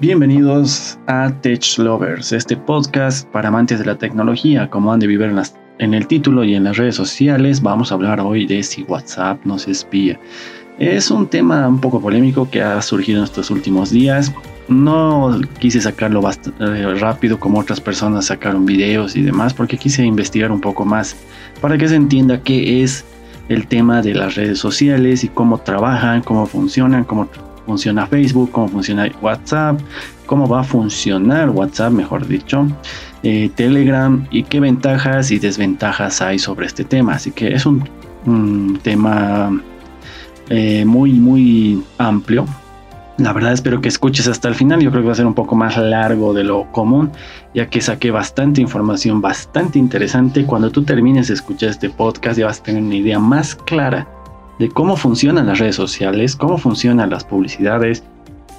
Bienvenidos 0.00 0.98
a 1.08 1.30
Tech 1.42 1.76
Lovers, 1.76 2.32
este 2.32 2.56
podcast 2.56 3.28
para 3.28 3.48
amantes 3.48 3.80
de 3.80 3.84
la 3.84 3.98
tecnología, 3.98 4.70
como 4.70 4.90
han 4.90 4.98
de 4.98 5.06
vivir 5.06 5.30
en, 5.78 5.92
el 5.92 6.06
título 6.06 6.42
y 6.42 6.54
en 6.54 6.64
las 6.64 6.78
redes 6.78 6.94
sociales. 6.94 7.60
Vamos 7.60 7.92
a 7.92 7.96
hablar 7.96 8.18
hoy 8.18 8.46
de 8.46 8.62
si 8.62 8.82
WhatsApp 8.84 9.44
nos 9.44 9.68
espía. 9.68 10.18
Es 10.78 11.10
un 11.10 11.26
tema 11.26 11.68
un 11.68 11.78
poco 11.82 12.00
polémico 12.00 12.48
que 12.48 12.62
ha 12.62 12.80
surgido 12.80 13.18
en 13.18 13.24
estos 13.24 13.50
últimos 13.50 13.90
días. 13.90 14.32
No 14.68 15.38
quise 15.58 15.82
sacarlo 15.82 16.22
eh, 16.60 16.94
rápido 16.98 17.38
como 17.38 17.58
otras 17.58 17.78
personas 17.78 18.24
sacaron 18.24 18.64
videos 18.64 19.14
y 19.16 19.20
demás, 19.20 19.52
porque 19.52 19.76
quise 19.76 20.02
investigar 20.02 20.50
un 20.50 20.62
poco 20.62 20.86
más 20.86 21.14
para 21.60 21.76
que 21.76 21.86
se 21.86 21.96
entienda 21.96 22.42
qué 22.42 22.82
es 22.82 23.04
el 23.50 23.66
tema 23.66 24.00
de 24.00 24.14
las 24.14 24.36
redes 24.36 24.58
sociales 24.58 25.24
y 25.24 25.28
cómo 25.28 25.58
trabajan, 25.58 26.22
cómo 26.22 26.46
funcionan, 26.46 27.04
cómo 27.04 27.28
funciona 27.70 28.04
Facebook, 28.04 28.50
cómo 28.50 28.68
funciona 28.68 29.08
WhatsApp, 29.22 29.80
cómo 30.26 30.48
va 30.48 30.60
a 30.60 30.64
funcionar 30.64 31.50
WhatsApp, 31.50 31.92
mejor 31.92 32.26
dicho, 32.26 32.66
eh, 33.22 33.48
Telegram 33.54 34.26
y 34.32 34.42
qué 34.42 34.58
ventajas 34.58 35.30
y 35.30 35.38
desventajas 35.38 36.20
hay 36.20 36.40
sobre 36.40 36.66
este 36.66 36.84
tema. 36.84 37.14
Así 37.14 37.30
que 37.30 37.54
es 37.54 37.64
un, 37.66 37.88
tema 38.82 39.62
eh, 40.48 40.84
muy, 40.84 41.12
muy 41.12 41.84
amplio. 41.98 42.44
La 43.18 43.32
verdad 43.32 43.52
espero 43.52 43.80
que 43.80 43.88
escuches 43.88 44.26
hasta 44.26 44.48
el 44.48 44.56
final. 44.56 44.80
Yo 44.80 44.90
creo 44.90 45.02
que 45.02 45.06
va 45.06 45.12
a 45.12 45.16
ser 45.16 45.26
un 45.26 45.34
poco 45.34 45.54
más 45.54 45.76
largo 45.76 46.34
de 46.34 46.42
lo 46.42 46.72
común, 46.72 47.12
ya 47.54 47.66
que 47.66 47.80
saqué 47.80 48.10
bastante 48.10 48.60
información, 48.60 49.20
bastante 49.20 49.78
interesante. 49.78 50.44
Cuando 50.44 50.70
tú 50.70 50.82
termines 50.82 51.28
de 51.28 51.34
escuchar 51.34 51.70
este 51.70 51.88
podcast 51.88 52.36
ya 52.36 52.46
vas 52.46 52.58
a 52.58 52.62
tener 52.64 52.82
una 52.82 52.96
idea 52.96 53.20
más 53.20 53.54
clara 53.54 54.08
de 54.60 54.68
cómo 54.68 54.94
funcionan 54.94 55.46
las 55.46 55.58
redes 55.58 55.74
sociales, 55.74 56.36
cómo 56.36 56.58
funcionan 56.58 57.08
las 57.08 57.24
publicidades, 57.24 58.04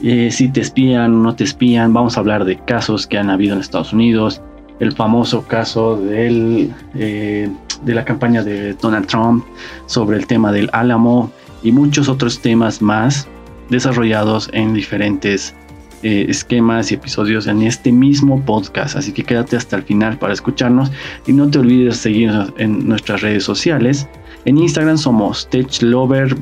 eh, 0.02 0.32
si 0.32 0.50
te 0.50 0.60
espían 0.60 1.14
o 1.14 1.18
no 1.20 1.36
te 1.36 1.44
espían. 1.44 1.94
Vamos 1.94 2.18
a 2.18 2.22
hablar 2.22 2.44
de 2.44 2.58
casos 2.58 3.06
que 3.06 3.20
han 3.20 3.30
habido 3.30 3.54
en 3.54 3.62
Estados 3.62 3.94
Unidos, 3.94 4.42
el 4.80 4.94
famoso 4.94 5.44
caso 5.44 6.02
eh, 6.10 6.68
de 6.96 7.94
la 7.94 8.04
campaña 8.04 8.42
de 8.44 8.74
Donald 8.74 9.06
Trump 9.06 9.46
sobre 9.86 10.18
el 10.18 10.26
tema 10.26 10.52
del 10.52 10.72
Álamo 10.74 11.32
y 11.62 11.72
muchos 11.72 12.10
otros 12.10 12.42
temas 12.42 12.82
más 12.82 13.28
desarrollados 13.70 14.50
en 14.54 14.74
diferentes 14.74 15.54
eh, 16.02 16.26
esquemas 16.28 16.92
y 16.92 16.96
episodios 16.96 17.46
en 17.46 17.62
este 17.62 17.92
mismo 17.92 18.44
podcast. 18.44 18.96
Así 18.96 19.12
que 19.12 19.24
quédate 19.24 19.56
hasta 19.56 19.76
el 19.76 19.84
final 19.84 20.18
para 20.18 20.34
escucharnos 20.34 20.92
y 21.28 21.34
no 21.34 21.48
te 21.48 21.60
olvides 21.60 21.98
seguirnos 21.98 22.52
en 22.58 22.88
nuestras 22.88 23.22
redes 23.22 23.44
sociales. 23.44 24.08
En 24.46 24.58
Instagram 24.58 24.98
somos 24.98 25.48
TechLover 25.50 26.36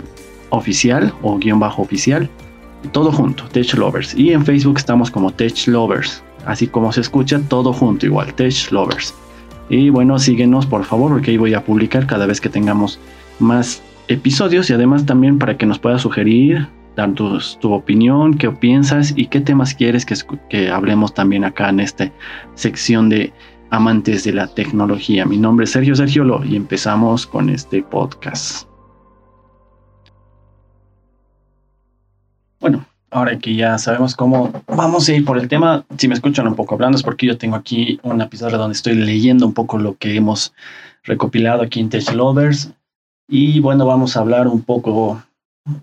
oficial 0.49 1.13
o 1.21 1.37
guion 1.37 1.59
bajo 1.59 1.81
oficial. 1.81 2.29
Todo 2.91 3.11
junto, 3.11 3.43
TechLovers. 3.45 4.15
Y 4.15 4.31
en 4.31 4.45
Facebook 4.45 4.77
estamos 4.77 5.11
como 5.11 5.31
TechLovers. 5.31 6.23
Así 6.45 6.67
como 6.67 6.91
se 6.91 7.01
escucha, 7.01 7.41
todo 7.49 7.73
junto 7.73 8.05
igual, 8.05 8.33
TechLovers. 8.33 9.13
Y 9.69 9.89
bueno, 9.89 10.17
síguenos 10.17 10.65
por 10.65 10.83
favor 10.85 11.11
porque 11.11 11.31
ahí 11.31 11.37
voy 11.37 11.53
a 11.53 11.63
publicar 11.63 12.07
cada 12.07 12.25
vez 12.25 12.39
que 12.41 12.49
tengamos 12.49 12.99
más 13.39 13.83
episodios 14.07 14.69
y 14.69 14.73
además 14.73 15.05
también 15.05 15.37
para 15.37 15.57
que 15.57 15.65
nos 15.65 15.77
puedas 15.77 16.01
sugerir, 16.01 16.67
dar 16.95 17.13
tu, 17.13 17.37
tu 17.59 17.73
opinión, 17.73 18.35
qué 18.35 18.49
piensas 18.49 19.13
y 19.15 19.27
qué 19.27 19.41
temas 19.41 19.75
quieres 19.75 20.05
que, 20.05 20.15
que 20.49 20.69
hablemos 20.69 21.13
también 21.13 21.43
acá 21.43 21.69
en 21.69 21.81
esta 21.81 22.11
sección 22.55 23.09
de 23.09 23.31
amantes 23.69 24.23
de 24.23 24.33
la 24.33 24.47
tecnología. 24.47 25.25
Mi 25.25 25.37
nombre 25.37 25.65
es 25.65 25.71
Sergio 25.71 25.95
Sergiolo 25.95 26.43
y 26.43 26.55
empezamos 26.55 27.27
con 27.27 27.49
este 27.49 27.83
podcast. 27.83 28.67
Bueno, 32.59 32.85
ahora 33.11 33.37
que 33.37 33.55
ya 33.55 33.77
sabemos 33.77 34.15
cómo 34.15 34.51
vamos 34.67 35.07
a 35.07 35.13
ir 35.13 35.23
por 35.23 35.37
el 35.37 35.47
tema, 35.47 35.85
si 35.97 36.07
me 36.07 36.15
escuchan 36.15 36.47
un 36.47 36.55
poco 36.55 36.75
hablando 36.75 36.97
es 36.97 37.03
porque 37.03 37.27
yo 37.27 37.37
tengo 37.37 37.55
aquí 37.55 37.99
una 38.03 38.29
pizarra 38.29 38.57
donde 38.57 38.75
estoy 38.75 38.95
leyendo 38.95 39.45
un 39.45 39.53
poco 39.53 39.77
lo 39.77 39.95
que 39.97 40.15
hemos 40.15 40.53
recopilado 41.03 41.61
aquí 41.61 41.79
en 41.79 41.89
Tech 41.89 42.11
Lovers. 42.13 42.71
Y 43.27 43.59
bueno, 43.59 43.85
vamos 43.85 44.17
a 44.17 44.21
hablar 44.21 44.47
un 44.47 44.61
poco 44.61 45.21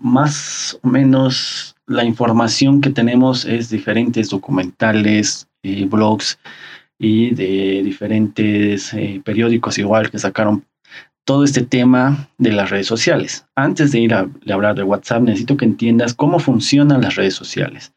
más 0.01 0.77
o 0.83 0.87
menos 0.87 1.75
la 1.85 2.03
información 2.03 2.81
que 2.81 2.89
tenemos 2.89 3.45
es 3.45 3.69
diferentes 3.69 4.29
documentales, 4.29 5.47
eh, 5.63 5.85
blogs 5.85 6.37
y 6.99 7.33
de 7.35 7.81
diferentes 7.83 8.93
eh, 8.93 9.21
periódicos 9.23 9.77
igual 9.77 10.09
que 10.09 10.19
sacaron 10.19 10.65
todo 11.25 11.43
este 11.43 11.61
tema 11.61 12.29
de 12.37 12.53
las 12.53 12.69
redes 12.69 12.87
sociales. 12.87 13.45
Antes 13.55 13.91
de 13.91 13.99
ir 13.99 14.13
a, 14.13 14.29
hablar 14.49 14.75
de 14.75 14.83
WhatsApp, 14.83 15.23
necesito 15.23 15.57
que 15.57 15.65
entiendas 15.65 16.13
cómo 16.13 16.39
funcionan 16.39 17.01
las 17.01 17.15
redes 17.15 17.35
sociales. 17.35 17.93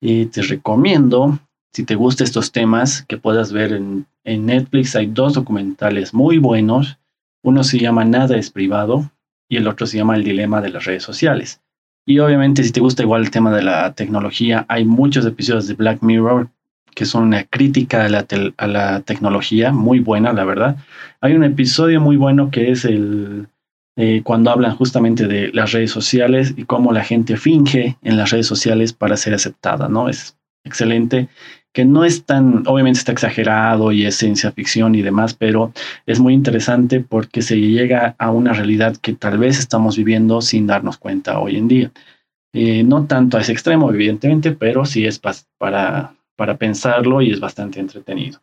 Y 0.00 0.26
te 0.26 0.42
recomiendo, 0.42 1.38
si 1.72 1.84
te 1.84 1.94
gustan 1.94 2.24
estos 2.24 2.50
temas, 2.50 3.02
que 3.02 3.18
puedas 3.18 3.52
ver 3.52 3.72
en, 3.72 4.06
en 4.24 4.46
Netflix. 4.46 4.96
Hay 4.96 5.06
dos 5.06 5.34
documentales 5.34 6.14
muy 6.14 6.38
buenos. 6.38 6.98
Uno 7.44 7.62
se 7.62 7.78
llama 7.78 8.04
Nada 8.04 8.36
es 8.36 8.50
privado 8.50 9.10
y 9.48 9.58
el 9.58 9.68
otro 9.68 9.86
se 9.86 9.98
llama 9.98 10.16
El 10.16 10.24
dilema 10.24 10.62
de 10.62 10.70
las 10.70 10.86
redes 10.86 11.02
sociales. 11.02 11.60
Y 12.06 12.18
obviamente 12.20 12.64
si 12.64 12.72
te 12.72 12.80
gusta 12.80 13.02
igual 13.02 13.22
el 13.22 13.30
tema 13.30 13.54
de 13.54 13.62
la 13.62 13.92
tecnología, 13.92 14.64
hay 14.68 14.86
muchos 14.86 15.26
episodios 15.26 15.68
de 15.68 15.74
Black 15.74 16.02
Mirror 16.02 16.48
que 16.94 17.04
son 17.04 17.24
una 17.24 17.44
crítica 17.44 18.04
a 18.04 18.08
la, 18.66 19.00
tecnología, 19.00 19.72
muy 19.72 20.00
buena, 20.00 20.32
la 20.32 20.44
verdad. 20.44 20.76
Hay 21.20 21.34
un 21.34 21.44
episodio 21.44 22.00
muy 22.00 22.16
bueno 22.16 22.50
que 22.50 22.70
es 22.70 22.84
el 22.84 23.48
eh, 23.96 24.22
cuando 24.24 24.50
hablan 24.50 24.76
justamente 24.76 25.26
de 25.26 25.50
las 25.52 25.72
redes 25.72 25.90
sociales 25.90 26.54
y 26.56 26.64
cómo 26.64 26.92
la 26.92 27.04
gente 27.04 27.36
finge 27.36 27.98
en 28.02 28.16
las 28.16 28.30
redes 28.30 28.46
sociales 28.46 28.92
para 28.94 29.18
ser 29.18 29.34
aceptada, 29.34 29.88
¿no? 29.88 30.08
Es 30.08 30.36
excelente, 30.64 31.28
que 31.72 31.84
no 31.84 32.04
es 32.04 32.24
tan, 32.24 32.66
obviamente 32.66 32.98
está 32.98 33.12
exagerado 33.12 33.92
y 33.92 34.06
es 34.06 34.16
ciencia 34.16 34.52
ficción 34.52 34.94
y 34.94 35.02
demás, 35.02 35.34
pero 35.34 35.72
es 36.06 36.20
muy 36.20 36.34
interesante 36.34 37.00
porque 37.00 37.42
se 37.42 37.58
llega 37.60 38.14
a 38.18 38.30
una 38.30 38.52
realidad 38.52 38.96
que 38.96 39.14
tal 39.14 39.38
vez 39.38 39.58
estamos 39.58 39.96
viviendo 39.96 40.40
sin 40.42 40.66
darnos 40.66 40.98
cuenta 40.98 41.38
hoy 41.38 41.56
en 41.56 41.68
día. 41.68 41.90
Eh, 42.54 42.82
no 42.84 43.06
tanto 43.06 43.38
a 43.38 43.40
ese 43.40 43.52
extremo, 43.52 43.90
evidentemente, 43.90 44.52
pero 44.52 44.84
sí 44.84 45.06
es 45.06 45.18
para 45.18 46.14
para 46.42 46.56
pensarlo 46.56 47.22
y 47.22 47.30
es 47.30 47.38
bastante 47.38 47.78
entretenido. 47.78 48.40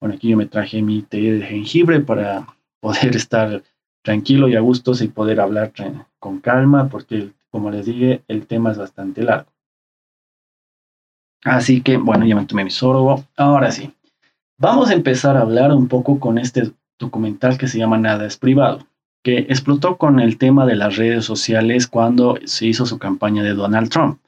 Bueno, 0.00 0.14
aquí 0.14 0.30
yo 0.30 0.38
me 0.38 0.46
traje 0.46 0.80
mi 0.80 1.02
té 1.02 1.18
de 1.20 1.42
jengibre 1.42 2.00
para 2.00 2.46
poder 2.80 3.14
estar 3.14 3.62
tranquilo 4.02 4.48
y 4.48 4.56
a 4.56 4.60
gusto 4.60 4.92
y 4.98 5.08
poder 5.08 5.38
hablar 5.38 5.70
con 6.18 6.40
calma, 6.40 6.88
porque 6.88 7.28
como 7.50 7.70
les 7.70 7.84
dije, 7.84 8.22
el 8.26 8.46
tema 8.46 8.72
es 8.72 8.78
bastante 8.78 9.22
largo. 9.22 9.50
Así 11.44 11.82
que, 11.82 11.98
bueno, 11.98 12.24
ya 12.24 12.36
me 12.36 12.46
tomé 12.46 12.64
mi 12.64 12.70
sorbo. 12.70 13.22
Ahora 13.36 13.70
sí, 13.70 13.92
vamos 14.56 14.88
a 14.88 14.94
empezar 14.94 15.36
a 15.36 15.42
hablar 15.42 15.72
un 15.72 15.88
poco 15.88 16.18
con 16.18 16.38
este 16.38 16.72
documental 16.98 17.58
que 17.58 17.68
se 17.68 17.76
llama 17.76 17.98
Nada 17.98 18.24
es 18.24 18.38
privado, 18.38 18.86
que 19.22 19.40
explotó 19.40 19.98
con 19.98 20.20
el 20.20 20.38
tema 20.38 20.64
de 20.64 20.76
las 20.76 20.96
redes 20.96 21.26
sociales 21.26 21.86
cuando 21.86 22.38
se 22.46 22.64
hizo 22.64 22.86
su 22.86 22.98
campaña 22.98 23.42
de 23.42 23.52
Donald 23.52 23.90
Trump. 23.90 24.22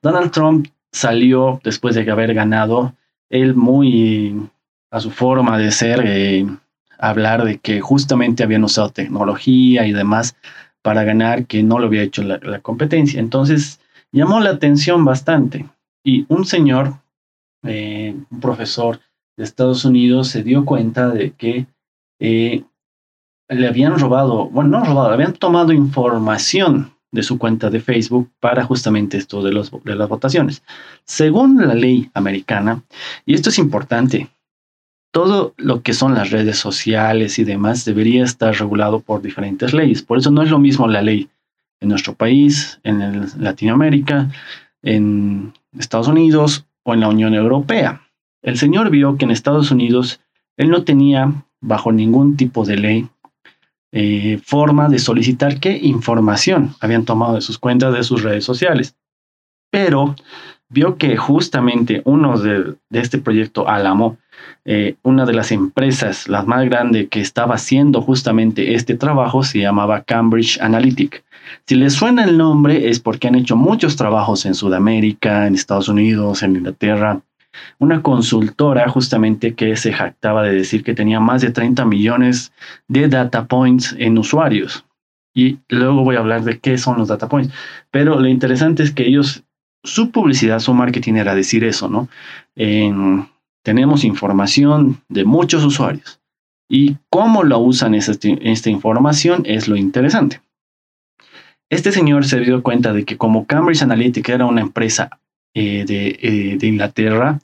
Donald 0.00 0.30
Trump 0.30 0.68
salió 0.92 1.60
después 1.64 1.94
de 1.94 2.10
haber 2.10 2.34
ganado, 2.34 2.94
él 3.30 3.54
muy 3.54 4.48
a 4.90 5.00
su 5.00 5.10
forma 5.10 5.58
de 5.58 5.70
ser, 5.70 6.02
eh, 6.04 6.46
hablar 6.98 7.44
de 7.44 7.58
que 7.58 7.80
justamente 7.80 8.42
habían 8.42 8.64
usado 8.64 8.90
tecnología 8.90 9.86
y 9.86 9.92
demás 9.92 10.36
para 10.82 11.04
ganar, 11.04 11.46
que 11.46 11.62
no 11.62 11.78
lo 11.78 11.86
había 11.86 12.02
hecho 12.02 12.22
la, 12.22 12.60
competencia. 12.60 13.20
Entonces 13.20 13.80
llamó 14.12 14.40
la 14.40 14.50
atención 14.50 15.04
bastante. 15.04 15.66
Y 16.02 16.24
un 16.28 16.44
señor, 16.44 16.94
eh, 17.64 18.14
un 18.30 18.40
profesor 18.40 19.00
de 19.36 19.44
Estados 19.44 19.84
Unidos, 19.84 20.28
se 20.28 20.42
dio 20.42 20.64
cuenta 20.64 21.10
de 21.10 21.32
que 21.32 21.66
eh, 22.20 22.64
le 23.48 23.66
habían 23.66 23.98
robado, 23.98 24.48
bueno, 24.48 24.78
no 24.78 24.84
robado, 24.84 25.12
habían 25.12 25.34
tomado 25.34 25.72
información 25.72 26.92
de 27.10 27.22
su 27.22 27.38
cuenta 27.38 27.70
de 27.70 27.80
Facebook 27.80 28.30
para 28.40 28.64
justamente 28.64 29.16
esto 29.16 29.42
de, 29.42 29.52
los, 29.52 29.70
de 29.84 29.94
las 29.94 30.08
votaciones. 30.08 30.62
Según 31.04 31.66
la 31.66 31.74
ley 31.74 32.10
americana, 32.14 32.82
y 33.24 33.34
esto 33.34 33.50
es 33.50 33.58
importante, 33.58 34.28
todo 35.10 35.54
lo 35.56 35.82
que 35.82 35.94
son 35.94 36.14
las 36.14 36.30
redes 36.30 36.58
sociales 36.58 37.38
y 37.38 37.44
demás 37.44 37.84
debería 37.84 38.24
estar 38.24 38.54
regulado 38.54 39.00
por 39.00 39.22
diferentes 39.22 39.72
leyes. 39.72 40.02
Por 40.02 40.18
eso 40.18 40.30
no 40.30 40.42
es 40.42 40.50
lo 40.50 40.58
mismo 40.58 40.86
la 40.86 41.02
ley 41.02 41.28
en 41.80 41.88
nuestro 41.88 42.14
país, 42.14 42.78
en 42.82 43.26
Latinoamérica, 43.38 44.30
en 44.82 45.54
Estados 45.78 46.08
Unidos 46.08 46.66
o 46.82 46.94
en 46.94 47.00
la 47.00 47.08
Unión 47.08 47.34
Europea. 47.34 48.02
El 48.42 48.58
señor 48.58 48.90
vio 48.90 49.16
que 49.16 49.24
en 49.24 49.30
Estados 49.30 49.70
Unidos 49.70 50.20
él 50.56 50.70
no 50.70 50.84
tenía 50.84 51.32
bajo 51.60 51.92
ningún 51.92 52.36
tipo 52.36 52.64
de 52.64 52.76
ley 52.76 53.08
eh, 53.92 54.40
forma 54.44 54.88
de 54.88 54.98
solicitar 54.98 55.60
qué 55.60 55.76
información 55.76 56.74
habían 56.80 57.04
tomado 57.04 57.34
de 57.34 57.40
sus 57.40 57.58
cuentas, 57.58 57.94
de 57.94 58.02
sus 58.02 58.22
redes 58.22 58.44
sociales. 58.44 58.94
pero 59.70 60.14
vio 60.70 60.96
que 60.98 61.16
justamente 61.16 62.02
uno 62.04 62.38
de, 62.38 62.76
este 62.90 63.18
proyecto 63.18 63.68
Alamo, 63.68 64.18
eh, 64.64 64.96
una 65.02 65.24
de 65.24 65.32
las 65.32 65.50
empresas, 65.50 66.28
las 66.28 66.46
más 66.46 66.64
grandes 66.66 67.08
que 67.08 67.20
estaba 67.20 67.54
haciendo 67.54 68.02
justamente 68.02 68.74
este 68.74 68.94
trabajo, 68.94 69.42
se 69.42 69.60
llamaba 69.60 70.02
Cambridge 70.02 70.60
Analytic. 70.60 71.24
Si 71.66 71.74
les 71.74 71.94
suena 71.94 72.24
el 72.24 72.36
nombre 72.36 72.90
es 72.90 73.00
porque 73.00 73.28
han 73.28 73.34
hecho 73.34 73.56
muchos 73.56 73.96
trabajos 73.96 74.44
en 74.44 74.54
Sudamérica, 74.54 75.46
en 75.46 75.54
Estados 75.54 75.88
Unidos, 75.88 76.42
en 76.42 76.56
Inglaterra. 76.56 77.20
Una 77.78 78.02
consultora 78.02 78.88
justamente 78.88 79.54
que 79.54 79.76
se 79.76 79.92
jactaba 79.92 80.42
de 80.42 80.54
decir 80.54 80.82
que 80.82 80.94
tenía 80.94 81.20
más 81.20 81.42
de 81.42 81.50
30 81.50 81.84
millones 81.84 82.52
de 82.88 83.08
data 83.08 83.46
points 83.46 83.94
en 83.98 84.18
usuarios. 84.18 84.84
Y 85.34 85.58
luego 85.68 86.04
voy 86.04 86.16
a 86.16 86.20
hablar 86.20 86.42
de 86.42 86.58
qué 86.58 86.78
son 86.78 86.98
los 86.98 87.08
data 87.08 87.28
points. 87.28 87.52
Pero 87.90 88.18
lo 88.18 88.28
interesante 88.28 88.82
es 88.82 88.92
que 88.92 89.06
ellos 89.06 89.44
su 89.84 90.10
publicidad, 90.10 90.58
su 90.60 90.74
marketing 90.74 91.14
era 91.14 91.34
decir 91.34 91.64
eso, 91.64 91.88
¿no? 91.88 92.08
tenemos 93.62 94.02
información 94.02 95.02
de 95.08 95.24
muchos 95.24 95.64
usuarios 95.64 96.20
y 96.68 96.96
cómo 97.10 97.44
lo 97.44 97.58
usan 97.58 97.94
esta, 97.94 98.70
información 98.70 99.42
es 99.44 99.68
lo 99.68 99.76
interesante. 99.76 100.40
Este 101.70 101.92
señor 101.92 102.24
se 102.24 102.40
dio 102.40 102.62
cuenta 102.62 102.92
de 102.92 103.04
que 103.04 103.16
como 103.16 103.46
Cambridge 103.46 103.82
Analytica 103.82 104.34
era 104.34 104.46
una 104.46 104.62
empresa 104.62 105.20
eh, 105.58 105.84
eh, 105.88 106.56
de, 106.58 106.66
Inglaterra, 106.66 107.40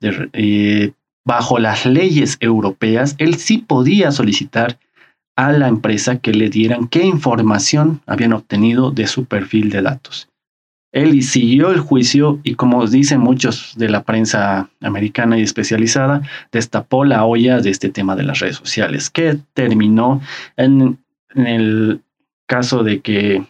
eh, 0.00 0.92
bajo 1.24 1.58
las 1.58 1.86
leyes 1.86 2.36
europeas, 2.40 3.14
él 3.18 3.36
sí 3.36 3.58
podía 3.58 4.10
solicitar 4.10 4.78
a 5.36 5.52
la 5.52 5.68
empresa 5.68 6.18
que 6.18 6.32
le 6.32 6.48
dieran 6.48 6.88
qué 6.88 7.04
información 7.04 8.00
habían 8.06 8.32
obtenido 8.32 8.90
de 8.90 9.06
su 9.06 9.24
perfil 9.24 9.70
de 9.70 9.82
datos. 9.82 10.28
Él 10.92 11.22
siguió 11.24 11.72
el 11.72 11.80
juicio 11.80 12.38
y 12.44 12.54
como 12.54 12.86
dicen 12.86 13.20
muchos 13.20 13.74
de 13.76 13.88
la 13.88 14.04
prensa 14.04 14.70
americana 14.80 15.36
y 15.36 15.42
especializada, 15.42 16.22
destapó 16.52 17.04
la 17.04 17.24
olla 17.24 17.60
de 17.60 17.70
este 17.70 17.88
tema 17.88 18.14
de 18.14 18.22
las 18.22 18.38
redes 18.38 18.56
sociales, 18.56 19.10
que 19.10 19.38
terminó 19.54 20.20
en, 20.56 20.98
el 21.34 22.00
caso 22.46 22.84
de 22.84 23.00
que, 23.00 23.42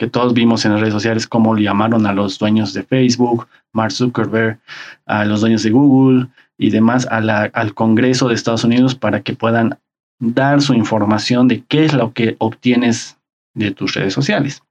que 0.00 0.08
todos 0.08 0.32
vimos 0.32 0.64
en 0.64 0.72
las 0.72 0.80
redes 0.80 0.94
sociales 0.94 1.26
cómo 1.26 1.54
llamaron 1.58 2.06
a 2.06 2.14
los 2.14 2.38
dueños 2.38 2.72
de 2.72 2.82
Facebook, 2.82 3.46
Mark 3.74 3.92
Zuckerberg, 3.92 4.58
a 5.04 5.26
los 5.26 5.42
dueños 5.42 5.62
de 5.62 5.68
Google 5.68 6.28
y 6.56 6.70
demás 6.70 7.06
al 7.10 7.74
Congreso 7.74 8.26
de 8.26 8.34
Estados 8.34 8.64
Unidos 8.64 8.94
para 8.94 9.20
que 9.20 9.34
puedan 9.34 9.78
dar 10.18 10.62
su 10.62 10.72
información 10.72 11.48
de 11.48 11.62
qué 11.68 11.84
es 11.84 11.92
lo 11.92 12.14
que 12.14 12.34
obtienes 12.38 13.18
de 13.52 13.72
tus 13.72 13.92
redes 13.92 14.14
sociales. 14.14 14.62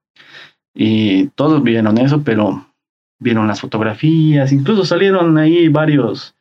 Y 0.73 1.27
todos 1.35 1.61
vieron 1.61 1.99
eso, 1.99 2.23
pero 2.23 2.65
vieron 3.19 3.47
las 3.47 3.61
fotografías, 3.61 4.51
incluso 4.51 4.83
salieron 4.83 5.37
ahí 5.37 5.67
varios 5.67 6.33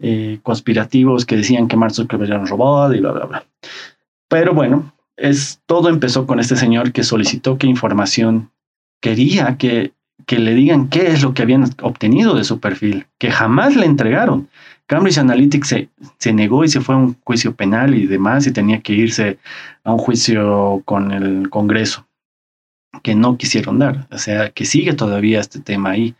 eh, 0.00 0.40
conspirativos 0.42 1.24
que 1.24 1.36
decían 1.36 1.68
que 1.68 1.76
Mark 1.76 1.94
Zuckerberg 1.94 2.28
era 2.32 2.40
un 2.40 2.48
robot 2.48 2.92
y 2.92 2.98
bla, 2.98 3.12
bla, 3.12 3.24
bla. 3.26 3.44
Pero 4.28 4.52
bueno, 4.52 4.92
es, 5.16 5.60
todo 5.66 5.88
empezó 5.88 6.26
con 6.26 6.40
este 6.40 6.56
señor 6.56 6.92
que 6.92 7.02
solicitó 7.02 7.58
qué 7.58 7.66
información 7.66 8.50
quería 9.00 9.56
que, 9.56 9.92
que 10.26 10.38
le 10.38 10.54
digan 10.54 10.88
qué 10.88 11.08
es 11.08 11.22
lo 11.22 11.34
que 11.34 11.42
habían 11.42 11.64
obtenido 11.82 12.34
de 12.34 12.44
su 12.44 12.60
perfil, 12.60 13.06
que 13.18 13.30
jamás 13.30 13.76
le 13.76 13.86
entregaron. 13.86 14.48
Cambridge 14.86 15.18
Analytics 15.18 15.68
se, 15.68 15.88
se, 16.18 16.32
negó 16.32 16.64
y 16.64 16.68
se 16.68 16.80
fue 16.80 16.94
a 16.94 16.98
un 16.98 17.16
juicio 17.24 17.54
penal 17.56 17.94
y 17.94 18.06
demás 18.06 18.46
y 18.46 18.52
tenía 18.52 18.80
que 18.80 18.92
irse 18.92 19.38
a 19.82 19.92
un 19.92 19.98
juicio 19.98 20.82
con 20.84 21.10
el 21.10 21.50
Congreso 21.50 22.06
que 23.02 23.14
no 23.14 23.36
quisieron 23.36 23.78
dar. 23.78 24.06
O 24.10 24.18
sea, 24.18 24.50
que 24.50 24.64
sigue 24.64 24.92
todavía 24.92 25.40
este 25.40 25.60
tema 25.60 25.90
ahí. 25.90 26.14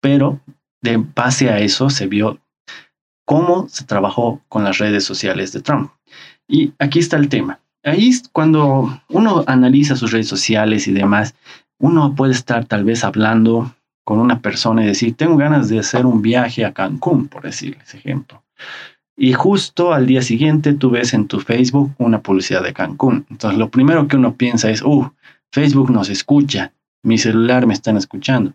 Pero 0.00 0.40
de 0.80 0.96
base 0.96 1.50
a 1.50 1.58
eso 1.58 1.90
se 1.90 2.06
vio 2.06 2.38
cómo 3.24 3.68
se 3.68 3.84
trabajó 3.84 4.42
con 4.48 4.64
las 4.64 4.78
redes 4.78 5.04
sociales 5.04 5.52
de 5.52 5.60
Trump. 5.60 5.90
Y 6.46 6.72
aquí 6.78 7.00
está 7.00 7.16
el 7.16 7.28
tema. 7.28 7.60
Ahí 7.84 8.10
cuando 8.32 9.00
uno 9.08 9.44
analiza 9.46 9.96
sus 9.96 10.12
redes 10.12 10.28
sociales 10.28 10.88
y 10.88 10.92
demás, 10.92 11.34
uno 11.78 12.14
puede 12.14 12.32
estar 12.32 12.64
tal 12.64 12.84
vez 12.84 13.04
hablando 13.04 13.72
con 14.04 14.18
una 14.18 14.40
persona 14.40 14.82
y 14.82 14.86
decir, 14.86 15.14
tengo 15.14 15.36
ganas 15.36 15.68
de 15.68 15.78
hacer 15.78 16.06
un 16.06 16.22
viaje 16.22 16.64
a 16.64 16.72
Cancún, 16.72 17.28
por 17.28 17.42
decir 17.42 17.76
ese 17.82 17.98
ejemplo. 17.98 18.42
Y 19.16 19.32
justo 19.32 19.92
al 19.92 20.06
día 20.06 20.22
siguiente 20.22 20.72
tú 20.72 20.90
ves 20.90 21.12
en 21.12 21.26
tu 21.26 21.40
Facebook 21.40 21.92
una 21.98 22.20
publicidad 22.20 22.62
de 22.62 22.72
Cancún. 22.72 23.26
Entonces 23.30 23.58
lo 23.58 23.68
primero 23.68 24.08
que 24.08 24.16
uno 24.16 24.34
piensa 24.34 24.70
es, 24.70 24.82
uh, 24.82 25.10
Facebook 25.52 25.90
nos 25.90 26.08
escucha, 26.08 26.72
mi 27.02 27.18
celular 27.18 27.66
me 27.66 27.74
están 27.74 27.96
escuchando. 27.96 28.52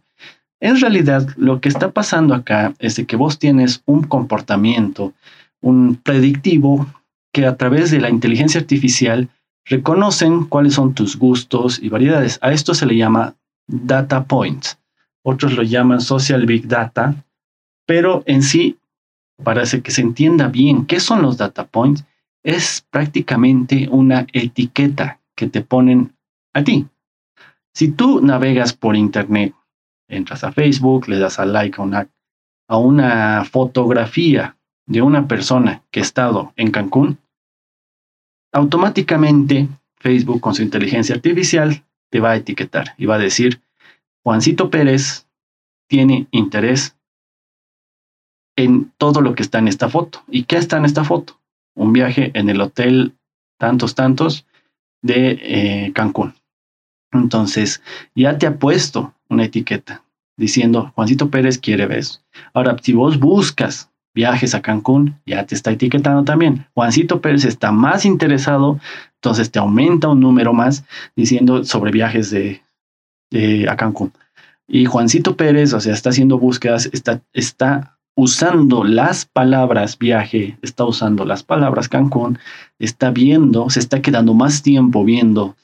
En 0.60 0.80
realidad, 0.80 1.28
lo 1.36 1.60
que 1.60 1.68
está 1.68 1.92
pasando 1.92 2.34
acá 2.34 2.74
es 2.80 2.96
de 2.96 3.06
que 3.06 3.18
vos 3.18 3.38
tienes 3.38 3.84
un 3.86 4.04
comportamiento, 4.04 5.14
un 5.60 5.98
predictivo 5.98 6.88
que 7.34 7.46
a 7.46 7.58
través 7.58 7.92
de 7.92 8.00
la 8.00 8.10
inteligencia 8.10 8.62
artificial 8.62 9.28
reconocen 9.66 10.46
cuáles 10.46 10.76
son 10.76 10.94
tus 10.94 11.18
gustos 11.18 11.80
y 11.82 11.90
variedades. 11.90 12.40
A 12.42 12.52
esto 12.52 12.74
se 12.74 12.86
le 12.86 12.96
llama 12.96 13.36
data 13.68 14.26
points. 14.26 14.80
Otros 15.24 15.54
lo 15.54 15.64
llaman 15.64 16.02
social 16.02 16.46
big 16.46 16.68
data, 16.68 17.16
pero 17.86 18.24
en 18.26 18.44
sí, 18.44 18.78
para 19.44 19.64
que 19.64 19.92
se 19.92 20.02
entienda 20.02 20.48
bien 20.48 20.86
qué 20.86 21.00
son 21.00 21.22
los 21.22 21.38
data 21.38 21.66
points, 21.66 22.06
es 22.44 22.86
prácticamente 22.92 23.88
una 23.90 24.28
etiqueta 24.34 25.20
que 25.36 25.48
te 25.48 25.62
ponen 25.62 26.14
a 26.54 26.64
ti. 26.64 26.88
Si 27.74 27.88
tú 27.92 28.22
navegas 28.22 28.74
por 28.74 28.96
internet, 28.96 29.56
entras 30.08 30.44
a 30.44 30.52
Facebook, 30.52 31.08
le 31.08 31.18
das 31.18 31.40
a 31.40 31.46
like 31.46 31.82
a 31.82 31.84
una, 31.84 32.10
a 32.68 32.78
una 32.78 33.46
fotografía 33.46 34.58
de 34.86 35.02
una 35.02 35.28
persona 35.28 35.82
que 35.90 36.02
ha 36.02 36.04
estado 36.04 36.54
en 36.58 36.70
Cancún, 36.70 37.18
automáticamente 38.54 39.68
Facebook 39.98 40.40
con 40.40 40.56
su 40.56 40.62
inteligencia 40.62 41.16
artificial 41.16 41.84
te 42.10 42.20
va 42.20 42.32
a 42.32 42.36
etiquetar 42.36 42.94
y 42.98 43.06
va 43.06 43.16
a 43.16 43.20
decir, 43.20 43.62
Juancito 44.24 44.70
Pérez 44.70 45.28
tiene 45.88 46.28
interés 46.32 46.96
en 48.56 48.92
todo 48.98 49.22
lo 49.22 49.36
que 49.36 49.44
está 49.44 49.60
en 49.60 49.68
esta 49.68 49.90
foto. 49.90 50.24
¿Y 50.30 50.44
qué 50.44 50.58
está 50.58 50.78
en 50.78 50.86
esta 50.86 51.04
foto? 51.04 51.40
Un 51.76 51.92
viaje 51.92 52.32
en 52.36 52.50
el 52.50 52.62
hotel 52.62 53.16
tantos, 53.58 53.96
tantos 53.96 54.46
de 55.02 55.40
eh, 55.42 55.92
Cancún. 55.94 56.36
Entonces, 57.12 57.82
ya 58.16 58.38
te 58.38 58.48
ha 58.48 58.58
puesto 58.58 59.14
una 59.30 59.46
etiqueta 59.46 60.04
diciendo, 60.38 60.92
Juancito 60.96 61.30
Pérez 61.30 61.58
quiere 61.58 61.86
ver 61.86 62.00
eso. 62.00 62.22
Ahora, 62.54 62.76
si 62.82 62.94
vos 62.94 63.20
buscas 63.20 63.90
viajes 64.14 64.54
a 64.56 64.62
Cancún, 64.62 65.20
ya 65.26 65.46
te 65.46 65.56
está 65.56 65.72
etiquetando 65.72 66.24
también. 66.24 66.68
Juancito 66.74 67.22
Pérez 67.22 67.46
está 67.46 67.72
más 67.72 68.06
interesado, 68.06 68.80
entonces 69.16 69.52
te 69.52 69.60
aumenta 69.60 70.10
un 70.10 70.20
número 70.20 70.54
más 70.54 70.86
diciendo 71.16 71.64
sobre 71.64 71.92
viajes 71.92 72.30
de, 72.32 72.62
a 73.70 73.76
Cancún. 73.76 74.12
Y 74.68 74.86
Juancito 74.86 75.36
Pérez, 75.36 75.74
o 75.74 75.80
sea, 75.80 75.94
está 75.94 76.10
haciendo 76.10 76.38
búsquedas, 76.38 76.90
está, 76.94 77.22
está 77.34 77.98
usando 78.16 78.84
las 78.84 79.26
palabras 79.26 79.98
viaje, 79.98 80.58
está 80.62 80.86
usando 80.86 81.26
las 81.26 81.44
palabras 81.44 81.90
Cancún, 81.90 82.38
está 82.80 83.10
viendo, 83.12 83.70
se 83.70 83.80
está 83.80 84.02
quedando 84.02 84.34
más 84.34 84.62
tiempo 84.62 85.04
viendo 85.04 85.56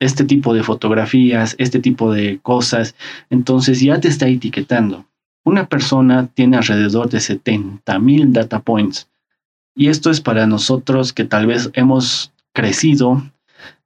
este 0.00 0.24
tipo 0.24 0.54
de 0.54 0.62
fotografías, 0.62 1.56
este 1.58 1.80
tipo 1.80 2.12
de 2.12 2.38
cosas, 2.40 2.94
entonces 3.30 3.80
ya 3.80 4.00
te 4.00 4.08
está 4.08 4.28
etiquetando. 4.28 5.04
Una 5.48 5.66
persona 5.66 6.26
tiene 6.26 6.58
alrededor 6.58 7.08
de 7.08 7.20
70 7.20 7.98
mil 8.00 8.34
data 8.34 8.60
points. 8.60 9.08
Y 9.74 9.88
esto 9.88 10.10
es 10.10 10.20
para 10.20 10.46
nosotros 10.46 11.14
que 11.14 11.24
tal 11.24 11.46
vez 11.46 11.70
hemos 11.72 12.34
crecido 12.52 13.22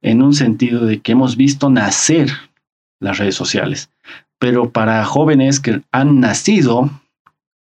en 0.01 0.21
un 0.21 0.33
sentido 0.33 0.85
de 0.85 0.99
que 0.99 1.13
hemos 1.13 1.37
visto 1.37 1.69
nacer 1.69 2.27
las 2.99 3.17
redes 3.17 3.35
sociales. 3.35 3.89
Pero 4.39 4.71
para 4.71 5.05
jóvenes 5.05 5.61
que 5.61 5.81
han 5.93 6.19
nacido 6.19 6.89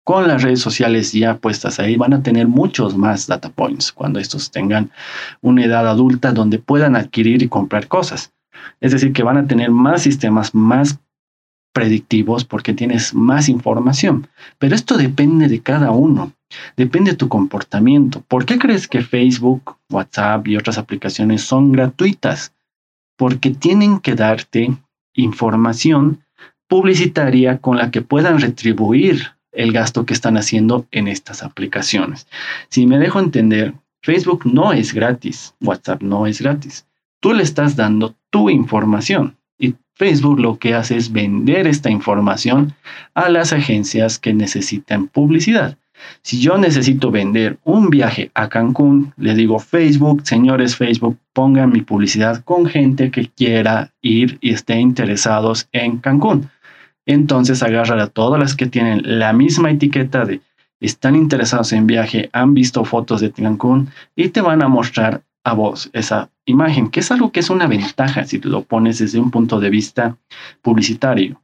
con 0.04 0.28
las 0.28 0.42
redes 0.42 0.60
sociales 0.60 1.12
ya 1.14 1.38
puestas 1.38 1.80
ahí, 1.80 1.96
van 1.96 2.12
a 2.12 2.22
tener 2.22 2.46
muchos 2.46 2.94
más 2.94 3.26
data 3.26 3.48
points 3.48 3.90
cuando 3.90 4.20
estos 4.20 4.50
tengan 4.50 4.90
una 5.40 5.64
edad 5.64 5.88
adulta 5.88 6.32
donde 6.32 6.58
puedan 6.58 6.94
adquirir 6.94 7.42
y 7.42 7.48
comprar 7.48 7.88
cosas. 7.88 8.34
Es 8.82 8.92
decir, 8.92 9.14
que 9.14 9.22
van 9.22 9.38
a 9.38 9.46
tener 9.46 9.70
más 9.70 10.02
sistemas 10.02 10.54
más 10.54 11.00
predictivos 11.72 12.44
porque 12.44 12.74
tienes 12.74 13.14
más 13.14 13.48
información. 13.48 14.28
Pero 14.58 14.74
esto 14.74 14.96
depende 14.96 15.48
de 15.48 15.60
cada 15.60 15.90
uno, 15.90 16.32
depende 16.76 17.12
de 17.12 17.16
tu 17.16 17.28
comportamiento. 17.28 18.22
¿Por 18.28 18.46
qué 18.46 18.58
crees 18.58 18.88
que 18.88 19.02
Facebook, 19.02 19.76
WhatsApp 19.90 20.46
y 20.48 20.56
otras 20.56 20.78
aplicaciones 20.78 21.42
son 21.42 21.72
gratuitas? 21.72 22.52
Porque 23.16 23.50
tienen 23.50 24.00
que 24.00 24.14
darte 24.14 24.76
información 25.14 26.24
publicitaria 26.68 27.58
con 27.58 27.78
la 27.78 27.90
que 27.90 28.02
puedan 28.02 28.40
retribuir 28.40 29.32
el 29.52 29.72
gasto 29.72 30.04
que 30.04 30.14
están 30.14 30.36
haciendo 30.36 30.86
en 30.90 31.08
estas 31.08 31.42
aplicaciones. 31.42 32.28
Si 32.68 32.86
me 32.86 32.98
dejo 32.98 33.18
entender, 33.18 33.74
Facebook 34.02 34.46
no 34.46 34.72
es 34.72 34.92
gratis, 34.92 35.54
WhatsApp 35.60 36.02
no 36.02 36.26
es 36.26 36.40
gratis. 36.40 36.86
Tú 37.20 37.32
le 37.32 37.42
estás 37.42 37.74
dando 37.74 38.14
tu 38.30 38.50
información 38.50 39.37
Facebook 39.98 40.38
lo 40.38 40.58
que 40.58 40.74
hace 40.74 40.96
es 40.96 41.12
vender 41.12 41.66
esta 41.66 41.90
información 41.90 42.72
a 43.14 43.28
las 43.28 43.52
agencias 43.52 44.18
que 44.18 44.32
necesitan 44.32 45.08
publicidad. 45.08 45.76
Si 46.22 46.40
yo 46.40 46.56
necesito 46.56 47.10
vender 47.10 47.58
un 47.64 47.90
viaje 47.90 48.30
a 48.34 48.48
Cancún, 48.48 49.12
le 49.16 49.34
digo 49.34 49.58
Facebook, 49.58 50.22
señores 50.24 50.76
Facebook, 50.76 51.18
pongan 51.32 51.72
mi 51.72 51.82
publicidad 51.82 52.44
con 52.44 52.66
gente 52.66 53.10
que 53.10 53.26
quiera 53.26 53.92
ir 54.00 54.38
y 54.40 54.52
esté 54.52 54.76
interesados 54.78 55.68
en 55.72 55.98
Cancún. 55.98 56.48
Entonces 57.04 57.64
agarrar 57.64 57.98
a 57.98 58.06
todas 58.06 58.38
las 58.38 58.54
que 58.54 58.66
tienen 58.66 59.02
la 59.18 59.32
misma 59.32 59.70
etiqueta 59.72 60.24
de 60.24 60.40
están 60.80 61.16
interesados 61.16 61.72
en 61.72 61.88
viaje, 61.88 62.30
han 62.32 62.54
visto 62.54 62.84
fotos 62.84 63.20
de 63.20 63.32
Cancún 63.32 63.88
y 64.14 64.28
te 64.28 64.40
van 64.40 64.62
a 64.62 64.68
mostrar 64.68 65.22
a 65.44 65.52
vos 65.54 65.90
esa 65.92 66.30
imagen, 66.44 66.90
que 66.90 67.00
es 67.00 67.10
algo 67.10 67.32
que 67.32 67.40
es 67.40 67.50
una 67.50 67.66
ventaja 67.66 68.24
si 68.24 68.38
lo 68.40 68.62
pones 68.62 68.98
desde 68.98 69.18
un 69.18 69.30
punto 69.30 69.60
de 69.60 69.70
vista 69.70 70.16
publicitario. 70.62 71.40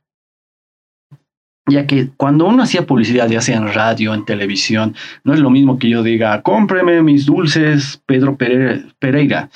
Ya 1.67 1.87
que 1.87 2.11
cuando 2.17 2.45
uno 2.45 2.63
hacía 2.63 2.87
publicidad, 2.87 3.29
ya 3.29 3.41
sea 3.41 3.57
en 3.57 3.73
radio, 3.73 4.13
en 4.13 4.27
televisión, 4.27 4.95
no 5.25 5.33
es 5.33 5.41
lo 5.41 5.49
mismo 5.49 5.79
que 5.79 5.89
yo 5.89 6.03
diga, 6.03 6.43
cómpreme 6.43 7.03
mis 7.03 7.25
dulces 7.25 8.03
Pedro 8.05 8.37
Pereira. 8.37 9.49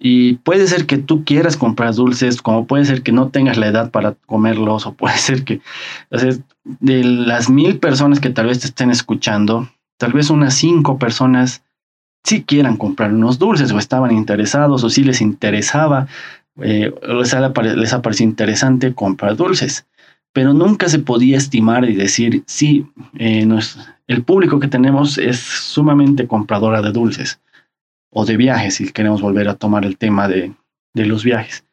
Y 0.00 0.34
puede 0.34 0.66
ser 0.66 0.86
que 0.86 0.98
tú 0.98 1.24
quieras 1.24 1.56
comprar 1.56 1.94
dulces, 1.94 2.42
como 2.42 2.66
puede 2.66 2.84
ser 2.84 3.02
que 3.02 3.12
no 3.12 3.30
tengas 3.30 3.56
la 3.56 3.68
edad 3.68 3.90
para 3.90 4.14
comerlos, 4.26 4.86
o 4.86 4.92
puede 4.92 5.16
ser 5.16 5.44
que 5.44 5.60
de 6.10 7.02
las 7.02 7.48
mil 7.48 7.78
personas 7.78 8.20
que 8.20 8.30
tal 8.30 8.46
vez 8.46 8.60
te 8.60 8.66
estén 8.66 8.90
escuchando, 8.90 9.68
tal 9.96 10.12
vez 10.12 10.30
unas 10.30 10.54
cinco 10.54 10.98
personas 10.98 11.64
sí 12.28 12.42
quieran 12.42 12.76
comprar 12.76 13.12
unos 13.12 13.38
dulces 13.38 13.72
o 13.72 13.78
estaban 13.78 14.10
interesados 14.10 14.84
o 14.84 14.90
si 14.90 15.02
les 15.02 15.22
interesaba, 15.22 16.06
eh, 16.60 16.92
les, 17.74 17.94
parecido 17.94 18.28
interesante 18.28 18.94
comprar 18.94 19.34
dulces. 19.34 19.86
Pero 20.34 20.52
nunca 20.52 20.90
se 20.90 20.98
podía 20.98 21.38
estimar 21.38 21.88
y 21.88 21.94
decir, 21.94 22.42
sí, 22.46 22.86
eh, 23.18 23.48
el 24.06 24.22
público 24.24 24.60
que 24.60 24.68
tenemos 24.68 25.16
es 25.16 25.38
sumamente 25.38 26.26
compradora 26.26 26.82
de 26.82 26.92
dulces 26.92 27.40
o 28.10 28.26
de 28.26 28.36
viajes, 28.36 28.74
si 28.74 28.92
queremos 28.92 29.22
volver 29.22 29.48
a 29.48 29.54
tomar 29.54 29.86
el 29.86 29.96
tema 29.96 30.28
de, 30.28 30.52
los 30.94 31.24
viajes. 31.24 31.64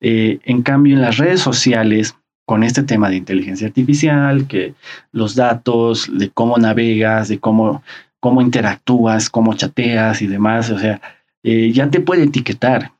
Eh, 0.00 0.38
en 0.44 0.62
cambio, 0.62 0.94
en 0.94 1.02
las 1.02 1.16
redes 1.16 1.40
sociales, 1.40 2.14
con 2.46 2.62
este 2.62 2.82
tema 2.84 3.08
de 3.08 3.16
inteligencia 3.16 3.66
artificial, 3.66 4.46
que 4.46 4.74
los 5.10 5.34
datos, 5.34 6.08
de 6.12 6.30
cómo 6.30 6.56
navegas, 6.58 7.28
de 7.28 7.38
cómo, 7.40 7.82
cómo 8.24 8.40
interactúas, 8.40 9.28
cómo 9.28 9.52
chateas 9.52 10.22
y 10.22 10.26
demás, 10.26 10.70
o 10.70 10.78
sea, 10.78 10.98
eh, 11.42 11.70
ya 11.72 11.90
te 11.90 12.00
puede 12.00 12.22
etiquetar. 12.22 12.92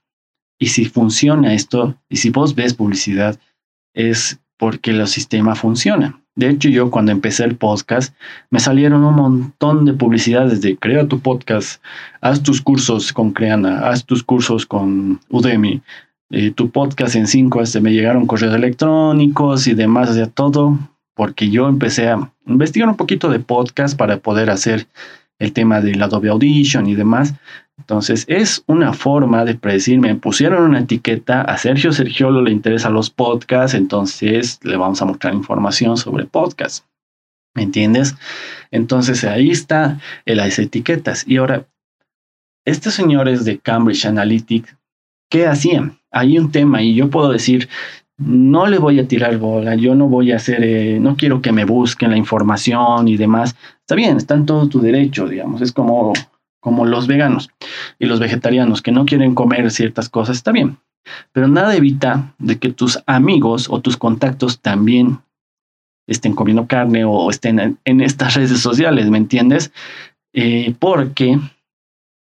Y 0.59 0.67
si 0.67 0.85
funciona 0.85 1.55
esto, 1.55 1.97
y 2.11 2.17
si 2.17 2.29
vos 2.29 2.55
ves 2.55 2.75
publicidad, 2.75 3.41
es 3.95 4.39
porque 4.59 4.91
el 4.91 5.07
sistema 5.07 5.55
funciona. 5.55 6.21
De 6.37 6.51
hecho, 6.51 6.69
yo 6.69 6.91
cuando 6.91 7.11
empecé 7.11 7.45
el 7.45 7.57
podcast, 7.57 8.15
me 8.51 8.61
salieron 8.61 9.03
un 9.03 9.15
montón 9.15 9.87
de 9.87 9.95
publicidades 9.95 10.61
de 10.61 10.77
crea 10.77 11.09
tu 11.09 11.21
podcast, 11.21 11.83
haz 12.21 12.43
tus 12.43 12.61
cursos 12.61 13.11
con 13.11 13.33
Creana, 13.33 13.89
haz 13.89 14.05
tus 14.05 14.23
cursos 14.23 14.67
con 14.67 15.21
Udemy, 15.31 15.81
eh, 16.33 16.51
tu 16.51 16.69
podcast 16.69 17.17
en 17.17 17.27
5 17.27 17.63
este, 17.63 17.81
me 17.81 17.95
llegaron 17.95 18.27
correos 18.27 18.55
electrónicos 18.55 19.67
y 19.69 19.73
demás, 19.73 20.11
o 20.11 20.13
sea, 20.13 20.27
todo, 20.27 20.79
porque 21.15 21.51
yo 21.51 21.69
empecé 21.69 22.09
a 22.09 22.31
investigar 22.47 22.89
un 22.89 22.97
poquito 22.97 23.29
de 23.31 23.39
podcast 23.39 23.97
para 23.97 24.19
poder 24.19 24.51
hacer 24.51 24.87
el 25.39 25.53
tema 25.53 25.81
del 25.81 26.03
Adobe 26.03 26.31
Audition 26.31 26.87
y 26.87 26.95
demás. 26.95 27.35
Entonces, 27.79 28.25
es 28.29 28.63
una 28.67 28.93
forma 28.93 29.45
de 29.45 29.55
predecir. 29.57 29.99
Me 29.99 30.15
pusieron 30.15 30.63
una 30.63 30.81
etiqueta. 30.81 31.43
A 31.43 31.59
Sergio 31.59 31.93
Sergiolo 31.93 32.43
le 32.43 32.53
interesan 32.53 32.93
los 32.95 33.11
podcasts, 33.11 33.75
entonces 33.75 34.61
le 34.63 34.77
vamos 34.77 35.03
a 35.03 35.07
mostrar 35.07 35.35
información 35.35 35.97
sobre 35.97 36.27
podcasts. 36.27 36.87
¿Me 37.55 37.63
entiendes? 37.63 38.17
Entonces, 38.71 39.25
ahí 39.25 39.51
está 39.51 40.01
las 40.25 40.59
etiquetas. 40.59 41.27
Y 41.27 41.37
ahora, 41.37 41.67
estos 42.65 42.95
señores 42.95 43.45
de 43.45 43.59
Cambridge 43.59 44.07
Analytics, 44.07 44.77
¿qué 45.31 45.47
hacían? 45.47 45.99
Hay 46.11 46.39
un 46.39 46.51
tema 46.53 46.83
y 46.83 46.95
yo 46.95 47.11
puedo 47.11 47.31
decir, 47.31 47.69
no 48.19 48.67
le 48.67 48.79
voy 48.79 49.01
a 49.01 49.09
tirar 49.09 49.39
bola, 49.39 49.75
yo 49.75 49.95
no 49.95 50.09
voy 50.09 50.33
a 50.33 50.37
hacer, 50.37 50.63
eh, 50.63 50.99
no 51.01 51.17
quiero 51.17 51.43
que 51.43 51.53
me 51.53 51.65
busquen 51.65 52.11
la 52.11 52.17
información 52.17 53.09
y 53.09 53.17
demás. 53.17 53.57
Está 53.81 53.95
bien, 53.95 54.17
está 54.17 54.35
en 54.35 54.47
todo 54.47 54.69
tu 54.69 54.81
derecho, 54.81 55.27
digamos, 55.27 55.61
es 55.63 55.73
como, 55.73 56.13
como 56.61 56.85
los 56.85 57.07
veganos 57.07 57.51
y 57.99 58.07
los 58.07 58.21
vegetarianos 58.21 58.83
que 58.83 58.93
no 58.93 59.05
quieren 59.05 59.35
comer 59.35 59.71
ciertas 59.71 60.09
cosas, 60.09 60.37
está 60.37 60.53
bien. 60.53 60.79
Pero 61.33 61.49
nada 61.49 61.75
evita 61.77 62.35
de 62.39 62.59
que 62.59 62.73
tus 62.73 63.03
amigos 63.07 63.69
o 63.69 63.81
tus 63.81 63.97
contactos 63.97 64.61
también 64.61 65.19
estén 66.07 66.35
comiendo 66.35 66.67
carne 66.67 67.05
o 67.05 67.31
estén 67.31 67.79
en, 67.85 68.01
estas 68.01 68.35
redes 68.35 68.61
sociales, 68.61 69.11
¿me 69.11 69.19
entiendes? 69.19 69.73
Eh, 70.33 70.75
porque 70.79 71.39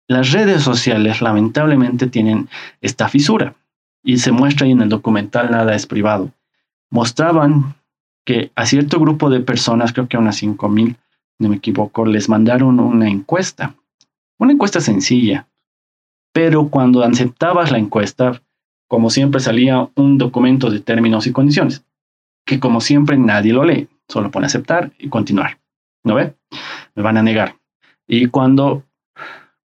las 0.08 0.32
redes 0.32 0.62
sociales 0.62 1.20
lamentablemente 1.20 2.06
tienen 2.06 2.48
esta 2.80 3.08
fisura 3.08 3.54
y 4.04 4.18
se 4.18 4.30
muestra 4.30 4.66
ahí 4.66 4.72
en 4.72 4.82
el 4.82 4.90
documental 4.90 5.50
Nada 5.50 5.74
es 5.74 5.86
privado. 5.86 6.30
Mostraban 6.90 7.74
que 8.24 8.52
a 8.54 8.66
cierto 8.66 9.00
grupo 9.00 9.30
de 9.30 9.40
personas, 9.40 9.92
creo 9.92 10.06
que 10.06 10.16
a 10.16 10.20
unas 10.20 10.40
5.000, 10.40 10.96
no 11.40 11.48
me 11.48 11.56
equivoco, 11.56 12.06
les 12.06 12.28
mandaron 12.28 12.78
una 12.78 13.08
encuesta. 13.08 13.74
Una 14.38 14.52
encuesta 14.52 14.80
sencilla. 14.80 15.48
Pero 16.32 16.68
cuando 16.68 17.02
aceptabas 17.02 17.72
la 17.72 17.78
encuesta, 17.78 18.40
como 18.88 19.10
siempre 19.10 19.40
salía 19.40 19.88
un 19.94 20.18
documento 20.18 20.70
de 20.70 20.80
términos 20.80 21.26
y 21.26 21.32
condiciones, 21.32 21.84
que 22.46 22.60
como 22.60 22.80
siempre 22.80 23.16
nadie 23.16 23.52
lo 23.52 23.64
lee, 23.64 23.88
solo 24.08 24.30
pone 24.30 24.46
aceptar 24.46 24.92
y 24.98 25.08
continuar. 25.08 25.58
¿No 26.04 26.14
ve? 26.14 26.34
Me 26.94 27.02
van 27.02 27.16
a 27.16 27.22
negar. 27.22 27.56
Y 28.06 28.26
cuando 28.26 28.84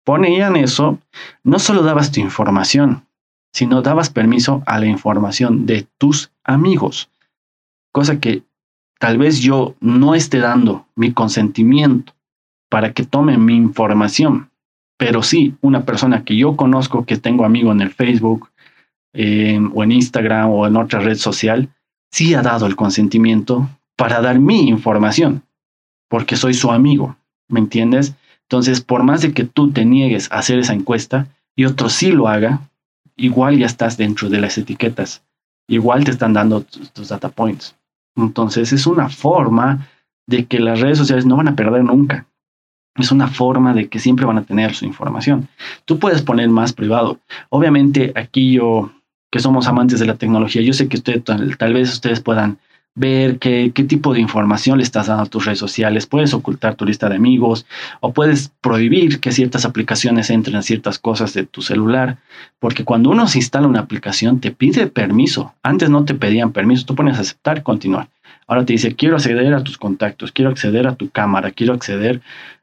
ponían 0.06 0.56
eso, 0.56 1.00
no 1.44 1.60
solo 1.60 1.84
dabas 1.84 2.12
tu 2.12 2.22
información, 2.22 3.06
si 3.54 3.66
no 3.66 3.82
dabas 3.82 4.10
permiso 4.10 4.64
a 4.66 4.80
la 4.80 4.86
información 4.86 5.66
de 5.66 5.88
tus 5.98 6.32
amigos, 6.44 7.10
cosa 7.92 8.20
que 8.20 8.44
tal 9.00 9.18
vez 9.18 9.40
yo 9.40 9.76
no 9.80 10.16
esté 10.16 10.40
dando 10.40 10.86
mi 10.96 11.14
consentimiento 11.14 12.14
para 12.70 12.94
que 12.94 13.04
tomen 13.04 13.44
mi 13.44 13.56
información, 13.56 14.52
pero 14.98 15.24
sí 15.24 15.56
una 15.62 15.86
persona 15.86 16.24
que 16.24 16.36
yo 16.36 16.56
conozco, 16.56 17.06
que 17.06 17.18
tengo 17.18 17.46
amigo 17.46 17.72
en 17.72 17.82
el 17.82 17.90
Facebook 17.90 18.50
o 19.14 19.84
en 19.84 19.92
Instagram 19.92 20.52
o 20.52 20.68
en 20.68 20.76
otra 20.76 21.00
red 21.00 21.18
social, 21.18 21.70
sí 22.12 22.34
ha 22.36 22.42
dado 22.42 22.68
el 22.68 22.76
consentimiento 22.76 23.70
para 23.96 24.22
dar 24.22 24.40
mi 24.40 24.68
información, 24.70 25.44
porque 26.10 26.36
soy 26.36 26.54
su 26.54 26.72
amigo, 26.72 27.18
¿me 27.48 27.60
entiendes? 27.60 28.16
Entonces, 28.44 28.82
por 28.82 29.04
más 29.04 29.22
de 29.22 29.34
que 29.34 29.44
tú 29.44 29.72
te 29.72 29.86
niegues 29.86 30.32
a 30.32 30.40
hacer 30.40 30.60
esa 30.60 30.74
encuesta 30.74 31.28
y 31.56 31.66
otro 31.66 31.90
sí 31.90 32.12
lo 32.12 32.28
haga, 32.28 32.69
igual 33.20 33.58
ya 33.58 33.66
estás 33.66 33.98
dentro 33.98 34.30
de 34.30 34.40
las 34.40 34.58
etiquetas, 34.58 35.24
igual 35.68 36.04
te 36.04 36.12
están 36.12 36.34
dando 36.34 36.62
tus, 36.62 37.10
data 37.10 37.30
points. 37.30 37.76
Entonces 38.16 38.74
es 38.74 38.88
una 38.88 39.10
forma 39.10 39.88
de 40.28 40.46
que 40.46 40.60
las 40.60 40.80
redes 40.80 40.98
sociales 40.98 41.26
no 41.26 41.38
van 41.38 41.48
a 41.48 41.56
perder 41.56 41.84
nunca. 41.84 42.26
Es 42.96 43.12
una 43.12 43.28
forma 43.28 43.74
de 43.74 43.88
que 43.88 44.00
siempre 44.00 44.26
van 44.26 44.38
a 44.38 44.44
tener 44.44 44.74
su 44.74 44.86
información. 44.86 45.48
Tú 45.86 46.00
puedes 46.00 46.22
poner 46.22 46.50
más 46.50 46.74
privado. 46.74 47.20
Obviamente 47.50 48.12
aquí 48.16 48.54
yo, 48.54 48.92
que 49.32 49.40
somos 49.40 49.68
amantes 49.68 50.00
de 50.00 50.06
la 50.06 50.16
tecnología, 50.16 50.62
yo 50.62 50.74
sé 50.74 50.88
que 50.88 50.98
usted, 50.98 51.22
tal 51.24 51.74
vez 51.74 51.94
ustedes 51.94 52.20
puedan 52.20 52.58
ver 53.00 53.40
qué, 53.40 53.72
qué 53.74 53.86
tipo 53.86 54.14
de 54.14 54.20
información 54.20 54.78
le 54.78 54.84
estás 54.84 55.08
dando 55.08 55.24
a 55.24 55.28
tus 55.28 55.46
redes 55.46 55.58
sociales. 55.58 56.06
Puedes 56.06 56.34
ocultar 56.34 56.76
tu 56.76 56.86
lista 56.86 57.08
de 57.08 57.16
amigos 57.16 57.66
o 58.02 58.12
puedes 58.12 58.52
prohibir 58.60 59.22
que 59.22 59.32
ciertas 59.32 59.64
aplicaciones 59.64 60.30
entren 60.30 60.62
ciertas 60.64 61.00
cosas 61.00 61.34
de 61.34 61.46
tu 61.46 61.62
celular. 61.62 62.18
Porque 62.60 62.84
cuando 62.84 63.10
uno 63.10 63.26
se 63.28 63.38
instala 63.38 63.68
una 63.68 63.80
aplicación 63.80 64.42
te 64.42 64.52
pide 64.52 64.88
permiso. 64.88 65.54
Antes 65.64 65.90
no 65.90 66.04
te 66.04 66.14
pedían 66.14 66.52
permiso, 66.52 66.86
tú 66.86 66.94
pones 66.94 67.18
aceptar, 67.18 67.64
continuar. 67.64 68.10
Ahora 68.48 68.66
te 68.66 68.74
dice, 68.74 68.96
quiero 68.96 69.16
acceder 69.16 69.54
a 69.54 69.64
tus 69.64 69.78
contactos, 69.78 70.34
quiero 70.34 70.52
acceder 70.52 70.86
a 70.86 70.96
tu 70.96 71.10
cámara, 71.10 71.52
quiero 71.52 71.74
acceder 71.74 72.22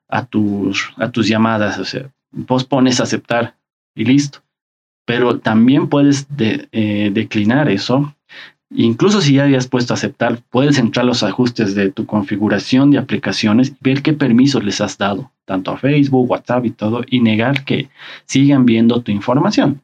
a 0.09 0.26
tus, 0.26 0.93
a 0.99 1.11
tus 1.11 1.28
llamadas. 1.28 1.78
O 1.78 1.87
sea, 1.87 2.11
vos 2.31 2.64
pones 2.64 3.00
aceptar 3.00 3.55
y 3.95 4.05
listo. 4.05 4.40
Pero 5.07 5.38
también 5.38 5.88
puedes 5.88 6.26
eh, 6.38 7.11
declinar 7.14 7.71
eso 7.71 8.16
Incluso 8.71 9.21
si 9.21 9.35
ya 9.35 9.45
hayas 9.45 9.69
puesto 9.69 9.95
aceptar, 9.95 10.41
puedes 10.51 10.79
entrar 10.79 11.07
los 11.07 11.23
ajustes 11.23 11.75
de 11.75 11.93
tu 11.93 12.05
configuración 12.05 12.91
de 12.91 12.99
aplicaciones 12.99 13.71
y 13.71 13.77
ver 13.81 14.03
qué 14.03 14.13
permisos 14.13 14.65
les 14.65 14.81
has 14.81 14.99
dado, 14.99 15.31
tanto 15.45 15.71
a 15.71 15.77
Facebook, 15.77 16.29
WhatsApp 16.29 16.65
y 16.65 16.71
todo, 16.71 17.05
y 17.09 17.21
negar 17.21 17.65
que 17.65 17.89
sigan 18.25 18.67
viendo 18.67 19.03
tu 19.03 19.13
información. 19.13 19.83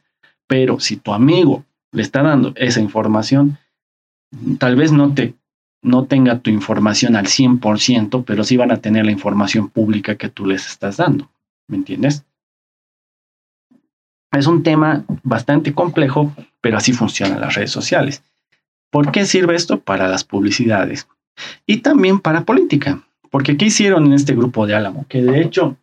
Pero 0.48 0.80
si 0.80 0.96
tu 0.96 1.12
amigo 1.12 1.64
le 1.92 2.02
está 2.02 2.22
dando 2.22 2.52
esa 2.56 2.80
información, 2.80 3.58
tal 4.58 4.76
vez 4.76 4.92
no 4.92 5.14
te 5.14 5.34
no 5.84 6.04
tenga 6.04 6.38
tu 6.38 6.50
información 6.50 7.16
al 7.16 7.26
100%, 7.26 8.24
pero 8.24 8.44
sí 8.44 8.56
van 8.56 8.70
a 8.70 8.76
tener 8.76 9.04
la 9.04 9.10
información 9.10 9.68
pública 9.68 10.14
que 10.14 10.28
tú 10.28 10.46
les 10.46 10.66
estás 10.66 10.96
dando. 10.96 11.28
¿Me 11.66 11.76
entiendes? 11.76 12.24
Es 14.30 14.46
un 14.46 14.62
tema 14.62 15.04
bastante 15.24 15.74
complejo, 15.74 16.32
pero 16.60 16.78
así 16.78 16.92
funcionan 16.92 17.40
las 17.40 17.54
redes 17.56 17.72
sociales. 17.72 18.22
¿Por 18.92 19.10
qué 19.10 19.24
sirve 19.24 19.56
esto? 19.56 19.80
Para 19.80 20.06
las 20.06 20.22
publicidades 20.22 21.08
y 21.66 21.78
también 21.78 22.20
para 22.20 22.44
política. 22.44 23.02
Porque 23.30 23.56
¿qué 23.56 23.64
hicieron 23.64 24.04
en 24.04 24.12
este 24.12 24.34
grupo 24.34 24.66
de 24.66 24.74
Álamo? 24.74 25.06
Que 25.08 25.22
de 25.22 25.40
hecho 25.40 25.78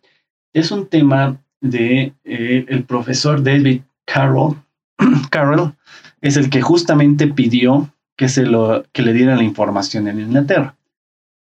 es 0.52 0.70
un 0.70 0.86
tema 0.86 1.42
de 1.60 2.14
eh, 2.22 2.64
el 2.68 2.84
profesor 2.84 3.42
David 3.42 3.82
Carroll. 4.06 4.56
Carroll 5.30 5.74
es 6.20 6.36
el 6.36 6.50
que 6.50 6.62
justamente 6.62 7.26
pidió 7.26 7.92
que, 8.16 8.28
se 8.28 8.44
lo, 8.46 8.84
que 8.92 9.02
le 9.02 9.12
dieran 9.12 9.38
la 9.38 9.44
información 9.44 10.06
en 10.06 10.20
Inglaterra. 10.20 10.76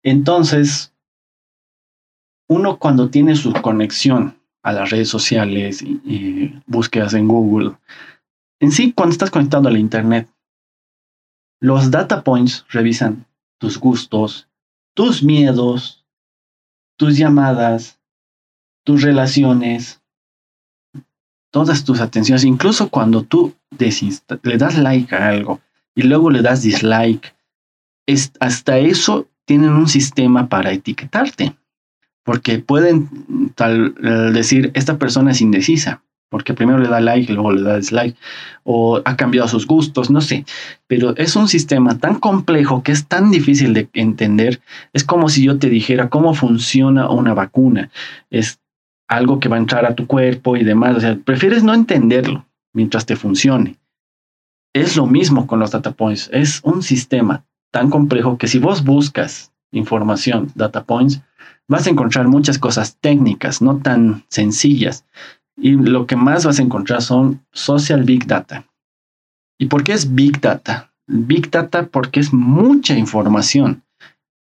Entonces, 0.03 0.95
uno 2.49 2.79
cuando 2.79 3.11
tiene 3.11 3.37
su 3.37 3.53
conexión 3.53 4.35
a 4.63 4.73
las 4.73 4.89
redes 4.89 5.09
sociales 5.09 5.83
y, 5.83 6.01
y 6.07 6.63
búsquedas 6.67 7.13
en 7.13 7.29
Google, 7.29 7.73
en 8.61 8.73
sí, 8.73 8.95
cuando 8.95 9.13
estás 9.13 9.31
conectado 9.31 9.69
a 9.69 9.73
la 9.73 9.79
Internet, 9.79 10.27
los 11.61 11.91
data 11.91 12.23
points 12.23 12.65
revisan 12.71 13.27
tus 13.59 13.79
gustos, 13.79 14.49
tus 14.95 15.23
miedos, 15.23 16.05
tus 16.97 17.17
llamadas, 17.17 18.01
tus 18.85 19.03
relaciones, 19.03 20.01
todas 21.51 21.85
tus 21.85 22.01
atenciones, 22.01 22.45
incluso 22.45 22.89
cuando 22.89 23.23
tú 23.23 23.55
le 23.79 24.59
das 24.59 24.79
like 24.79 25.15
a 25.15 25.29
algo 25.29 25.61
y 25.95 26.03
luego 26.03 26.31
le 26.31 26.43
das 26.43 26.63
dislike, 26.63 27.35
hasta 28.41 28.79
eso 28.79 29.29
tienen 29.45 29.71
un 29.71 29.89
sistema 29.89 30.49
para 30.49 30.73
etiquetarte, 30.73 31.57
porque 32.25 32.59
pueden 32.59 33.53
tal, 33.55 33.95
decir, 34.33 34.71
esta 34.75 34.99
persona 34.99 35.33
es 35.33 35.41
indecisa, 35.41 36.03
porque 36.31 36.55
primero 36.55 36.79
le 36.79 36.89
da 36.89 37.01
like 37.01 37.31
y 37.31 37.35
luego 37.35 37.53
le 37.53 37.63
da 37.63 37.77
dislike, 37.77 38.17
o 38.65 39.03
ha 39.05 39.17
cambiado 39.17 39.49
sus 39.49 39.67
gustos, 39.67 40.11
no 40.11 40.21
sé. 40.21 40.47
Pero 40.87 41.15
es 41.17 41.37
un 41.37 41.49
sistema 41.49 41.99
tan 41.99 42.19
complejo 42.19 42.83
que 42.83 42.93
es 42.93 43.07
tan 43.07 43.31
difícil 43.31 43.75
de 43.75 43.89
entender. 43.93 44.61
Es 44.93 45.05
como 45.05 45.29
si 45.29 45.45
yo 45.45 45.59
te 45.59 45.69
dijera 45.69 46.09
cómo 46.09 46.33
funciona 46.33 47.11
una 47.11 47.35
vacuna. 47.35 47.91
Es 48.31 48.61
algo 49.09 49.41
que 49.41 49.49
va 49.49 49.57
a 49.57 49.61
entrar 49.61 49.85
a 49.85 49.95
tu 49.95 50.07
cuerpo 50.07 50.57
y 50.57 50.65
demás. 50.65 50.97
O 50.97 51.01
sea, 51.01 51.17
prefieres 51.17 51.65
no 51.65 51.75
entenderlo 51.75 52.47
mientras 52.73 53.05
te 53.05 53.17
funcione. 53.17 53.77
Es 54.73 54.97
lo 54.97 55.07
mismo 55.07 55.49
con 55.49 55.59
los 55.59 55.73
data 55.73 55.91
points. 55.91 56.31
Es 56.33 56.61
un 56.63 56.83
sistema 56.83 57.45
tan 57.73 57.91
complejo 57.91 58.39
que 58.39 58.47
si 58.47 58.59
vos 58.61 58.85
buscas 58.85 59.53
información, 59.73 60.53
data 60.55 60.85
points, 60.85 61.23
vas 61.69 61.87
a 61.87 61.91
encontrar 61.91 62.29
muchas 62.29 62.59
cosas 62.59 62.97
técnicas, 63.01 63.63
no 63.63 63.79
tan 63.79 64.25
sencillas. 64.29 65.05
Y 65.61 65.73
lo 65.73 66.07
que 66.07 66.17
más 66.17 66.47
vas 66.47 66.59
a 66.59 66.63
encontrar 66.63 67.03
son 67.03 67.45
social 67.53 68.03
big 68.05 68.27
data. 68.27 68.65
¿Y 69.59 69.67
por 69.67 69.85
qué 69.85 69.93
es 69.93 70.15
big 70.15 70.41
data? 70.41 70.91
Big 71.07 71.51
data 71.51 71.87
porque 71.87 72.21
es 72.21 72.33
mucha 72.33 72.97
información. 72.97 73.83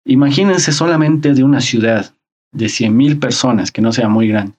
Imagínense 0.05 0.71
solamente 0.71 1.33
de 1.33 1.43
una 1.43 1.61
ciudad 1.61 2.13
de 2.51 2.65
100.000 2.65 3.19
personas, 3.19 3.71
que 3.71 3.81
no 3.81 3.93
sea 3.93 4.09
muy 4.09 4.27
grande. 4.27 4.53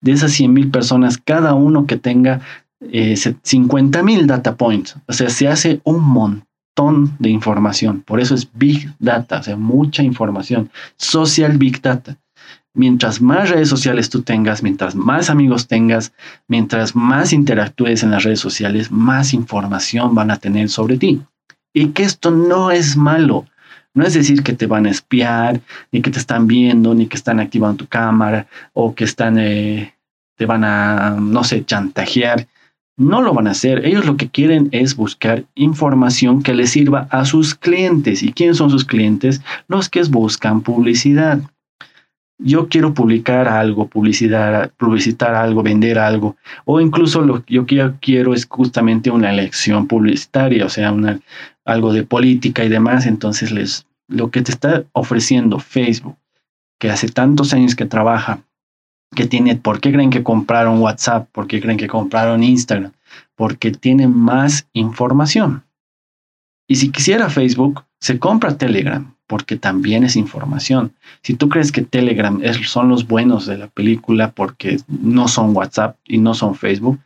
De 0.00 0.12
esas 0.12 0.32
100.000 0.32 0.70
personas, 0.70 1.18
cada 1.18 1.54
uno 1.54 1.86
que 1.86 1.96
tenga 1.96 2.40
eh, 2.80 3.14
50.000 3.14 4.26
data 4.26 4.56
points. 4.56 4.96
O 5.06 5.12
sea, 5.12 5.28
se 5.28 5.46
hace 5.48 5.80
un 5.84 6.00
montón 6.00 7.16
de 7.18 7.28
información. 7.28 8.02
Por 8.02 8.20
eso 8.20 8.34
es 8.34 8.48
big 8.54 8.92
data, 8.98 9.40
o 9.40 9.42
sea, 9.42 9.56
mucha 9.56 10.02
información. 10.02 10.70
Social 10.96 11.58
big 11.58 11.82
data 11.82 12.16
mientras 12.78 13.20
más 13.20 13.50
redes 13.50 13.68
sociales 13.68 14.08
tú 14.08 14.22
tengas, 14.22 14.62
mientras 14.62 14.94
más 14.94 15.28
amigos 15.28 15.66
tengas, 15.66 16.12
mientras 16.46 16.94
más 16.94 17.32
interactúes 17.32 18.02
en 18.02 18.12
las 18.12 18.22
redes 18.22 18.40
sociales, 18.40 18.90
más 18.90 19.34
información 19.34 20.14
van 20.14 20.30
a 20.30 20.36
tener 20.36 20.70
sobre 20.70 20.96
ti. 20.96 21.20
Y 21.74 21.88
que 21.88 22.04
esto 22.04 22.30
no 22.30 22.70
es 22.70 22.96
malo. 22.96 23.44
No 23.94 24.04
es 24.04 24.14
decir 24.14 24.44
que 24.44 24.52
te 24.52 24.66
van 24.66 24.86
a 24.86 24.90
espiar, 24.90 25.60
ni 25.90 26.00
que 26.00 26.10
te 26.10 26.20
están 26.20 26.46
viendo, 26.46 26.94
ni 26.94 27.06
que 27.06 27.16
están 27.16 27.40
activando 27.40 27.78
tu 27.78 27.88
cámara, 27.88 28.46
o 28.72 28.94
que 28.94 29.04
están, 29.04 29.38
eh, 29.38 29.94
te 30.36 30.46
van 30.46 30.62
a, 30.62 31.16
no 31.18 31.42
sé, 31.42 31.64
chantajear. 31.64 32.46
No 32.96 33.22
lo 33.22 33.34
van 33.34 33.48
a 33.48 33.52
hacer. 33.52 33.84
Ellos 33.84 34.06
lo 34.06 34.16
que 34.16 34.28
quieren 34.28 34.68
es 34.70 34.94
buscar 34.94 35.44
información 35.56 36.42
que 36.42 36.54
les 36.54 36.70
sirva 36.70 37.08
a 37.10 37.24
sus 37.24 37.56
clientes. 37.56 38.22
¿Y 38.22 38.32
quiénes 38.32 38.56
son 38.56 38.70
sus 38.70 38.84
clientes? 38.84 39.40
Los 39.66 39.88
que 39.88 40.02
buscan 40.04 40.62
publicidad 40.62 41.40
yo 42.38 42.68
quiero 42.68 42.94
publicar 42.94 43.48
algo, 43.48 43.88
publicitar 43.88 45.34
algo, 45.34 45.62
vender 45.62 45.98
algo, 45.98 46.36
o 46.64 46.80
incluso 46.80 47.22
lo 47.22 47.44
que 47.44 47.54
yo 47.54 47.66
quiero 48.00 48.32
es 48.32 48.46
justamente 48.46 49.10
una 49.10 49.30
elección 49.30 49.88
publicitaria, 49.88 50.64
o 50.64 50.68
sea, 50.68 50.94
algo 51.64 51.92
de 51.92 52.04
política 52.04 52.64
y 52.64 52.68
demás, 52.68 53.06
entonces 53.06 53.50
les, 53.50 53.86
lo 54.08 54.30
que 54.30 54.42
te 54.42 54.52
está 54.52 54.84
ofreciendo 54.92 55.58
Facebook, 55.58 56.16
que 56.78 56.90
hace 56.90 57.08
tantos 57.08 57.52
años 57.52 57.74
que 57.74 57.86
trabaja, 57.86 58.40
que 59.14 59.26
tiene, 59.26 59.56
¿por 59.56 59.80
qué 59.80 59.92
creen 59.92 60.10
que 60.10 60.22
compraron 60.22 60.80
WhatsApp? 60.80 61.28
¿Por 61.32 61.46
qué 61.46 61.60
creen 61.60 61.78
que 61.78 61.88
compraron 61.88 62.44
Instagram? 62.44 62.92
Porque 63.34 63.70
tiene 63.72 64.06
más 64.06 64.68
información. 64.74 65.64
Y 66.68 66.76
si 66.76 66.90
quisiera 66.90 67.30
Facebook, 67.30 67.84
se 68.00 68.18
compra 68.18 68.58
Telegram, 68.58 69.14
porque 69.28 69.56
también 69.56 70.02
es 70.02 70.16
información. 70.16 70.92
Si 71.22 71.34
tú 71.34 71.48
crees 71.48 71.70
que 71.70 71.82
Telegram 71.82 72.40
son 72.66 72.88
los 72.88 73.06
buenos 73.06 73.46
de 73.46 73.58
la 73.58 73.68
película 73.68 74.32
porque 74.32 74.78
no 74.88 75.28
son 75.28 75.54
WhatsApp 75.54 75.96
y 76.04 76.18
no 76.18 76.34
son 76.34 76.56
Facebook, 76.56 76.98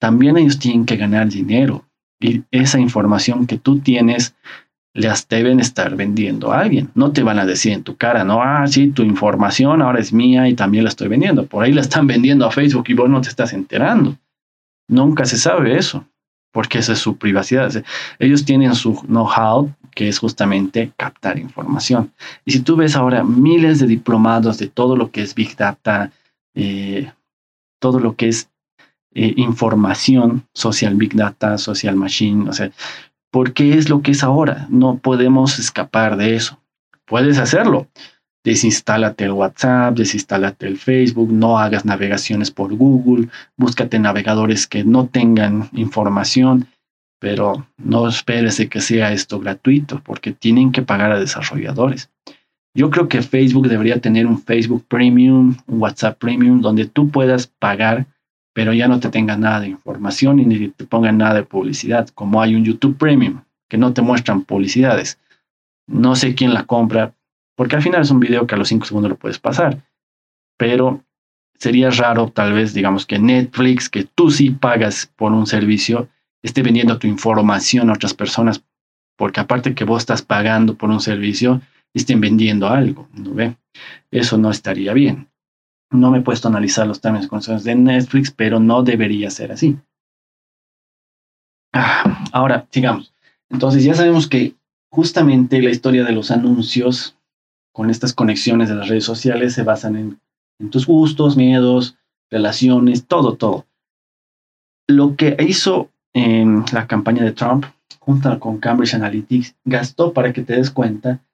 también 0.00 0.36
ellos 0.36 0.58
tienen 0.58 0.86
que 0.86 0.96
ganar 0.96 1.28
dinero. 1.28 1.84
Y 2.18 2.42
esa 2.50 2.80
información 2.80 3.46
que 3.46 3.58
tú 3.58 3.78
tienes 3.78 4.34
las 4.94 5.28
deben 5.28 5.60
estar 5.60 5.94
vendiendo 5.94 6.52
a 6.52 6.60
alguien. 6.60 6.90
No 6.94 7.12
te 7.12 7.22
van 7.22 7.38
a 7.38 7.46
decir 7.46 7.72
en 7.72 7.84
tu 7.84 7.96
cara, 7.96 8.24
no, 8.24 8.42
ah, 8.42 8.66
sí, 8.66 8.88
tu 8.88 9.02
información 9.02 9.82
ahora 9.82 10.00
es 10.00 10.12
mía 10.12 10.48
y 10.48 10.54
también 10.54 10.84
la 10.84 10.90
estoy 10.90 11.08
vendiendo. 11.08 11.46
Por 11.46 11.64
ahí 11.64 11.72
la 11.72 11.82
están 11.82 12.06
vendiendo 12.06 12.46
a 12.46 12.50
Facebook 12.50 12.86
y 12.88 12.94
vos 12.94 13.08
no 13.08 13.20
te 13.20 13.28
estás 13.28 13.52
enterando. 13.52 14.16
Nunca 14.88 15.26
se 15.26 15.36
sabe 15.36 15.76
eso, 15.76 16.04
porque 16.52 16.78
esa 16.78 16.92
es 16.92 16.98
su 16.98 17.16
privacidad. 17.16 17.72
Ellos 18.18 18.44
tienen 18.44 18.74
su 18.74 18.94
know-how 19.02 19.72
que 19.94 20.08
es 20.08 20.18
justamente 20.18 20.92
captar 20.96 21.38
información. 21.38 22.12
Y 22.44 22.52
si 22.52 22.60
tú 22.60 22.76
ves 22.76 22.94
ahora 22.94 23.24
miles 23.24 23.80
de 23.80 23.86
diplomados 23.86 24.58
de 24.58 24.68
todo 24.68 24.96
lo 24.96 25.10
que 25.10 25.22
es 25.22 25.34
Big 25.34 25.56
Data, 25.56 26.12
eh, 26.54 27.10
todo 27.80 27.98
lo 27.98 28.14
que 28.14 28.28
es 28.28 28.48
eh, 29.14 29.34
información, 29.36 30.46
social 30.54 30.94
Big 30.94 31.14
Data, 31.14 31.58
social 31.58 31.96
machine, 31.96 32.48
o 32.48 32.52
sea, 32.52 32.70
¿por 33.32 33.52
qué 33.52 33.76
es 33.76 33.88
lo 33.88 34.02
que 34.02 34.12
es 34.12 34.22
ahora? 34.22 34.66
No 34.70 34.98
podemos 34.98 35.58
escapar 35.58 36.16
de 36.16 36.36
eso. 36.36 36.60
Puedes 37.04 37.38
hacerlo. 37.38 37.88
Desinstálate 38.44 39.24
el 39.24 39.32
WhatsApp, 39.32 39.96
desinstálate 39.96 40.66
el 40.66 40.78
Facebook, 40.78 41.32
no 41.32 41.58
hagas 41.58 41.84
navegaciones 41.84 42.50
por 42.50 42.74
Google, 42.74 43.28
búscate 43.56 43.98
navegadores 43.98 44.66
que 44.66 44.84
no 44.84 45.06
tengan 45.06 45.68
información 45.72 46.68
pero 47.18 47.66
no 47.76 48.08
esperes 48.08 48.58
de 48.58 48.68
que 48.68 48.80
sea 48.80 49.12
esto 49.12 49.40
gratuito 49.40 50.00
porque 50.04 50.32
tienen 50.32 50.72
que 50.72 50.82
pagar 50.82 51.12
a 51.12 51.20
desarrolladores. 51.20 52.10
Yo 52.74 52.90
creo 52.90 53.08
que 53.08 53.22
Facebook 53.22 53.68
debería 53.68 54.00
tener 54.00 54.26
un 54.26 54.40
Facebook 54.40 54.84
Premium, 54.86 55.56
un 55.66 55.80
WhatsApp 55.80 56.18
Premium, 56.18 56.60
donde 56.60 56.86
tú 56.86 57.10
puedas 57.10 57.46
pagar, 57.46 58.06
pero 58.54 58.72
ya 58.72 58.86
no 58.86 59.00
te 59.00 59.08
tenga 59.08 59.36
nada 59.36 59.60
de 59.60 59.68
información 59.68 60.38
y 60.38 60.46
ni 60.46 60.68
te 60.68 60.84
pongan 60.84 61.18
nada 61.18 61.34
de 61.34 61.42
publicidad, 61.44 62.08
como 62.10 62.40
hay 62.40 62.54
un 62.54 62.64
YouTube 62.64 62.96
Premium, 62.96 63.42
que 63.68 63.78
no 63.78 63.92
te 63.92 64.02
muestran 64.02 64.42
publicidades. 64.42 65.18
No 65.88 66.14
sé 66.14 66.34
quién 66.34 66.54
la 66.54 66.64
compra, 66.66 67.14
porque 67.58 67.74
al 67.74 67.82
final 67.82 68.02
es 68.02 68.12
un 68.12 68.20
video 68.20 68.46
que 68.46 68.54
a 68.54 68.58
los 68.58 68.68
5 68.68 68.86
segundos 68.86 69.10
lo 69.10 69.16
puedes 69.16 69.40
pasar, 69.40 69.82
pero 70.56 71.02
sería 71.58 71.90
raro 71.90 72.30
tal 72.30 72.52
vez, 72.52 72.72
digamos 72.72 73.04
que 73.04 73.18
Netflix, 73.18 73.88
que 73.88 74.04
tú 74.04 74.30
sí 74.30 74.50
pagas 74.50 75.12
por 75.16 75.32
un 75.32 75.44
servicio, 75.44 76.08
esté 76.40 76.62
vendiendo 76.62 77.00
tu 77.00 77.08
información 77.08 77.90
a 77.90 77.94
otras 77.94 78.14
personas, 78.14 78.62
porque 79.16 79.40
aparte 79.40 79.74
que 79.74 79.82
vos 79.82 80.02
estás 80.02 80.22
pagando 80.22 80.76
por 80.76 80.88
un 80.88 81.00
servicio, 81.00 81.60
estén 81.92 82.20
vendiendo 82.20 82.68
algo, 82.68 83.08
¿no 83.12 83.34
ve? 83.34 83.56
Eso 84.12 84.38
no 84.38 84.52
estaría 84.52 84.92
bien. 84.92 85.28
No 85.90 86.12
me 86.12 86.18
he 86.18 86.22
puesto 86.22 86.46
a 86.46 86.52
analizar 86.52 86.86
los 86.86 87.00
términos 87.00 87.26
y 87.26 87.28
condiciones 87.28 87.64
de 87.64 87.74
Netflix, 87.74 88.30
pero 88.30 88.60
no 88.60 88.84
debería 88.84 89.30
ser 89.30 89.50
así. 89.50 89.76
Ah, 91.72 92.24
ahora, 92.30 92.68
sigamos. 92.70 93.12
Entonces 93.50 93.82
ya 93.82 93.94
sabemos 93.94 94.28
que 94.28 94.54
justamente 94.92 95.60
la 95.60 95.70
historia 95.70 96.04
de 96.04 96.12
los 96.12 96.30
anuncios 96.30 97.17
con 97.72 97.90
estas 97.90 98.12
conexiones 98.12 98.68
de 98.68 98.74
las 98.74 98.88
redes 98.88 99.04
sociales 99.04 99.54
se 99.54 99.62
basan 99.62 99.96
en, 99.96 100.20
tus 100.70 100.86
gustos, 100.86 101.36
miedos, 101.36 101.96
relaciones, 102.30 103.06
todo, 103.06 103.36
todo. 103.36 103.66
Lo 104.88 105.14
que 105.14 105.36
hizo 105.38 105.90
en 106.14 106.64
la 106.72 106.88
campaña 106.88 107.22
de 107.22 107.32
Trump, 107.32 107.64
junto 108.00 108.40
con 108.40 108.58
Cambridge 108.58 108.94
Analytics, 108.94 109.54
gastó, 109.64 110.12
para 110.12 110.32
que 110.32 110.42
te 110.42 110.54
des 110.54 110.70
cuenta, 110.70 111.24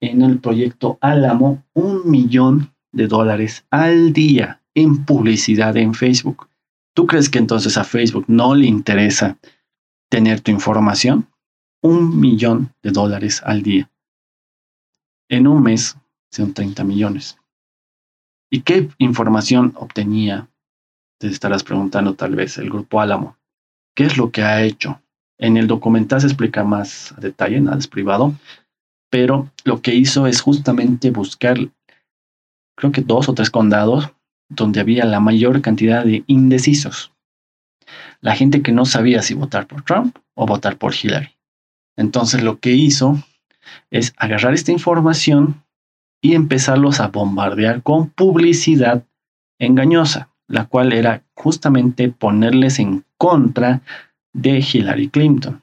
en 0.00 0.20
el 0.20 0.38
proyecto 0.38 0.98
Álamo 1.00 1.64
un 1.72 2.10
millón 2.10 2.74
de 2.92 3.06
dólares 3.06 3.64
al 3.70 4.12
día 4.12 4.60
en 4.74 5.04
publicidad 5.06 5.76
en 5.78 5.94
Facebook. 5.94 6.48
¿Tú 6.94 7.06
crees 7.06 7.30
que 7.30 7.38
entonces 7.38 7.78
a 7.78 7.84
Facebook 7.84 8.26
no 8.28 8.54
le 8.54 8.66
interesa 8.66 9.38
tener 10.10 10.40
tu 10.40 10.50
información? 10.50 11.26
un 11.82 12.18
millón 12.18 12.74
de 12.82 12.90
dólares 12.90 13.42
al 13.44 13.62
día. 13.62 13.90
En 15.30 15.46
un 15.46 15.62
mes 15.62 15.96
son 16.30 16.54
30 16.54 16.84
millones. 16.84 17.38
¿Y 18.50 18.62
qué 18.62 18.88
información 18.98 19.74
obtenía? 19.76 20.48
Te 21.20 21.28
estarás 21.28 21.62
preguntando 21.62 22.14
tal 22.14 22.34
vez 22.34 22.56
el 22.56 22.70
grupo 22.70 23.00
Álamo. 23.00 23.36
¿Qué 23.94 24.04
es 24.04 24.16
lo 24.16 24.30
que 24.30 24.42
ha 24.42 24.62
hecho? 24.62 25.02
En 25.38 25.56
el 25.56 25.66
documental 25.66 26.20
se 26.20 26.28
explica 26.28 26.64
más 26.64 27.12
a 27.12 27.20
detalle, 27.20 27.60
nada 27.60 27.78
es 27.78 27.88
privado, 27.88 28.34
pero 29.10 29.50
lo 29.64 29.82
que 29.82 29.94
hizo 29.94 30.26
es 30.26 30.40
justamente 30.40 31.10
buscar, 31.10 31.58
creo 32.76 32.92
que 32.92 33.02
dos 33.02 33.28
o 33.28 33.34
tres 33.34 33.50
condados 33.50 34.10
donde 34.48 34.80
había 34.80 35.04
la 35.04 35.20
mayor 35.20 35.60
cantidad 35.60 36.04
de 36.04 36.24
indecisos. 36.26 37.12
La 38.20 38.34
gente 38.34 38.62
que 38.62 38.72
no 38.72 38.86
sabía 38.86 39.22
si 39.22 39.34
votar 39.34 39.66
por 39.66 39.82
Trump 39.82 40.16
o 40.34 40.46
votar 40.46 40.76
por 40.76 40.94
Hillary. 40.94 41.36
Entonces 41.96 42.42
lo 42.42 42.58
que 42.58 42.72
hizo 42.72 43.22
es 43.90 44.14
agarrar 44.16 44.54
esta 44.54 44.72
información 44.72 45.62
y 46.20 46.34
empezarlos 46.34 47.00
a 47.00 47.08
bombardear 47.08 47.82
con 47.82 48.10
publicidad 48.10 49.04
engañosa, 49.58 50.30
la 50.46 50.66
cual 50.66 50.92
era 50.92 51.22
justamente 51.34 52.08
ponerles 52.08 52.78
en 52.78 53.04
contra 53.16 53.82
de 54.32 54.58
Hillary 54.58 55.08
Clinton. 55.08 55.62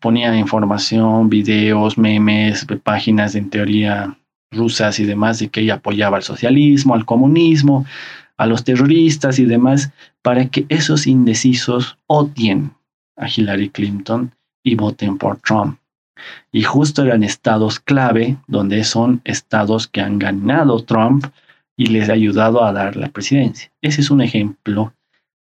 Ponía 0.00 0.36
información, 0.36 1.30
videos, 1.30 1.96
memes, 1.96 2.66
páginas 2.82 3.34
en 3.34 3.48
teoría 3.48 4.18
rusas 4.50 5.00
y 5.00 5.04
demás 5.04 5.38
de 5.38 5.48
que 5.48 5.60
ella 5.60 5.74
apoyaba 5.74 6.16
al 6.16 6.22
socialismo, 6.22 6.94
al 6.94 7.04
comunismo, 7.04 7.86
a 8.36 8.46
los 8.46 8.64
terroristas 8.64 9.38
y 9.38 9.44
demás, 9.44 9.92
para 10.22 10.46
que 10.46 10.66
esos 10.68 11.06
indecisos 11.06 11.98
odien 12.06 12.72
a 13.16 13.28
Hillary 13.28 13.70
Clinton 13.70 14.32
y 14.62 14.74
voten 14.74 15.18
por 15.18 15.38
Trump. 15.38 15.78
Y 16.52 16.62
justo 16.62 17.02
eran 17.02 17.22
estados 17.22 17.80
clave, 17.80 18.36
donde 18.46 18.84
son 18.84 19.20
estados 19.24 19.88
que 19.88 20.00
han 20.00 20.18
ganado 20.18 20.82
Trump 20.84 21.26
y 21.76 21.86
les 21.86 22.08
ha 22.08 22.12
ayudado 22.12 22.64
a 22.64 22.72
dar 22.72 22.96
la 22.96 23.08
presidencia. 23.08 23.72
Ese 23.82 24.00
es 24.00 24.10
un 24.10 24.20
ejemplo 24.20 24.94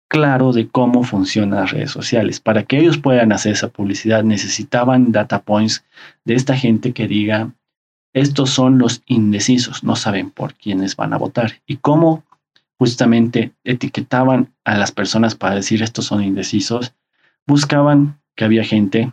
claro 0.08 0.52
de 0.52 0.68
cómo 0.68 1.02
funcionan 1.04 1.60
las 1.60 1.70
redes 1.70 1.90
sociales. 1.90 2.40
Para 2.40 2.64
que 2.64 2.78
ellos 2.78 2.98
puedan 2.98 3.32
hacer 3.32 3.52
esa 3.52 3.68
publicidad 3.68 4.24
necesitaban 4.24 5.12
data 5.12 5.42
points 5.42 5.84
de 6.24 6.34
esta 6.34 6.56
gente 6.56 6.92
que 6.92 7.08
diga, 7.08 7.52
estos 8.12 8.50
son 8.50 8.78
los 8.78 9.02
indecisos, 9.06 9.84
no 9.84 9.94
saben 9.94 10.30
por 10.30 10.54
quiénes 10.54 10.96
van 10.96 11.12
a 11.12 11.18
votar. 11.18 11.60
Y 11.66 11.76
cómo 11.76 12.24
justamente 12.78 13.52
etiquetaban 13.64 14.54
a 14.64 14.76
las 14.76 14.92
personas 14.92 15.34
para 15.34 15.56
decir 15.56 15.82
estos 15.82 16.06
son 16.06 16.22
indecisos, 16.22 16.94
buscaban 17.46 18.20
que 18.34 18.44
había 18.44 18.64
gente 18.64 19.12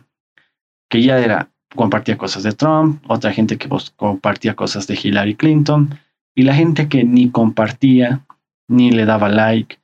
que 0.88 1.02
ya 1.02 1.18
era 1.18 1.50
compartía 1.74 2.16
cosas 2.16 2.42
de 2.42 2.52
Trump, 2.52 3.02
otra 3.08 3.32
gente 3.32 3.58
que 3.58 3.68
compartía 3.96 4.54
cosas 4.54 4.86
de 4.86 4.98
Hillary 5.02 5.34
Clinton 5.34 5.98
y 6.34 6.42
la 6.42 6.54
gente 6.54 6.88
que 6.88 7.04
ni 7.04 7.30
compartía, 7.30 8.24
ni 8.68 8.90
le 8.90 9.04
daba 9.04 9.28
like, 9.28 9.78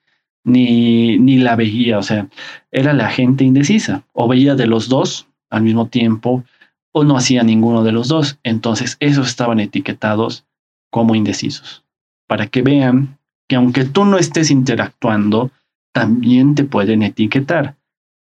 ni, 0.45 1.19
ni 1.19 1.39
la 1.39 1.57
veía, 1.57 1.99
o 1.99 2.03
sea, 2.03 2.29
era 2.71 2.93
la 2.93 3.09
gente 3.11 3.45
indecisa, 3.45 4.05
o 4.13 4.27
veía 4.27 4.55
de 4.55 4.67
los 4.67 4.89
dos 4.89 5.29
al 5.51 5.63
mismo 5.63 5.87
tiempo, 5.87 6.45
o 6.93 7.05
no 7.05 7.17
hacía 7.17 7.43
ninguno 7.43 7.85
de 7.85 7.93
los 7.93 8.09
dos. 8.09 8.39
Entonces, 8.43 8.97
esos 9.01 9.29
estaban 9.29 9.61
etiquetados 9.61 10.45
como 10.91 11.15
indecisos, 11.15 11.85
para 12.27 12.47
que 12.47 12.63
vean 12.63 13.19
que 13.49 13.57
aunque 13.57 13.85
tú 13.85 14.05
no 14.05 14.19
estés 14.19 14.51
interactuando, 14.51 15.51
también 15.93 16.55
te 16.55 16.65
pueden 16.65 17.03
etiquetar. 17.03 17.77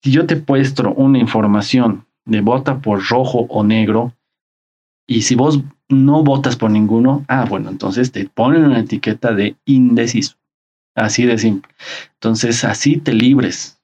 Si 0.03 0.11
yo 0.11 0.27
te 0.27 0.43
muestro 0.47 0.93
una 0.93 1.19
información 1.19 2.05
de 2.25 2.41
vota 2.41 2.81
por 2.81 3.05
rojo 3.07 3.47
o 3.49 3.65
negro, 3.65 4.15
y 5.07 5.23
si 5.23 5.35
vos 5.35 5.61
no 5.89 6.25
votas 6.25 6.57
por 6.57 6.71
ninguno, 6.71 7.25
ah, 7.29 7.45
bueno, 7.49 7.69
entonces 7.71 8.11
te 8.11 8.27
ponen 8.27 8.65
una 8.65 8.81
etiqueta 8.81 9.33
de 9.33 9.57
indeciso. 9.67 10.37
Así 10.95 11.27
de 11.27 11.39
simple. 11.39 11.73
Entonces, 12.15 12.65
así 12.65 12.99
te 12.99 13.13
libres 13.13 13.81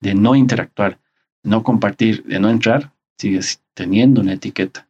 de 0.00 0.14
no 0.14 0.34
interactuar, 0.34 0.98
no 1.42 1.62
compartir, 1.62 2.24
de 2.24 2.40
no 2.40 2.48
entrar, 2.48 2.92
sigues 3.18 3.62
teniendo 3.74 4.20
una 4.20 4.34
etiqueta. 4.34 4.88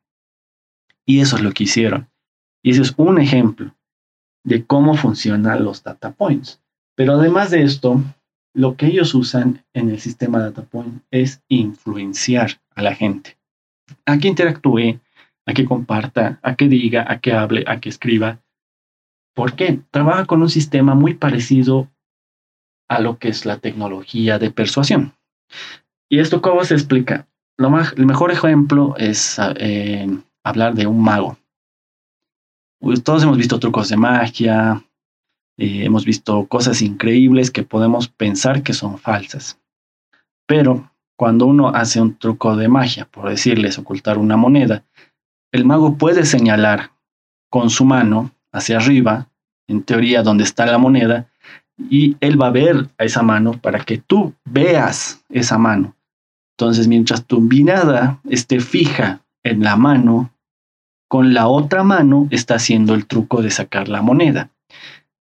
Y 1.04 1.20
eso 1.20 1.36
es 1.36 1.42
lo 1.42 1.52
que 1.52 1.64
hicieron. 1.64 2.08
Y 2.62 2.70
ese 2.70 2.82
es 2.82 2.94
un 2.96 3.20
ejemplo 3.20 3.74
de 4.44 4.64
cómo 4.64 4.94
funcionan 4.94 5.64
los 5.64 5.82
data 5.82 6.12
points. 6.12 6.60
Pero 6.94 7.14
además 7.14 7.50
de 7.50 7.62
esto, 7.62 8.02
lo 8.54 8.76
que 8.76 8.86
ellos 8.86 9.14
usan 9.14 9.64
en 9.72 9.90
el 9.90 9.98
sistema 9.98 10.38
data 10.38 10.62
point 10.62 11.02
es 11.10 11.42
influenciar 11.48 12.61
a 12.74 12.82
la 12.82 12.94
gente. 12.94 13.36
A 14.06 14.18
que 14.18 14.28
interactúe, 14.28 15.00
a 15.46 15.52
que 15.52 15.64
comparta, 15.64 16.38
a 16.42 16.54
que 16.54 16.68
diga, 16.68 17.04
a 17.08 17.20
que 17.20 17.32
hable, 17.32 17.64
a 17.66 17.80
que 17.80 17.88
escriba. 17.88 18.40
¿Por 19.34 19.54
qué? 19.54 19.80
Trabaja 19.90 20.26
con 20.26 20.42
un 20.42 20.50
sistema 20.50 20.94
muy 20.94 21.14
parecido 21.14 21.88
a 22.88 23.00
lo 23.00 23.18
que 23.18 23.28
es 23.28 23.46
la 23.46 23.58
tecnología 23.58 24.38
de 24.38 24.50
persuasión. 24.50 25.14
¿Y 26.08 26.18
esto 26.18 26.42
cómo 26.42 26.64
se 26.64 26.74
explica? 26.74 27.26
Lo 27.56 27.70
más, 27.70 27.94
el 27.96 28.06
mejor 28.06 28.30
ejemplo 28.30 28.94
es 28.98 29.38
eh, 29.56 30.06
hablar 30.44 30.74
de 30.74 30.86
un 30.86 31.02
mago. 31.02 31.38
Todos 33.04 33.22
hemos 33.22 33.38
visto 33.38 33.58
trucos 33.58 33.88
de 33.88 33.96
magia, 33.96 34.82
eh, 35.56 35.84
hemos 35.84 36.04
visto 36.04 36.46
cosas 36.46 36.82
increíbles 36.82 37.50
que 37.50 37.62
podemos 37.62 38.08
pensar 38.08 38.62
que 38.62 38.72
son 38.72 38.98
falsas. 38.98 39.58
Pero 40.46 40.91
cuando 41.22 41.46
uno 41.46 41.68
hace 41.68 42.00
un 42.00 42.18
truco 42.18 42.56
de 42.56 42.66
magia, 42.66 43.04
por 43.08 43.28
decirles 43.28 43.78
ocultar 43.78 44.18
una 44.18 44.36
moneda, 44.36 44.82
el 45.52 45.64
mago 45.64 45.96
puede 45.96 46.26
señalar 46.26 46.90
con 47.48 47.70
su 47.70 47.84
mano 47.84 48.32
hacia 48.50 48.78
arriba, 48.78 49.28
en 49.68 49.84
teoría 49.84 50.24
donde 50.24 50.42
está 50.42 50.66
la 50.66 50.78
moneda, 50.78 51.28
y 51.78 52.16
él 52.18 52.42
va 52.42 52.48
a 52.48 52.50
ver 52.50 52.88
a 52.98 53.04
esa 53.04 53.22
mano 53.22 53.52
para 53.52 53.84
que 53.84 53.98
tú 53.98 54.34
veas 54.44 55.24
esa 55.28 55.58
mano. 55.58 55.94
Entonces, 56.58 56.88
mientras 56.88 57.24
tu 57.24 57.40
mirada 57.40 58.20
esté 58.28 58.58
fija 58.58 59.20
en 59.44 59.62
la 59.62 59.76
mano, 59.76 60.34
con 61.08 61.34
la 61.34 61.46
otra 61.46 61.84
mano 61.84 62.26
está 62.32 62.56
haciendo 62.56 62.94
el 62.94 63.06
truco 63.06 63.42
de 63.42 63.52
sacar 63.52 63.88
la 63.88 64.02
moneda. 64.02 64.50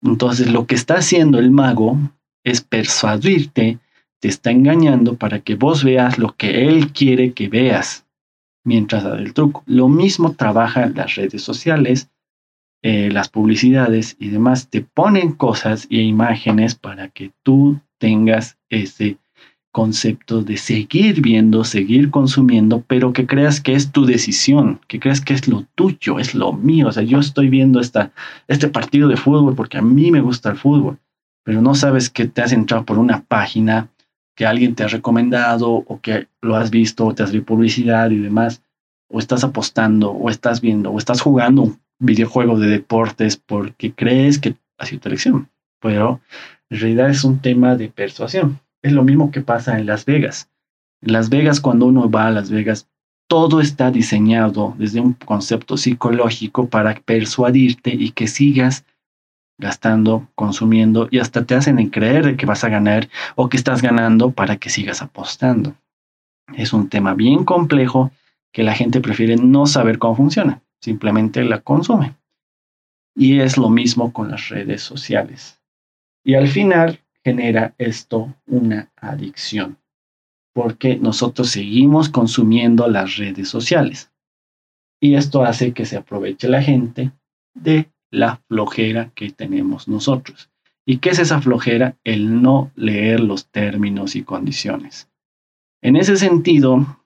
Entonces, 0.03 0.51
lo 0.51 0.67
que 0.67 0.75
está 0.75 0.97
haciendo 0.97 1.39
el 1.39 1.49
mago 1.49 1.97
es 2.43 2.61
persuadirte, 2.61 3.79
te 4.19 4.27
está 4.27 4.51
engañando 4.51 5.15
para 5.15 5.39
que 5.39 5.55
vos 5.55 5.83
veas 5.83 6.17
lo 6.17 6.35
que 6.35 6.67
él 6.67 6.91
quiere 6.91 7.33
que 7.33 7.49
veas 7.49 8.05
mientras 8.63 9.03
da 9.03 9.17
el 9.17 9.33
truco. 9.33 9.63
Lo 9.65 9.87
mismo 9.87 10.33
trabaja 10.33 10.87
las 10.87 11.15
redes 11.15 11.41
sociales, 11.41 12.09
eh, 12.83 13.09
las 13.11 13.29
publicidades 13.29 14.15
y 14.19 14.29
demás. 14.29 14.69
Te 14.69 14.81
ponen 14.81 15.31
cosas 15.31 15.87
e 15.89 16.01
imágenes 16.01 16.75
para 16.75 17.09
que 17.09 17.31
tú 17.43 17.79
tengas 17.99 18.57
ese 18.69 19.17
concepto 19.71 20.41
de 20.41 20.57
seguir 20.57 21.21
viendo, 21.21 21.63
seguir 21.63 22.09
consumiendo, 22.09 22.83
pero 22.87 23.13
que 23.13 23.27
creas 23.27 23.61
que 23.61 23.75
es 23.75 23.91
tu 23.91 24.05
decisión, 24.05 24.79
que 24.87 24.99
creas 24.99 25.21
que 25.21 25.35
es 25.35 25.47
lo 25.47 25.65
tuyo, 25.75 26.19
es 26.19 26.33
lo 26.33 26.51
mío. 26.51 26.87
O 26.87 26.91
sea, 26.91 27.03
yo 27.03 27.19
estoy 27.19 27.49
viendo 27.49 27.79
esta, 27.79 28.11
este 28.47 28.69
partido 28.69 29.07
de 29.07 29.17
fútbol 29.17 29.55
porque 29.55 29.77
a 29.77 29.83
mí 29.83 30.09
me 30.09 30.21
gusta 30.21 30.49
el 30.49 30.57
fútbol, 30.57 30.97
pero 31.43 31.61
no 31.61 31.75
sabes 31.75 32.09
que 32.09 32.25
te 32.25 32.41
has 32.41 32.53
entrado 32.53 32.85
por 32.85 32.97
una 32.97 33.23
página 33.23 33.89
que 34.37 34.45
alguien 34.45 34.75
te 34.75 34.83
ha 34.83 34.87
recomendado 34.87 35.69
o 35.71 35.99
que 35.99 36.27
lo 36.41 36.55
has 36.55 36.69
visto 36.69 37.07
o 37.07 37.15
te 37.15 37.23
has 37.23 37.31
visto 37.31 37.47
publicidad 37.47 38.11
y 38.11 38.19
demás, 38.19 38.61
o 39.09 39.17
estás 39.17 39.43
apostando 39.43 40.11
o 40.11 40.29
estás 40.29 40.61
viendo 40.61 40.91
o 40.91 40.97
estás 40.99 41.21
jugando 41.21 41.63
un 41.63 41.79
videojuego 41.99 42.59
de 42.59 42.67
deportes 42.67 43.35
porque 43.35 43.91
crees 43.93 44.37
que 44.37 44.55
ha 44.77 44.85
sido 44.85 45.01
tu 45.01 45.09
elección, 45.09 45.49
pero 45.81 46.21
en 46.69 46.79
realidad 46.79 47.09
es 47.09 47.23
un 47.23 47.39
tema 47.39 47.75
de 47.75 47.89
persuasión. 47.89 48.59
Es 48.83 48.91
lo 48.91 49.03
mismo 49.03 49.31
que 49.31 49.41
pasa 49.41 49.79
en 49.79 49.87
Las 49.87 50.05
Vegas. 50.05 50.49
En 51.01 51.13
Las 51.13 51.29
Vegas, 51.29 51.59
cuando 51.59 51.87
uno 51.87 52.09
va 52.09 52.27
a 52.27 52.31
Las 52.31 52.51
Vegas, 52.51 52.87
todo 53.27 53.59
está 53.59 53.89
diseñado 53.89 54.75
desde 54.77 54.99
un 54.99 55.13
concepto 55.13 55.77
psicológico 55.77 56.69
para 56.69 56.93
persuadirte 56.93 57.89
y 57.89 58.11
que 58.11 58.27
sigas 58.27 58.85
gastando, 59.57 60.27
consumiendo 60.35 61.07
y 61.11 61.19
hasta 61.19 61.45
te 61.45 61.55
hacen 61.55 61.89
creer 61.89 62.37
que 62.37 62.45
vas 62.45 62.63
a 62.63 62.69
ganar 62.69 63.09
o 63.35 63.49
que 63.49 63.57
estás 63.57 63.81
ganando 63.81 64.31
para 64.31 64.57
que 64.57 64.69
sigas 64.69 65.01
apostando. 65.01 65.75
Es 66.55 66.73
un 66.73 66.89
tema 66.89 67.13
bien 67.13 67.43
complejo 67.43 68.11
que 68.51 68.63
la 68.63 68.73
gente 68.73 69.01
prefiere 69.01 69.35
no 69.35 69.65
saber 69.65 69.97
cómo 69.97 70.15
funciona, 70.15 70.61
simplemente 70.81 71.43
la 71.43 71.61
consume. 71.61 72.15
Y 73.15 73.39
es 73.39 73.57
lo 73.57 73.69
mismo 73.69 74.13
con 74.13 74.29
las 74.29 74.49
redes 74.49 74.81
sociales. 74.81 75.59
Y 76.23 76.35
al 76.35 76.47
final, 76.47 76.99
genera 77.23 77.73
esto 77.77 78.33
una 78.45 78.91
adicción, 78.95 79.77
porque 80.53 80.97
nosotros 80.97 81.49
seguimos 81.49 82.09
consumiendo 82.09 82.87
las 82.87 83.17
redes 83.17 83.49
sociales. 83.49 84.11
Y 85.01 85.15
esto 85.15 85.43
hace 85.43 85.73
que 85.73 85.85
se 85.85 85.97
aproveche 85.97 86.47
la 86.47 86.61
gente 86.61 87.11
de 87.53 87.89
la 88.11 88.41
flojera 88.47 89.11
que 89.15 89.31
tenemos 89.31 89.87
nosotros. 89.87 90.49
¿Y 90.85 90.99
qué 90.99 91.09
es 91.09 91.19
esa 91.19 91.41
flojera? 91.41 91.97
El 92.03 92.41
no 92.41 92.71
leer 92.75 93.19
los 93.19 93.47
términos 93.47 94.15
y 94.15 94.23
condiciones. 94.23 95.09
En 95.81 95.95
ese 95.95 96.15
sentido, 96.15 97.03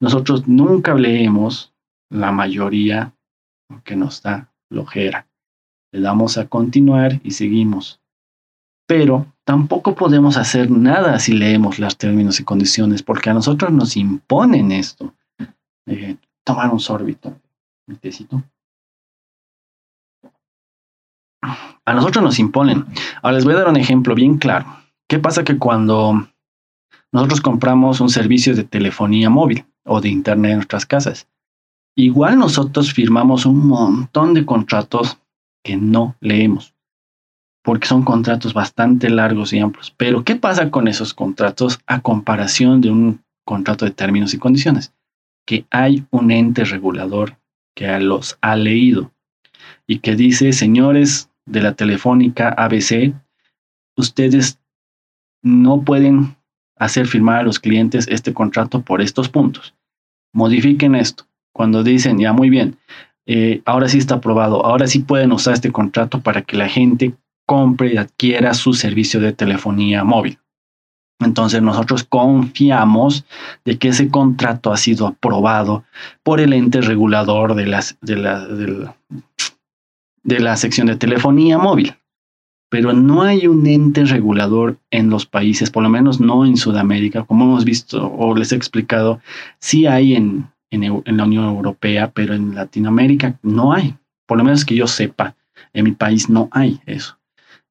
nosotros 0.00 0.48
nunca 0.48 0.94
leemos 0.94 1.72
la 2.10 2.32
mayoría 2.32 3.14
que 3.84 3.96
nos 3.96 4.22
da 4.22 4.52
flojera. 4.68 5.28
Le 5.92 6.00
damos 6.00 6.36
a 6.36 6.48
continuar 6.48 7.20
y 7.22 7.30
seguimos. 7.30 8.00
Pero 8.86 9.26
tampoco 9.44 9.94
podemos 9.94 10.36
hacer 10.36 10.70
nada 10.70 11.18
si 11.18 11.32
leemos 11.32 11.78
los 11.78 11.96
términos 11.96 12.40
y 12.40 12.44
condiciones, 12.44 13.02
porque 13.02 13.30
a 13.30 13.34
nosotros 13.34 13.72
nos 13.72 13.96
imponen 13.96 14.72
esto. 14.72 15.14
Eh, 15.86 16.16
tomar 16.44 16.70
un 16.72 16.80
sorbito. 16.80 17.36
Necesito. 17.86 18.42
A 21.42 21.94
nosotros 21.94 22.22
nos 22.22 22.38
imponen. 22.38 22.86
Ahora 23.22 23.36
les 23.36 23.44
voy 23.44 23.54
a 23.54 23.58
dar 23.58 23.68
un 23.68 23.76
ejemplo 23.76 24.14
bien 24.14 24.38
claro. 24.38 24.66
¿Qué 25.08 25.18
pasa 25.18 25.44
que 25.44 25.58
cuando 25.58 26.28
nosotros 27.12 27.40
compramos 27.40 28.00
un 28.00 28.08
servicio 28.08 28.54
de 28.54 28.64
telefonía 28.64 29.28
móvil 29.28 29.66
o 29.84 30.00
de 30.00 30.08
internet 30.08 30.52
en 30.52 30.56
nuestras 30.58 30.86
casas, 30.86 31.28
igual 31.96 32.38
nosotros 32.38 32.92
firmamos 32.92 33.44
un 33.44 33.66
montón 33.66 34.32
de 34.32 34.46
contratos 34.46 35.18
que 35.64 35.76
no 35.76 36.16
leemos, 36.20 36.74
porque 37.62 37.86
son 37.86 38.04
contratos 38.04 38.54
bastante 38.54 39.10
largos 39.10 39.52
y 39.52 39.58
amplios. 39.58 39.92
Pero 39.96 40.24
¿qué 40.24 40.36
pasa 40.36 40.70
con 40.70 40.88
esos 40.88 41.12
contratos 41.12 41.80
a 41.86 42.00
comparación 42.00 42.80
de 42.80 42.90
un 42.90 43.22
contrato 43.44 43.84
de 43.84 43.90
términos 43.90 44.32
y 44.34 44.38
condiciones? 44.38 44.94
Que 45.46 45.66
hay 45.70 46.06
un 46.10 46.30
ente 46.30 46.64
regulador 46.64 47.38
que 47.76 47.98
los 47.98 48.38
ha 48.40 48.56
leído 48.56 49.12
y 49.86 49.98
que 49.98 50.16
dice, 50.16 50.52
señores 50.52 51.28
de 51.46 51.62
la 51.62 51.74
telefónica 51.74 52.48
ABC, 52.50 53.14
ustedes 53.96 54.58
no 55.42 55.82
pueden 55.82 56.36
hacer 56.76 57.06
firmar 57.06 57.40
a 57.40 57.42
los 57.42 57.58
clientes 57.58 58.06
este 58.08 58.32
contrato 58.32 58.82
por 58.82 59.00
estos 59.00 59.28
puntos. 59.28 59.74
Modifiquen 60.32 60.94
esto. 60.94 61.24
Cuando 61.52 61.82
dicen, 61.82 62.18
ya 62.18 62.32
muy 62.32 62.48
bien, 62.48 62.76
eh, 63.26 63.62
ahora 63.66 63.88
sí 63.88 63.98
está 63.98 64.16
aprobado, 64.16 64.64
ahora 64.64 64.86
sí 64.86 65.00
pueden 65.00 65.32
usar 65.32 65.54
este 65.54 65.70
contrato 65.70 66.20
para 66.20 66.42
que 66.42 66.56
la 66.56 66.68
gente 66.68 67.14
compre 67.46 67.94
y 67.94 67.96
adquiera 67.96 68.54
su 68.54 68.72
servicio 68.72 69.20
de 69.20 69.32
telefonía 69.32 70.04
móvil. 70.04 70.38
Entonces 71.20 71.62
nosotros 71.62 72.04
confiamos 72.04 73.24
de 73.64 73.78
que 73.78 73.88
ese 73.88 74.08
contrato 74.08 74.72
ha 74.72 74.76
sido 74.76 75.06
aprobado 75.06 75.84
por 76.22 76.40
el 76.40 76.52
ente 76.52 76.80
regulador 76.80 77.54
de, 77.54 77.66
las, 77.66 77.96
de, 78.00 78.16
la, 78.16 78.96
sección 80.56 80.86
de 80.86 80.96
telefonía 80.96 81.58
móvil. 81.58 81.94
Pero 82.68 82.92
no 82.92 83.22
hay 83.22 83.46
un 83.46 83.66
ente 83.66 84.04
regulador 84.04 84.78
en 84.90 85.10
los 85.10 85.26
países, 85.26 85.70
por 85.70 85.82
lo 85.82 85.90
menos 85.90 86.20
no 86.20 86.46
en 86.46 86.56
Sudamérica, 86.56 87.24
como 87.24 87.44
hemos 87.44 87.64
visto 87.64 88.10
o 88.10 88.34
les 88.34 88.52
he 88.52 88.56
explicado, 88.56 89.20
sí 89.58 89.86
hay 89.86 90.14
en, 90.14 90.46
en, 90.70 91.16
la 91.16 91.24
Unión 91.24 91.44
Europea, 91.44 92.10
pero 92.14 92.34
en 92.34 92.54
Latinoamérica 92.54 93.38
no 93.42 93.72
hay. 93.74 93.94
Por 94.26 94.38
lo 94.38 94.44
menos 94.44 94.64
que 94.64 94.74
yo 94.74 94.86
sepa, 94.86 95.36
en 95.74 95.84
mi 95.84 95.92
país 95.92 96.30
no 96.30 96.48
hay 96.50 96.80
eso. 96.86 97.18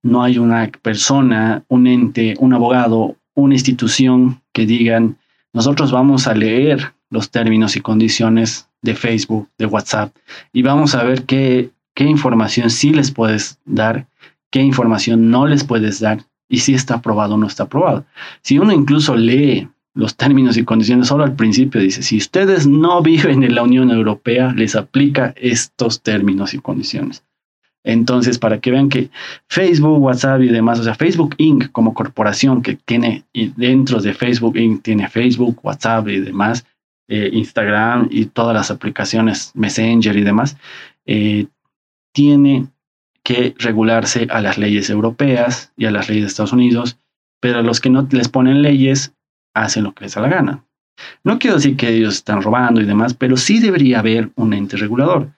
No 0.03 0.23
hay 0.23 0.37
una 0.37 0.69
persona, 0.81 1.63
un 1.67 1.87
ente, 1.87 2.35
un 2.39 2.53
abogado, 2.53 3.15
una 3.33 3.55
institución 3.55 4.41
que 4.53 4.65
digan, 4.65 5.17
nosotros 5.53 5.91
vamos 5.91 6.27
a 6.27 6.35
leer 6.35 6.93
los 7.09 7.29
términos 7.31 7.75
y 7.75 7.81
condiciones 7.81 8.69
de 8.81 8.95
Facebook, 8.95 9.49
de 9.57 9.65
WhatsApp, 9.65 10.15
y 10.53 10.61
vamos 10.61 10.95
a 10.95 11.03
ver 11.03 11.23
qué, 11.23 11.71
qué 12.01 12.09
información 12.09 12.71
sí 12.71 12.91
les 12.91 13.11
puedes 13.11 13.59
dar, 13.63 14.07
qué 14.49 14.59
información 14.59 15.29
no 15.29 15.45
les 15.45 15.63
puedes 15.63 15.99
dar, 15.99 16.25
y 16.49 16.57
si 16.57 16.73
está 16.73 16.95
aprobado 16.95 17.35
o 17.35 17.37
no 17.37 17.45
está 17.45 17.63
aprobado. 17.63 18.05
Si 18.41 18.57
uno 18.57 18.73
incluso 18.73 19.15
lee 19.15 19.69
los 19.93 20.15
términos 20.15 20.57
y 20.57 20.63
condiciones 20.63 21.09
solo 21.09 21.25
al 21.25 21.35
principio 21.35 21.79
dice, 21.79 22.01
si 22.01 22.17
ustedes 22.17 22.65
no 22.65 23.01
viven 23.03 23.43
en 23.43 23.53
la 23.53 23.61
Unión 23.61 23.91
Europea, 23.91 24.51
les 24.51 24.75
aplica 24.75 25.35
estos 25.37 26.01
términos 26.01 26.55
y 26.55 26.57
condiciones. 26.57 27.23
Entonces, 27.83 28.39
para 28.39 28.59
que 28.59 28.71
vean 28.71 28.89
que 28.89 29.11
Facebook, 29.47 30.01
WhatsApp 30.01 30.41
y 30.41 30.47
demás, 30.47 30.79
o 30.79 30.83
sea, 30.83 30.95
Facebook 30.95 31.35
Inc. 31.37 31.71
como 31.71 31.93
corporación 31.93 32.63
que 32.63 32.77
tiene 32.83 33.25
dentro 33.57 34.01
de 34.01 34.15
Facebook 34.15 34.57
Inc. 34.57 34.81
tiene 34.81 35.07
Facebook, 35.07 35.59
WhatsApp 35.61 36.07
y 36.07 36.19
demás, 36.19 36.65
eh, 37.07 37.29
Instagram 37.31 38.07
y 38.09 38.25
todas 38.25 38.55
las 38.55 38.71
aplicaciones 38.71 39.51
Messenger 39.53 40.17
y 40.17 40.23
demás, 40.23 40.57
eh, 41.05 41.45
tiene 42.13 42.67
que 43.23 43.55
regularse 43.59 44.27
a 44.29 44.41
las 44.41 44.57
leyes 44.57 44.89
europeas 44.89 45.71
y 45.77 45.85
a 45.85 45.91
las 45.91 46.09
leyes 46.09 46.23
de 46.23 46.27
Estados 46.27 46.53
Unidos, 46.53 46.97
pero 47.39 47.59
a 47.59 47.61
los 47.61 47.79
que 47.79 47.89
no 47.89 48.07
les 48.11 48.29
ponen 48.29 48.61
leyes 48.61 49.13
hacen 49.53 49.83
lo 49.83 49.93
que 49.93 50.05
les 50.05 50.15
da 50.15 50.21
la 50.21 50.29
gana. 50.29 50.65
No 51.23 51.39
quiero 51.39 51.57
decir 51.57 51.77
que 51.77 51.89
ellos 51.89 52.15
están 52.15 52.41
robando 52.41 52.81
y 52.81 52.85
demás, 52.85 53.13
pero 53.13 53.37
sí 53.37 53.59
debería 53.59 53.99
haber 53.99 54.31
un 54.35 54.53
ente 54.53 54.77
regulador. 54.77 55.31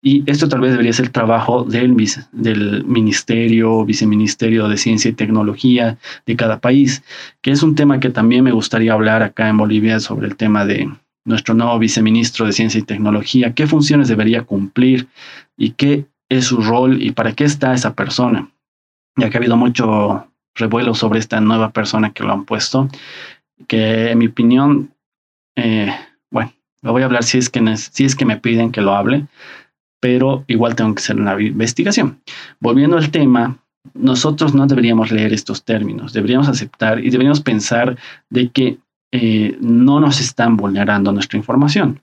Y 0.00 0.22
esto 0.30 0.48
tal 0.48 0.60
vez 0.60 0.70
debería 0.70 0.92
ser 0.92 1.06
el 1.06 1.12
trabajo 1.12 1.64
del, 1.64 1.96
del 2.32 2.84
ministerio, 2.84 3.84
viceministerio 3.84 4.68
de 4.68 4.76
ciencia 4.76 5.10
y 5.10 5.14
tecnología 5.14 5.98
de 6.24 6.36
cada 6.36 6.60
país, 6.60 7.02
que 7.42 7.50
es 7.50 7.62
un 7.62 7.74
tema 7.74 7.98
que 7.98 8.10
también 8.10 8.44
me 8.44 8.52
gustaría 8.52 8.92
hablar 8.92 9.22
acá 9.22 9.48
en 9.48 9.56
Bolivia 9.56 9.98
sobre 9.98 10.28
el 10.28 10.36
tema 10.36 10.64
de 10.64 10.88
nuestro 11.28 11.54
nuevo 11.54 11.78
viceministro 11.78 12.46
de 12.46 12.52
ciencia 12.52 12.80
y 12.80 12.82
tecnología, 12.82 13.52
qué 13.52 13.66
funciones 13.66 14.08
debería 14.08 14.42
cumplir 14.42 15.08
y 15.56 15.70
qué 15.72 16.06
es 16.28 16.46
su 16.46 16.60
rol 16.62 17.02
y 17.02 17.12
para 17.12 17.32
qué 17.34 17.44
está 17.44 17.74
esa 17.74 17.94
persona. 17.94 18.50
Ya 19.16 19.28
que 19.28 19.36
ha 19.36 19.40
habido 19.40 19.56
mucho 19.56 20.26
revuelo 20.54 20.94
sobre 20.94 21.18
esta 21.18 21.40
nueva 21.40 21.70
persona 21.70 22.12
que 22.12 22.24
lo 22.24 22.32
han 22.32 22.44
puesto, 22.44 22.88
que 23.66 24.10
en 24.10 24.18
mi 24.18 24.26
opinión, 24.26 24.94
eh, 25.56 25.94
bueno, 26.30 26.52
lo 26.82 26.92
voy 26.92 27.02
a 27.02 27.06
hablar 27.06 27.24
si 27.24 27.38
es, 27.38 27.50
que, 27.50 27.60
si 27.76 28.04
es 28.04 28.16
que 28.16 28.24
me 28.24 28.38
piden 28.38 28.72
que 28.72 28.80
lo 28.80 28.94
hable, 28.94 29.26
pero 30.00 30.44
igual 30.46 30.76
tengo 30.76 30.94
que 30.94 31.00
hacer 31.00 31.16
una 31.16 31.40
investigación. 31.40 32.20
Volviendo 32.60 32.96
al 32.96 33.10
tema, 33.10 33.58
nosotros 33.94 34.54
no 34.54 34.66
deberíamos 34.66 35.10
leer 35.10 35.32
estos 35.32 35.64
términos, 35.64 36.12
deberíamos 36.12 36.48
aceptar 36.48 37.00
y 37.00 37.10
deberíamos 37.10 37.40
pensar 37.40 37.96
de 38.30 38.48
que 38.50 38.78
eh, 39.12 39.56
no 39.60 40.00
nos 40.00 40.20
están 40.20 40.56
vulnerando 40.56 41.12
nuestra 41.12 41.38
información. 41.38 42.00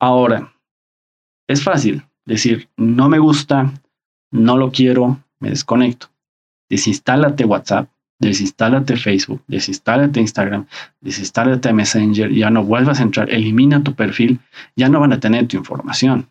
Ahora, 0.00 0.52
es 1.48 1.62
fácil 1.62 2.04
decir, 2.24 2.68
no 2.76 3.08
me 3.08 3.18
gusta, 3.18 3.72
no 4.30 4.56
lo 4.56 4.70
quiero, 4.70 5.20
me 5.40 5.50
desconecto 5.50 6.08
desinstálate 6.68 7.44
WhatsApp, 7.44 7.88
desinstálate 8.18 8.96
Facebook, 8.96 9.42
desinstálate 9.46 10.20
Instagram, 10.20 10.66
desinstálate 11.00 11.72
Messenger, 11.72 12.32
ya 12.32 12.50
no 12.50 12.64
vuelvas 12.64 13.00
a 13.00 13.02
entrar, 13.02 13.30
elimina 13.30 13.82
tu 13.82 13.94
perfil, 13.94 14.40
ya 14.76 14.88
no 14.88 15.00
van 15.00 15.12
a 15.12 15.20
tener 15.20 15.46
tu 15.46 15.56
información. 15.56 16.28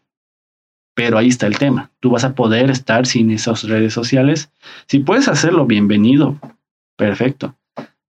Pero 0.95 1.17
ahí 1.17 1.29
está 1.29 1.47
el 1.47 1.57
tema. 1.57 1.89
Tú 1.99 2.11
vas 2.11 2.23
a 2.23 2.35
poder 2.35 2.69
estar 2.69 3.07
sin 3.07 3.31
esas 3.31 3.63
redes 3.63 3.93
sociales. 3.93 4.51
Si 4.87 4.99
puedes 4.99 5.27
hacerlo, 5.27 5.65
bienvenido. 5.65 6.37
Perfecto. 6.95 7.55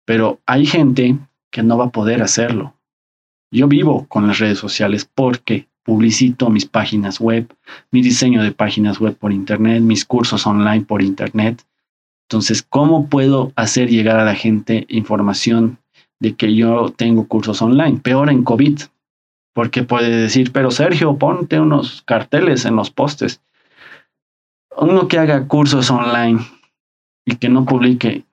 Pero 0.07 0.41
hay 0.47 0.65
gente 0.65 1.19
que 1.51 1.63
no 1.63 1.79
va 1.79 1.87
a 1.87 1.91
poder 1.91 2.23
hacerlo. 2.23 2.75
Yo 3.53 3.69
vivo 3.69 4.07
con 4.07 4.27
las 4.27 4.39
redes 4.39 4.59
sociales 4.59 5.09
porque 5.13 5.69
publicito 5.83 6.51
mis 6.51 6.67
páginas 6.67 7.21
web, 7.21 7.53
mi 7.91 8.03
diseño 8.03 8.43
de 8.43 8.53
páginas 8.53 9.01
web 9.01 9.17
por 9.17 9.33
internet, 9.33 9.83
mis 9.83 10.05
cursos 10.05 10.47
online 10.47 10.85
por 10.85 11.03
internet, 11.03 11.65
entonces, 12.31 12.63
¿cómo 12.63 13.09
puedo 13.09 13.53
hacer 13.57 13.91
llegar 13.91 14.21
a 14.21 14.25
la 14.25 14.37
gente 14.37 14.87
información 14.89 15.79
de 16.21 16.37
que 16.37 16.55
yo 16.55 16.95
tengo 16.97 17.27
cursos 17.27 17.61
online? 17.61 17.99
Peor 17.99 18.31
en 18.31 18.45
COVID, 18.45 18.83
porque 19.53 19.83
puede 19.83 20.11
decir, 20.11 20.53
pero 20.53 20.71
Sergio, 20.71 21.19
ponte 21.19 21.59
unos 21.59 22.03
carteles 22.03 22.65
en 22.67 22.77
los 22.77 22.93
postes. 22.93 23.43
Uno 24.77 25.09
que 25.09 25.19
haga 25.19 25.49
cursos 25.49 25.91
online 25.91 26.39
y 27.25 27.35
que 27.35 27.49
no 27.49 27.65
publique 27.65 28.25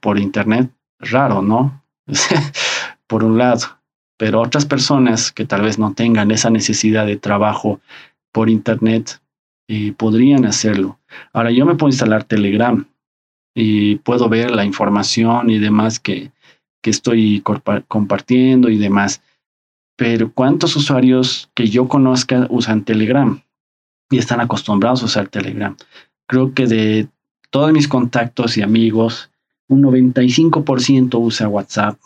por 0.00 0.18
internet, 0.18 0.70
raro, 0.98 1.42
¿no? 1.42 1.83
por 3.06 3.24
un 3.24 3.38
lado. 3.38 3.78
Pero 4.16 4.40
otras 4.40 4.66
personas 4.66 5.32
que 5.32 5.44
tal 5.44 5.62
vez 5.62 5.78
no 5.78 5.94
tengan 5.94 6.30
esa 6.30 6.50
necesidad 6.50 7.06
de 7.06 7.16
trabajo 7.16 7.80
por 8.32 8.48
internet 8.48 9.20
eh, 9.68 9.92
podrían 9.96 10.44
hacerlo. 10.44 10.98
Ahora 11.32 11.50
yo 11.50 11.66
me 11.66 11.74
puedo 11.74 11.90
instalar 11.90 12.24
Telegram 12.24 12.86
y 13.54 13.96
puedo 13.96 14.28
ver 14.28 14.50
la 14.50 14.64
información 14.64 15.50
y 15.50 15.58
demás 15.58 15.98
que, 15.98 16.32
que 16.82 16.90
estoy 16.90 17.42
compartiendo 17.88 18.68
y 18.68 18.78
demás. 18.78 19.22
Pero 19.96 20.32
¿cuántos 20.32 20.76
usuarios 20.76 21.50
que 21.54 21.68
yo 21.68 21.88
conozca 21.88 22.46
usan 22.50 22.84
Telegram 22.84 23.40
y 24.10 24.18
están 24.18 24.40
acostumbrados 24.40 25.02
a 25.02 25.06
usar 25.06 25.28
Telegram? 25.28 25.76
Creo 26.26 26.52
que 26.52 26.66
de 26.66 27.08
todos 27.50 27.72
mis 27.72 27.88
contactos 27.88 28.56
y 28.58 28.62
amigos, 28.62 29.30
un 29.68 29.82
95% 29.82 31.20
usa 31.20 31.48
WhatsApp 31.48 31.98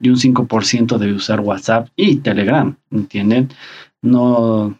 y 0.00 0.08
un 0.08 0.16
5% 0.16 0.98
debe 0.98 1.14
usar 1.14 1.40
WhatsApp 1.40 1.88
y 1.96 2.16
Telegram, 2.16 2.76
¿entienden? 2.90 3.48
No 4.02 4.78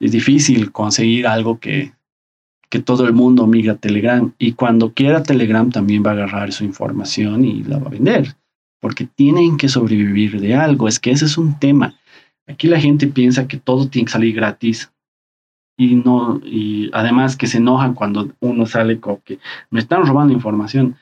es 0.00 0.12
difícil 0.12 0.72
conseguir 0.72 1.26
algo 1.26 1.58
que 1.58 1.92
que 2.68 2.80
todo 2.80 3.06
el 3.06 3.12
mundo 3.12 3.46
migra 3.46 3.74
a 3.74 3.76
Telegram 3.76 4.32
y 4.38 4.52
cuando 4.52 4.92
quiera 4.92 5.22
Telegram 5.22 5.70
también 5.70 6.02
va 6.04 6.10
a 6.10 6.14
agarrar 6.14 6.52
su 6.52 6.64
información 6.64 7.44
y 7.44 7.62
la 7.62 7.78
va 7.78 7.86
a 7.86 7.90
vender. 7.90 8.36
porque 8.78 9.06
tienen 9.06 9.56
que 9.56 9.68
sobrevivir 9.68 10.38
de 10.40 10.54
algo. 10.54 10.86
Es 10.86 11.00
que 11.00 11.10
ese 11.10 11.24
es 11.24 11.38
un 11.38 11.58
tema. 11.58 11.94
Aquí 12.46 12.68
la 12.68 12.78
gente 12.78 13.08
piensa 13.08 13.48
que 13.48 13.56
todo 13.56 13.88
tiene 13.88 14.06
que 14.06 14.12
salir 14.12 14.34
gratis 14.34 14.92
y 15.78 15.96
no 15.96 16.40
y 16.44 16.90
además 16.92 17.36
que 17.36 17.46
se 17.46 17.58
enojan 17.58 17.94
cuando 17.94 18.32
uno 18.40 18.66
sale 18.66 19.00
con 19.00 19.16
que 19.24 19.38
me 19.70 19.80
están 19.80 20.06
robando 20.06 20.34
información. 20.34 20.96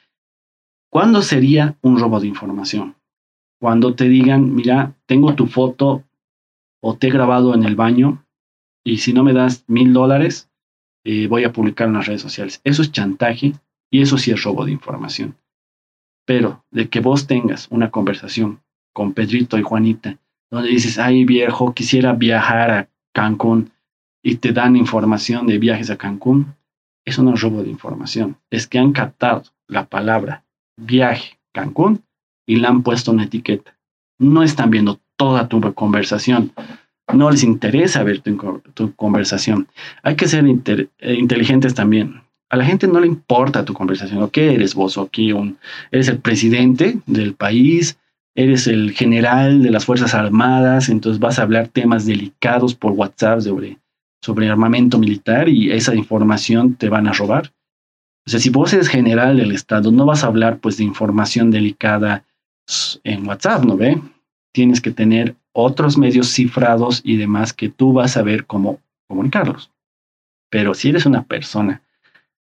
¿Cuándo 0.94 1.22
sería 1.22 1.76
un 1.82 1.98
robo 1.98 2.20
de 2.20 2.28
información? 2.28 2.94
Cuando 3.60 3.96
te 3.96 4.08
digan, 4.08 4.54
mira, 4.54 4.94
tengo 5.06 5.34
tu 5.34 5.48
foto 5.48 6.04
o 6.80 6.96
te 6.96 7.08
he 7.08 7.10
grabado 7.10 7.52
en 7.52 7.64
el 7.64 7.74
baño 7.74 8.24
y 8.84 8.98
si 8.98 9.12
no 9.12 9.24
me 9.24 9.32
das 9.32 9.64
mil 9.66 9.92
dólares, 9.92 10.52
eh, 11.02 11.26
voy 11.26 11.42
a 11.42 11.52
publicar 11.52 11.88
en 11.88 11.94
las 11.94 12.06
redes 12.06 12.22
sociales. 12.22 12.60
Eso 12.62 12.82
es 12.82 12.92
chantaje 12.92 13.54
y 13.90 14.02
eso 14.02 14.18
sí 14.18 14.30
es 14.30 14.44
robo 14.44 14.64
de 14.64 14.70
información. 14.70 15.34
Pero 16.26 16.64
de 16.70 16.88
que 16.88 17.00
vos 17.00 17.26
tengas 17.26 17.66
una 17.72 17.90
conversación 17.90 18.60
con 18.92 19.14
Pedrito 19.14 19.58
y 19.58 19.62
Juanita, 19.62 20.20
donde 20.48 20.68
dices, 20.68 21.00
ay 21.00 21.24
viejo, 21.24 21.74
quisiera 21.74 22.12
viajar 22.12 22.70
a 22.70 22.88
Cancún 23.12 23.72
y 24.22 24.36
te 24.36 24.52
dan 24.52 24.76
información 24.76 25.48
de 25.48 25.58
viajes 25.58 25.90
a 25.90 25.98
Cancún, 25.98 26.54
eso 27.04 27.24
no 27.24 27.34
es 27.34 27.40
robo 27.40 27.64
de 27.64 27.70
información. 27.70 28.36
Es 28.48 28.68
que 28.68 28.78
han 28.78 28.92
captado 28.92 29.42
la 29.66 29.86
palabra 29.86 30.44
viaje 30.76 31.38
Cancún 31.52 32.02
y 32.46 32.56
la 32.56 32.68
han 32.68 32.82
puesto 32.82 33.12
una 33.12 33.24
etiqueta. 33.24 33.76
No 34.18 34.42
están 34.42 34.70
viendo 34.70 35.00
toda 35.16 35.48
tu 35.48 35.60
conversación. 35.74 36.52
No 37.12 37.30
les 37.30 37.44
interesa 37.44 38.02
ver 38.02 38.20
tu, 38.20 38.94
conversación. 38.96 39.68
Hay 40.02 40.16
que 40.16 40.26
ser 40.26 40.44
eh, 40.46 41.14
inteligentes 41.14 41.74
también. 41.74 42.22
A 42.50 42.56
la 42.56 42.64
gente 42.64 42.86
no 42.86 43.00
le 43.00 43.06
importa 43.06 43.64
tu 43.64 43.74
conversación. 43.74 44.22
¿O 44.22 44.30
qué 44.30 44.54
eres 44.54 44.74
vos? 44.74 44.96
¿O 44.96 45.02
aquí 45.02 45.32
un, 45.32 45.58
eres 45.90 46.08
el 46.08 46.18
presidente 46.18 46.98
del 47.06 47.34
país? 47.34 47.98
¿Eres 48.34 48.66
el 48.66 48.92
general 48.92 49.62
de 49.62 49.70
las 49.70 49.84
Fuerzas 49.84 50.14
Armadas? 50.14 50.88
Entonces 50.88 51.20
vas 51.20 51.38
a 51.38 51.42
hablar 51.42 51.68
temas 51.68 52.06
delicados 52.06 52.74
por 52.74 52.92
WhatsApp 52.92 53.40
sobre, 53.40 53.78
sobre 54.22 54.48
armamento 54.48 54.98
militar 54.98 55.48
y 55.48 55.70
esa 55.72 55.94
información 55.94 56.74
te 56.74 56.88
van 56.88 57.06
a 57.06 57.12
robar. 57.12 57.52
O 58.26 58.30
sea, 58.30 58.40
si 58.40 58.50
vos 58.50 58.72
eres 58.72 58.88
general 58.88 59.36
del 59.36 59.52
Estado, 59.52 59.90
no 59.90 60.06
vas 60.06 60.24
a 60.24 60.28
hablar 60.28 60.58
pues 60.58 60.78
de 60.78 60.84
información 60.84 61.50
delicada 61.50 62.24
en 63.04 63.26
WhatsApp, 63.26 63.64
¿no 63.64 63.76
ve? 63.76 64.00
Tienes 64.52 64.80
que 64.80 64.90
tener 64.90 65.36
otros 65.52 65.98
medios 65.98 66.28
cifrados 66.28 67.02
y 67.04 67.16
demás 67.16 67.52
que 67.52 67.68
tú 67.68 67.92
vas 67.92 68.16
a 68.16 68.22
ver 68.22 68.46
cómo 68.46 68.80
comunicarlos. 69.08 69.70
Pero 70.50 70.72
si 70.74 70.88
eres 70.88 71.04
una 71.04 71.22
persona 71.24 71.82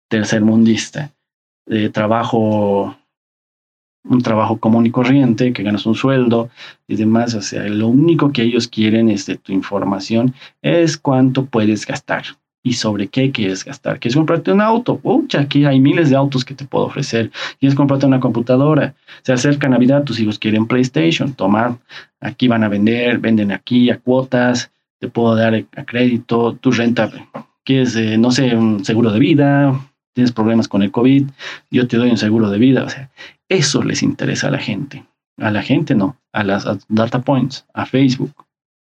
tercermundista, 0.09 1.13
de 1.65 1.89
trabajo, 1.89 2.97
un 4.03 4.21
trabajo 4.21 4.59
común 4.59 4.85
y 4.85 4.91
corriente, 4.91 5.53
que 5.53 5.63
ganas 5.63 5.85
un 5.85 5.95
sueldo 5.95 6.49
y 6.87 6.97
demás, 6.97 7.33
o 7.33 7.41
sea, 7.41 7.63
lo 7.69 7.87
único 7.87 8.33
que 8.33 8.41
ellos 8.41 8.67
quieren 8.67 9.09
es 9.09 9.25
de 9.25 9.37
tu 9.37 9.53
información 9.53 10.33
es 10.61 10.97
cuánto 10.97 11.45
puedes 11.45 11.85
gastar 11.85 12.25
y 12.63 12.73
sobre 12.73 13.07
qué 13.07 13.31
quieres 13.31 13.65
gastar. 13.65 13.99
¿Quieres 13.99 14.15
comprarte 14.15 14.51
un 14.51 14.61
auto? 14.61 14.97
Pucha, 14.97 15.41
aquí 15.41 15.65
hay 15.65 15.79
miles 15.79 16.09
de 16.09 16.15
autos 16.15 16.45
que 16.45 16.53
te 16.53 16.65
puedo 16.65 16.85
ofrecer. 16.85 17.31
¿Quieres 17.59 17.75
comprarte 17.75 18.05
una 18.05 18.19
computadora? 18.19 18.93
Se 19.23 19.33
acerca 19.33 19.67
Navidad, 19.67 20.03
tus 20.03 20.19
hijos 20.19 20.37
quieren 20.37 20.67
PlayStation. 20.67 21.33
Toma, 21.33 21.79
aquí 22.19 22.47
van 22.47 22.63
a 22.63 22.69
vender, 22.69 23.17
venden 23.17 23.51
aquí 23.51 23.89
a 23.89 23.99
cuotas, 23.99 24.71
te 24.99 25.07
puedo 25.07 25.35
dar 25.35 25.55
a 25.55 25.85
crédito, 25.85 26.55
tu 26.55 26.71
renta. 26.71 27.11
¿Quieres, 27.63 27.95
eh, 27.95 28.17
no 28.17 28.31
sé, 28.31 28.55
un 28.55 28.85
seguro 28.85 29.11
de 29.11 29.19
vida? 29.19 29.79
¿Tienes 30.13 30.31
problemas 30.31 30.67
con 30.67 30.83
el 30.83 30.91
COVID? 30.91 31.25
Yo 31.71 31.87
te 31.87 31.97
doy 31.97 32.11
un 32.11 32.17
seguro 32.17 32.49
de 32.49 32.59
vida. 32.59 32.83
O 32.83 32.89
sea, 32.89 33.09
eso 33.49 33.81
les 33.81 34.03
interesa 34.03 34.47
a 34.47 34.51
la 34.51 34.59
gente. 34.59 35.05
A 35.37 35.49
la 35.49 35.63
gente 35.63 35.95
no, 35.95 36.17
a 36.33 36.43
las 36.43 36.67
data 36.87 37.21
points, 37.21 37.65
a 37.73 37.85
Facebook, 37.85 38.45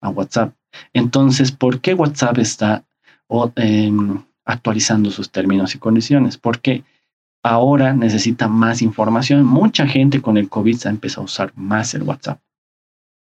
a 0.01 0.09
WhatsApp. 0.09 0.55
Entonces, 0.93 1.53
¿por 1.53 1.81
qué 1.81 1.95
WhatsApp 1.95 2.39
está 2.39 2.85
o 3.35 3.51
em, 3.57 4.23
actualizando 4.45 5.11
sus 5.11 5.31
términos 5.31 5.75
y 5.75 5.79
condiciones, 5.79 6.37
porque 6.37 6.85
ahora 7.43 7.95
necesita 7.95 8.47
más 8.47 8.83
información. 8.83 9.47
Mucha 9.47 9.87
gente 9.87 10.21
con 10.21 10.37
el 10.37 10.51
COVID 10.51 10.77
se 10.77 10.89
ha 10.89 10.91
empezado 10.91 11.23
a 11.23 11.25
usar 11.25 11.53
más 11.57 11.95
el 11.95 12.03
WhatsApp 12.03 12.43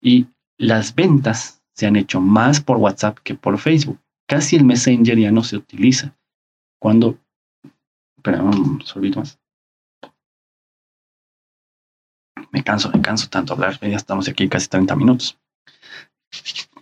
y 0.03 0.27
las 0.59 0.95
ventas 0.95 1.63
se 1.73 1.87
han 1.87 1.97
hecho 1.97 2.21
más 2.21 2.61
por 2.61 2.77
WhatsApp 2.77 3.19
que 3.25 3.35
por 3.35 3.57
Facebook. 3.57 3.99
Casi 4.29 4.57
el 4.57 4.65
Messenger 4.67 5.19
ya 5.19 5.31
no 5.31 5.43
se 5.43 5.57
utiliza. 5.57 6.15
Cuando, 6.79 7.19
espera, 8.19 8.43
un 8.43 8.83
más. 9.17 9.39
Me 12.53 12.63
canso, 12.63 12.91
me 12.91 13.01
canso 13.01 13.27
tanto 13.31 13.55
hablar. 13.55 13.81
Ya 13.81 13.97
estamos 13.97 14.29
aquí 14.29 14.51
casi 14.51 14.69
30 14.69 14.95
minutos. 14.97 15.39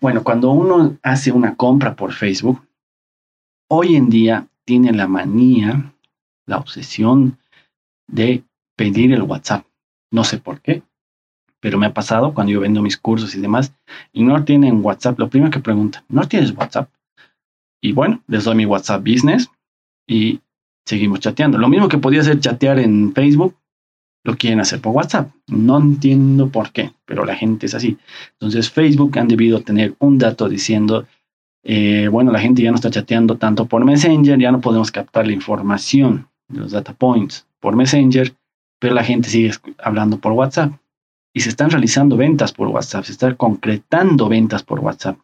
Bueno, 0.00 0.24
cuando 0.24 0.50
uno 0.50 0.98
hace 1.04 1.30
una 1.30 1.54
compra 1.54 1.94
por 1.94 2.12
Facebook, 2.12 2.61
hoy 3.74 3.96
en 3.96 4.11
día 4.11 4.48
tiene 4.66 4.92
la 4.92 5.08
manía, 5.08 5.94
la 6.44 6.58
obsesión 6.58 7.38
de 8.06 8.44
pedir 8.76 9.14
el 9.14 9.22
WhatsApp. 9.22 9.64
No 10.11 10.24
sé 10.24 10.37
por 10.37 10.61
qué, 10.61 10.82
pero 11.58 11.78
me 11.78 11.87
ha 11.87 11.94
pasado 11.94 12.35
cuando 12.35 12.52
yo 12.52 12.61
vendo 12.61 12.82
mis 12.82 12.98
cursos 12.98 13.35
y 13.35 13.40
demás, 13.40 13.74
y 14.12 14.24
no 14.24 14.44
tienen 14.44 14.85
WhatsApp. 14.85 15.18
Lo 15.18 15.30
primero 15.30 15.50
que 15.50 15.61
preguntan, 15.61 16.04
¿no 16.11 16.28
tienes 16.28 16.54
WhatsApp? 16.54 16.90
Y 17.80 17.92
bueno, 17.92 18.22
les 18.26 18.44
doy 18.44 18.56
mi 18.56 18.66
WhatsApp 18.66 19.00
Business 19.00 19.50
y 20.06 20.40
seguimos 20.85 21.20
chateando. 21.20 21.56
Lo 21.56 21.70
mismo 21.70 21.88
que 21.88 21.96
podía 21.96 22.20
hacer 22.20 22.40
chatear 22.40 22.78
en 22.78 23.14
Facebook, 23.14 23.56
lo 24.22 24.37
quieren 24.37 24.61
hacer 24.61 24.82
por 24.82 24.92
WhatsApp. 24.92 25.30
No 25.46 25.78
entiendo 25.78 26.50
por 26.50 26.72
qué, 26.72 26.92
pero 27.06 27.24
la 27.24 27.37
gente 27.37 27.64
es 27.64 27.74
así. 27.74 27.96
Entonces 28.32 28.70
Facebook 28.70 29.18
han 29.18 29.28
debido 29.28 29.62
tener 29.62 29.96
un 29.98 30.18
dato 30.18 30.50
diciendo 30.50 31.06
eh, 31.64 32.09
bueno, 32.09 32.33
la 32.33 32.40
gente 32.40 32.62
ya 32.62 32.70
no 32.70 32.77
está 32.77 32.90
chateando 32.90 33.37
tanto 33.37 33.66
por 33.66 33.85
Messenger, 33.85 34.38
ya 34.38 34.51
no 34.51 34.61
podemos 34.61 34.90
captar 34.90 35.27
la 35.27 35.33
información 35.33 36.29
los 36.48 36.72
data 36.72 36.92
points 36.92 37.46
por 37.61 37.77
Messenger, 37.77 38.35
pero 38.79 38.94
la 38.94 39.05
gente 39.05 39.29
sigue 39.29 39.53
hablando 39.79 40.18
por 40.18 40.33
WhatsApp 40.33 40.72
y 41.33 41.40
se 41.40 41.48
están 41.48 41.70
realizando 41.70 42.16
ventas 42.16 42.53
por 42.53 42.68
WhatsApp, 42.68 43.05
se 43.05 43.12
están 43.12 43.37
concretando 43.37 44.29
ventas 44.29 44.62
por 44.62 44.81
WhatsApp. 44.81 45.18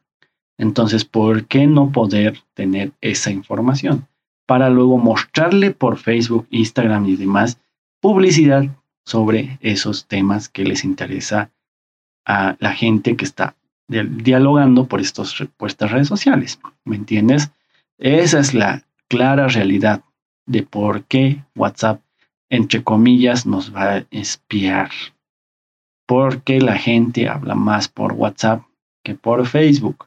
Entonces, 0.56 1.04
¿por 1.04 1.46
qué 1.46 1.66
no 1.66 1.92
poder 1.92 2.40
tener 2.54 2.92
esa 3.00 3.30
información? 3.30 4.08
Para 4.46 4.70
luego 4.70 4.96
mostrarle 4.96 5.70
por 5.70 5.98
Facebook, 5.98 6.46
Instagram 6.50 7.06
y 7.06 7.16
demás 7.16 7.60
publicidad 8.00 8.64
sobre 9.04 9.58
esos 9.60 10.06
temas 10.06 10.48
que 10.48 10.64
les 10.64 10.84
interesa 10.84 11.50
a 12.24 12.56
la 12.58 12.72
gente 12.72 13.16
que 13.16 13.24
está 13.24 13.56
dialogando 13.88 14.86
por, 14.86 15.00
estos, 15.00 15.42
estas 15.66 15.90
redes 15.90 16.08
sociales. 16.08 16.60
¿Me 16.84 16.96
entiendes? 16.96 17.50
Esa 17.98 18.38
es 18.38 18.54
la 18.54 18.84
clara 19.08 19.48
realidad 19.48 20.02
de 20.46 20.62
por 20.62 21.04
qué 21.04 21.42
WhatsApp, 21.56 22.00
entre 22.50 22.82
comillas, 22.84 23.46
nos 23.46 23.74
va 23.74 23.94
a 23.94 24.04
espiar. 24.10 24.90
Porque 26.06 26.60
la 26.60 26.76
gente 26.76 27.28
habla 27.28 27.54
más 27.54 27.88
por 27.88 28.12
WhatsApp 28.12 28.62
que 29.02 29.14
por 29.14 29.46
Facebook, 29.46 30.06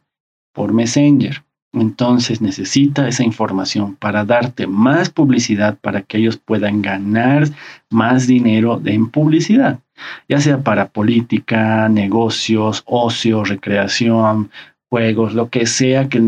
por 0.54 0.74
Messenger. 0.74 1.44
Entonces 1.74 2.42
necesita 2.42 3.08
esa 3.08 3.24
información 3.24 3.96
para 3.96 4.26
darte 4.26 4.68
más 4.68 5.10
publicidad 5.10 5.78
para 5.80 6.02
que 6.02 6.18
ellos 6.18 6.38
puedan 6.38 6.82
ganar 6.82 7.48
más 7.90 8.28
dinero 8.28 8.82
en 8.84 9.10
publicidad 9.10 9.80
ya 10.28 10.40
sea 10.40 10.60
para 10.60 10.90
política, 10.90 11.90
negocios, 11.90 12.84
ocio, 12.86 13.44
recreación, 13.44 14.50
juegos, 14.92 15.34
lo 15.34 15.50
que 15.50 15.66
sea 15.66 16.10
que, 16.10 16.20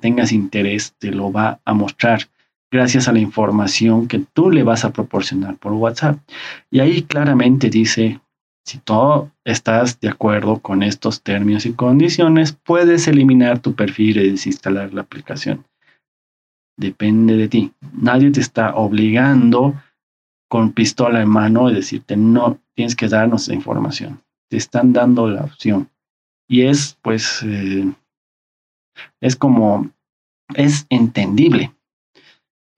tengas 0.00 0.32
interés, 0.32 0.94
te 0.98 1.10
lo 1.10 1.30
va 1.30 1.60
a 1.64 1.74
mostrar 1.74 2.28
gracias 2.72 3.08
a 3.08 3.12
la 3.12 3.18
información 3.18 4.08
que 4.08 4.20
tú 4.32 4.50
le 4.50 4.62
vas 4.62 4.84
a 4.84 4.92
proporcionar 4.92 5.56
por 5.56 5.72
WhatsApp. 5.72 6.18
Y 6.70 6.80
ahí 6.80 7.02
claramente 7.02 7.68
dice, 7.68 8.20
si 8.64 8.78
tú 8.78 9.28
estás 9.44 10.00
de 10.00 10.08
acuerdo 10.08 10.60
con 10.60 10.82
estos 10.82 11.22
términos 11.22 11.66
y 11.66 11.72
condiciones, 11.72 12.56
puedes 12.64 13.06
eliminar 13.06 13.58
tu 13.58 13.74
perfil 13.74 14.18
y 14.18 14.30
desinstalar 14.30 14.94
la 14.94 15.02
aplicación. 15.02 15.66
Depende 16.78 17.36
de 17.36 17.48
ti. 17.48 17.72
Nadie 17.92 18.30
te 18.30 18.40
está 18.40 18.74
obligando 18.76 19.74
con 20.50 20.72
pistola 20.72 21.22
en 21.22 21.28
mano 21.28 21.70
y 21.70 21.74
decirte, 21.74 22.16
no, 22.16 22.58
tienes 22.74 22.96
que 22.96 23.06
darnos 23.06 23.42
esa 23.44 23.54
información. 23.54 24.20
Te 24.50 24.56
están 24.56 24.92
dando 24.92 25.28
la 25.28 25.42
opción. 25.42 25.88
Y 26.48 26.62
es, 26.62 26.98
pues, 27.02 27.40
eh, 27.44 27.88
es 29.20 29.36
como, 29.36 29.88
es 30.56 30.86
entendible. 30.90 31.72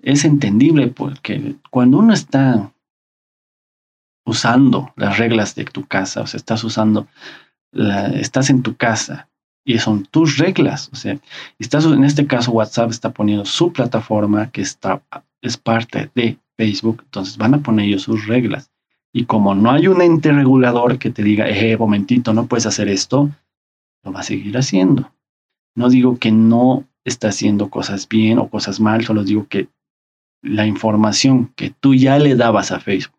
Es 0.03 0.27
entendible 0.27 0.89
porque 0.89 1.57
cuando 1.71 2.01
uno 2.01 2.13
está 2.13 2.71
usando 4.27 4.93
las 4.97 5.17
reglas 5.17 5.55
de 5.55 5.65
tu 5.65 5.87
casa, 5.87 6.21
o 6.21 6.27
sea, 6.27 6.37
estás 6.37 6.63
usando, 6.65 7.09
estás 7.73 8.51
en 8.51 8.63
tu 8.63 8.77
casa 8.77 9.31
y 9.65 9.79
son 9.79 10.05
tus 10.05 10.37
reglas, 10.37 10.91
o 10.93 10.97
sea, 10.97 11.19
estás, 11.59 11.87
en 11.87 12.05
este 12.05 12.27
caso 12.27 12.53
WhatsApp 12.53 12.91
está 12.91 13.13
poniendo 13.13 13.47
su 13.47 13.73
plataforma 13.73 14.51
que 14.51 14.61
está, 14.61 15.03
es 15.41 15.57
parte 15.57 16.11
de 16.15 16.39
Facebook, 16.63 17.03
entonces 17.05 17.37
van 17.37 17.55
a 17.55 17.59
poner 17.59 17.87
ellos 17.87 18.03
sus 18.03 18.27
reglas. 18.27 18.71
Y 19.13 19.25
como 19.25 19.55
no 19.55 19.73
hay 19.73 19.89
un 19.89 20.01
ente 20.01 20.31
regulador 20.33 20.99
que 20.99 21.11
te 21.11 21.23
diga, 21.23 21.49
eh, 21.49 21.77
momentito, 21.77 22.33
no 22.33 22.47
puedes 22.47 22.67
hacer 22.67 22.89
esto, 22.89 23.31
lo 24.05 24.13
va 24.13 24.21
a 24.21 24.23
seguir 24.23 24.57
haciendo. 24.57 25.13
No 25.75 25.89
digo 25.91 26.19
que 26.19 26.31
no 26.31 26.85
está 27.05 27.29
haciendo 27.29 27.69
cosas 27.69 28.09
bien 28.09 28.39
o 28.39 28.49
cosas 28.49 28.79
mal, 28.79 29.05
solo 29.05 29.25
digo 29.25 29.47
que 29.49 29.69
la 30.43 30.67
información 30.67 31.53
que 31.57 31.71
tú 31.71 31.95
ya 31.95 32.19
le 32.19 32.37
dabas 32.37 32.71
a 32.71 32.81
Facebook, 32.81 33.19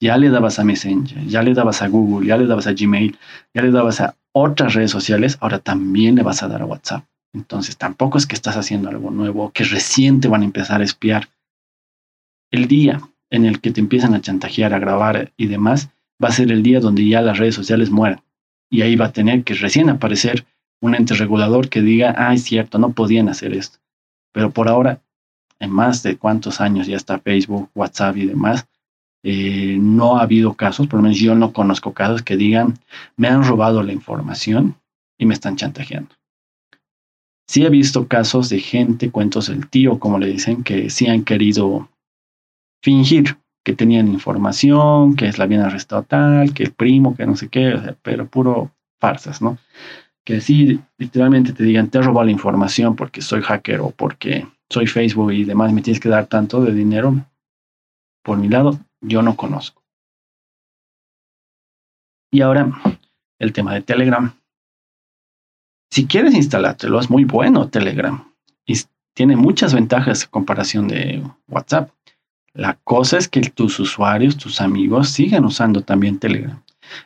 ya 0.00 0.16
le 0.16 0.30
dabas 0.30 0.58
a 0.58 0.64
Messenger, 0.64 1.24
ya 1.26 1.42
le 1.42 1.54
dabas 1.54 1.82
a 1.82 1.88
Google, 1.88 2.26
ya 2.26 2.36
le 2.36 2.46
dabas 2.46 2.66
a 2.66 2.72
Gmail, 2.72 3.16
ya 3.54 3.62
le 3.62 3.70
dabas 3.70 4.00
a 4.00 4.16
otras 4.32 4.74
redes 4.74 4.90
sociales, 4.90 5.38
ahora 5.40 5.58
también 5.60 6.16
le 6.16 6.22
vas 6.22 6.42
a 6.42 6.48
dar 6.48 6.62
a 6.62 6.66
WhatsApp. 6.66 7.04
Entonces 7.32 7.76
tampoco 7.76 8.18
es 8.18 8.26
que 8.26 8.34
estás 8.34 8.56
haciendo 8.56 8.88
algo 8.88 9.10
nuevo, 9.10 9.52
que 9.52 9.64
recién 9.64 10.20
te 10.20 10.28
van 10.28 10.42
a 10.42 10.46
empezar 10.46 10.80
a 10.80 10.84
espiar. 10.84 11.28
El 12.50 12.66
día 12.66 13.00
en 13.30 13.44
el 13.44 13.60
que 13.60 13.70
te 13.70 13.80
empiezan 13.80 14.14
a 14.14 14.20
chantajear, 14.20 14.74
a 14.74 14.78
grabar 14.78 15.32
y 15.36 15.46
demás, 15.46 15.90
va 16.22 16.28
a 16.28 16.32
ser 16.32 16.50
el 16.50 16.62
día 16.62 16.80
donde 16.80 17.06
ya 17.06 17.22
las 17.22 17.38
redes 17.38 17.54
sociales 17.54 17.90
mueran. 17.90 18.22
Y 18.68 18.82
ahí 18.82 18.96
va 18.96 19.06
a 19.06 19.12
tener 19.12 19.44
que 19.44 19.54
recién 19.54 19.88
aparecer 19.88 20.46
un 20.80 20.94
ente 20.94 21.14
regulador 21.14 21.68
que 21.68 21.82
diga, 21.82 22.14
ah, 22.16 22.34
es 22.34 22.44
cierto, 22.44 22.78
no 22.78 22.92
podían 22.92 23.28
hacer 23.28 23.52
esto. 23.52 23.78
Pero 24.32 24.50
por 24.50 24.68
ahora, 24.68 25.00
en 25.58 25.70
más 25.70 26.02
de 26.02 26.16
cuántos 26.16 26.60
años 26.60 26.86
ya 26.86 26.96
está 26.96 27.18
Facebook, 27.18 27.70
WhatsApp 27.74 28.16
y 28.16 28.26
demás, 28.26 28.66
eh, 29.22 29.76
no 29.78 30.16
ha 30.16 30.22
habido 30.22 30.54
casos, 30.54 30.86
por 30.86 30.98
lo 30.98 31.02
menos 31.02 31.18
yo 31.18 31.34
no 31.34 31.52
conozco 31.52 31.92
casos 31.92 32.22
que 32.22 32.36
digan, 32.36 32.78
me 33.16 33.28
han 33.28 33.44
robado 33.44 33.82
la 33.82 33.92
información 33.92 34.76
y 35.18 35.26
me 35.26 35.34
están 35.34 35.56
chantajeando. 35.56 36.14
Sí 37.46 37.64
he 37.64 37.68
visto 37.68 38.06
casos 38.06 38.48
de 38.48 38.60
gente, 38.60 39.10
cuentos 39.10 39.48
del 39.48 39.68
tío, 39.68 39.98
como 39.98 40.18
le 40.18 40.28
dicen, 40.28 40.62
que 40.62 40.88
sí 40.88 41.08
han 41.08 41.24
querido 41.24 41.90
fingir 42.82 43.36
que 43.64 43.74
tenían 43.74 44.08
información, 44.08 45.16
que 45.16 45.30
la 45.32 45.46
bien 45.46 45.60
arrestado 45.60 46.02
tal, 46.02 46.54
que 46.54 46.64
el 46.64 46.72
primo, 46.72 47.14
que 47.14 47.26
no 47.26 47.36
sé 47.36 47.48
qué, 47.48 47.96
pero 48.02 48.26
puro 48.26 48.72
farsas, 48.98 49.42
¿no? 49.42 49.58
Que 50.24 50.40
sí, 50.40 50.80
literalmente 50.98 51.52
te 51.52 51.64
digan, 51.64 51.88
te 51.88 51.98
he 51.98 52.02
robado 52.02 52.26
la 52.26 52.32
información 52.32 52.96
porque 52.96 53.22
soy 53.22 53.42
hacker 53.42 53.80
o 53.80 53.90
porque 53.90 54.46
soy 54.70 54.86
Facebook 54.86 55.32
y 55.32 55.44
demás, 55.44 55.72
me 55.72 55.82
tienes 55.82 56.00
que 56.00 56.08
dar 56.08 56.26
tanto 56.26 56.62
de 56.62 56.72
dinero. 56.72 57.14
Por 58.22 58.38
mi 58.38 58.48
lado, 58.48 58.78
yo 59.00 59.22
no 59.22 59.36
conozco. 59.36 59.82
Y 62.32 62.42
ahora, 62.42 62.70
el 63.40 63.52
tema 63.52 63.74
de 63.74 63.82
Telegram. 63.82 64.32
Si 65.90 66.06
quieres 66.06 66.34
instalártelo, 66.34 67.00
es 67.00 67.10
muy 67.10 67.24
bueno 67.24 67.68
Telegram. 67.68 68.32
Y 68.64 68.74
tiene 69.14 69.34
muchas 69.34 69.74
ventajas 69.74 70.22
en 70.22 70.30
comparación 70.30 70.86
de 70.86 71.24
WhatsApp. 71.48 71.90
La 72.54 72.78
cosa 72.82 73.16
es 73.16 73.28
que 73.28 73.40
tus 73.42 73.78
usuarios, 73.78 74.36
tus 74.36 74.60
amigos, 74.60 75.10
sigan 75.10 75.44
usando 75.44 75.82
también 75.82 76.18
Telegram. 76.18 76.60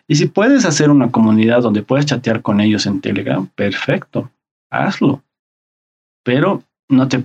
Y 0.09 0.17
si 0.17 0.27
puedes 0.27 0.65
hacer 0.65 0.91
una 0.91 1.11
comunidad 1.11 1.63
donde 1.63 1.83
puedes 1.83 2.07
chatear 2.07 2.41
con 2.41 2.61
ellos 2.61 2.87
en 2.87 3.01
Telegram, 3.01 3.47
perfecto, 3.49 4.31
hazlo. 4.71 5.23
Pero 6.25 6.63
no 6.89 7.09
te 7.09 7.25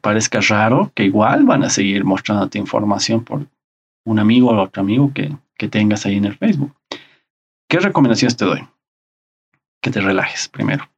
parezca 0.00 0.40
raro 0.40 0.90
que 0.94 1.04
igual 1.04 1.44
van 1.44 1.62
a 1.62 1.70
seguir 1.70 2.04
mostrándote 2.04 2.58
información 2.58 3.22
por 3.22 3.46
un 4.04 4.18
amigo 4.18 4.50
o 4.50 4.60
otro 4.60 4.82
amigo 4.82 5.12
que, 5.14 5.36
que 5.56 5.68
tengas 5.68 6.04
ahí 6.06 6.16
en 6.16 6.24
el 6.24 6.36
Facebook. 6.36 6.74
¿Qué 7.68 7.78
recomendaciones 7.78 8.36
te 8.36 8.44
doy? 8.44 8.66
Que 9.80 9.90
te 9.90 10.00
relajes 10.00 10.48
primero. 10.48 10.90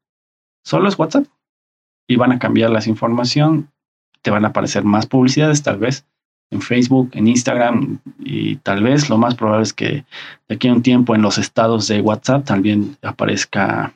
Solo 0.65 0.89
es 0.89 0.99
WhatsApp. 0.99 1.27
Y 2.09 2.17
van 2.17 2.33
a 2.33 2.39
cambiar 2.39 2.71
las 2.71 2.87
información. 2.87 3.71
Te 4.23 4.31
van 4.31 4.45
a 4.45 4.49
aparecer 4.49 4.85
más 4.85 5.07
publicidades 5.07 5.63
tal 5.63 5.79
vez 5.79 6.07
en 6.51 6.63
Facebook, 6.63 7.11
en 7.13 7.29
Instagram 7.29 7.99
y 8.19 8.57
tal 8.57 8.83
vez 8.83 9.11
lo 9.11 9.19
más 9.19 9.35
probable 9.35 9.65
es 9.65 9.73
que 9.73 10.05
de 10.49 10.55
aquí 10.55 10.69
a 10.69 10.73
un 10.73 10.83
tiempo 10.83 11.15
en 11.15 11.23
los 11.23 11.39
estados 11.39 11.89
de 11.89 12.01
WhatsApp 12.01 12.45
también 12.45 12.97
aparezca 13.03 13.95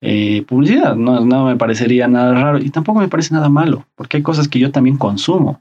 eh, 0.00 0.44
publicidad. 0.46 0.96
No, 0.96 1.44
me 1.44 1.56
parecería 1.56 2.08
nada 2.08 2.32
raro 2.34 2.58
y 2.58 2.70
tampoco 2.70 3.00
me 3.00 3.08
parece 3.08 3.34
nada 3.34 3.48
malo, 3.48 3.86
porque 3.96 4.18
hay 4.18 4.22
cosas 4.22 4.48
que 4.48 4.58
yo 4.58 4.70
también 4.70 4.96
consumo. 4.96 5.60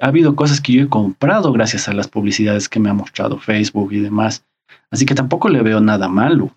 Ha 0.00 0.08
habido 0.08 0.34
cosas 0.34 0.60
que 0.60 0.72
yo 0.72 0.82
he 0.84 0.88
comprado 0.88 1.52
gracias 1.52 1.88
a 1.88 1.92
las 1.92 2.08
publicidades 2.08 2.68
que 2.68 2.80
me 2.80 2.90
ha 2.90 2.94
mostrado 2.94 3.38
Facebook 3.38 3.92
y 3.92 4.00
demás. 4.00 4.44
Así 4.90 5.04
que 5.04 5.14
tampoco 5.14 5.48
le 5.48 5.62
veo 5.62 5.80
nada 5.80 6.08
malo. 6.08 6.50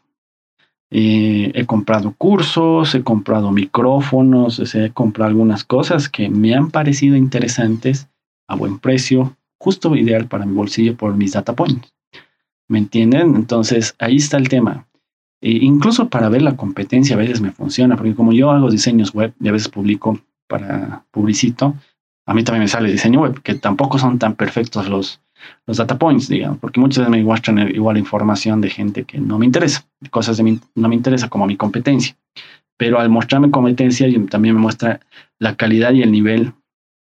Eh, 0.91 1.51
he 1.55 1.65
comprado 1.65 2.13
cursos, 2.15 2.93
he 2.93 3.03
comprado 3.03 3.51
micrófonos, 3.51 4.75
he 4.75 4.91
comprado 4.91 5.29
algunas 5.29 5.63
cosas 5.63 6.07
que 6.07 6.29
me 6.29 6.53
han 6.53 6.69
parecido 6.69 7.15
interesantes 7.15 8.07
a 8.47 8.55
buen 8.55 8.79
precio, 8.79 9.35
justo 9.57 9.95
ideal 9.95 10.27
para 10.27 10.45
mi 10.45 10.53
bolsillo 10.53 10.95
por 10.95 11.15
mis 11.15 11.33
data 11.33 11.55
points. 11.55 11.93
¿Me 12.67 12.79
entienden? 12.79 13.35
Entonces 13.35 13.95
ahí 13.99 14.17
está 14.17 14.37
el 14.37 14.49
tema. 14.49 14.87
E 15.41 15.51
incluso 15.51 16.09
para 16.09 16.29
ver 16.29 16.41
la 16.41 16.55
competencia 16.55 17.15
a 17.15 17.19
veces 17.19 17.41
me 17.41 17.51
funciona, 17.51 17.97
porque 17.97 18.15
como 18.15 18.31
yo 18.31 18.51
hago 18.51 18.69
diseños 18.69 19.13
web 19.13 19.33
y 19.41 19.49
a 19.49 19.51
veces 19.51 19.69
publico 19.69 20.19
para 20.47 21.05
publicito, 21.11 21.75
a 22.25 22.33
mí 22.33 22.43
también 22.43 22.63
me 22.63 22.67
sale 22.67 22.91
diseño 22.91 23.21
web, 23.21 23.41
que 23.41 23.55
tampoco 23.55 23.99
son 23.99 24.19
tan 24.19 24.35
perfectos 24.35 24.87
los, 24.87 25.21
los 25.65 25.77
data 25.77 25.97
points, 25.97 26.29
digamos, 26.29 26.59
porque 26.59 26.79
muchas 26.79 26.99
veces 26.99 27.11
me 27.11 27.23
muestran 27.23 27.59
igual 27.75 27.97
información 27.97 28.61
de 28.61 28.69
gente 28.69 29.03
que 29.03 29.19
no 29.19 29.37
me 29.37 29.45
interesa, 29.45 29.85
cosas 30.09 30.37
de 30.37 30.59
no 30.75 30.89
me 30.89 30.95
interesa 30.95 31.29
como 31.29 31.45
mi 31.45 31.57
competencia. 31.57 32.15
Pero 32.77 32.99
al 32.99 33.09
mostrarme 33.09 33.51
competencia, 33.51 34.07
también 34.29 34.55
me 34.55 34.61
muestra 34.61 34.99
la 35.39 35.55
calidad 35.55 35.91
y 35.93 36.01
el 36.01 36.11
nivel 36.11 36.53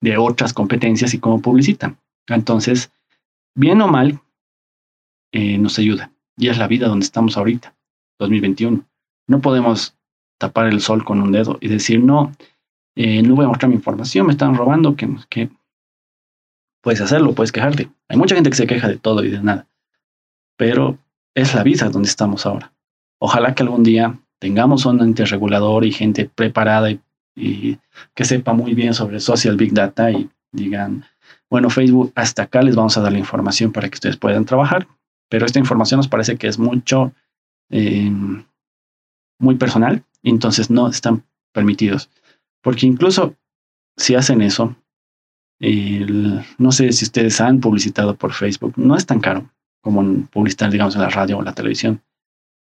de 0.01 0.17
otras 0.17 0.53
competencias 0.53 1.15
y 1.15 1.19
cómo 1.19 1.41
publicitan. 1.41 1.99
Entonces, 2.27 2.93
bien 3.55 3.81
o 3.83 3.89
mal, 3.89 4.21
eh, 5.33 5.59
nos 5.59 5.79
ayuda. 5.79 6.13
Y 6.37 6.49
es 6.49 6.59
la 6.59 6.67
vida 6.67 6.89
donde 6.89 7.05
estamos 7.05 7.37
ahorita, 7.37 7.75
2021. 8.19 8.85
No 9.29 9.41
podemos 9.41 9.97
tapar 10.39 10.67
el 10.67 10.81
sol 10.81 11.05
con 11.05 11.21
un 11.21 11.33
dedo 11.33 11.59
y 11.61 11.69
decir, 11.69 12.03
no, 12.03 12.33
eh, 12.97 13.23
no 13.23 13.35
voy 13.35 13.45
a 13.45 13.49
mostrar 13.49 13.69
mi 13.69 13.77
información, 13.77 14.27
me 14.27 14.33
están 14.33 14.57
robando, 14.57 14.97
que, 14.97 15.09
que 15.29 15.51
puedes 16.83 17.01
hacerlo, 17.01 17.35
puedes 17.35 17.53
quejarte. 17.53 17.91
Hay 18.09 18.17
mucha 18.17 18.35
gente 18.35 18.51
que 18.51 18.57
se 18.57 18.67
queja 18.67 18.89
de 18.89 18.97
todo 18.97 19.23
y 19.23 19.31
de 19.31 19.43
nada, 19.43 19.69
pero 20.57 20.99
es 21.35 21.55
la 21.55 21.63
vida 21.63 21.91
donde 21.91 22.09
estamos 22.09 22.47
ahora. 22.47 22.73
Ojalá 23.21 23.55
que 23.55 23.63
algún 23.63 23.83
día 23.83 24.19
tengamos 24.39 24.87
un 24.87 25.01
ente 25.01 25.27
regulador 25.27 25.85
y 25.85 25.93
gente 25.93 26.29
preparada 26.35 26.91
y 26.91 27.01
y 27.35 27.79
que 28.15 28.25
sepa 28.25 28.53
muy 28.53 28.75
bien 28.75 28.95
sobre 28.95 29.21
social 29.21 29.57
big 29.57 29.73
data 29.73 30.11
y 30.11 30.29
digan, 30.53 31.05
bueno, 31.49 31.71
Facebook, 31.71 32.13
hasta 32.15 32.43
acá 32.43 32.63
les 32.63 32.77
vamos 32.77 32.97
a 32.97 33.01
dar 33.01 33.13
la 33.13 33.19
información 33.19 33.73
para 33.73 33.89
que 33.89 33.95
ustedes 33.95 34.17
puedan 34.17 34.45
trabajar, 34.45 34.87
pero 35.29 35.47
esta 35.47 35.59
información 35.59 35.99
nos 35.99 36.09
parece 36.09 36.37
que 36.37 36.49
es 36.49 36.59
mucho, 36.59 37.13
em, 37.71 38.45
muy 39.39 39.57
personal, 39.57 40.05
entonces 40.23 40.71
no 40.71 40.89
están 40.89 41.25
permitidos. 41.53 42.11
Porque 42.63 42.87
incluso 42.87 43.37
si 43.97 44.15
hacen 44.15 44.43
eso, 44.43 44.77
no 46.59 46.73
sé 46.73 46.93
si 46.93 47.05
ustedes 47.05 47.41
han 47.41 47.61
publicitado 47.61 48.15
por 48.17 48.33
Facebook, 48.33 48.75
no 48.77 48.97
es 48.97 49.07
tan 49.07 49.21
caro 49.21 49.51
como 49.83 50.27
publicitar, 50.27 50.71
digamos, 50.71 50.95
en 50.95 51.03
la 51.03 51.09
radio 51.09 51.39
o 51.39 51.43
la 51.43 51.55
televisión, 51.55 52.03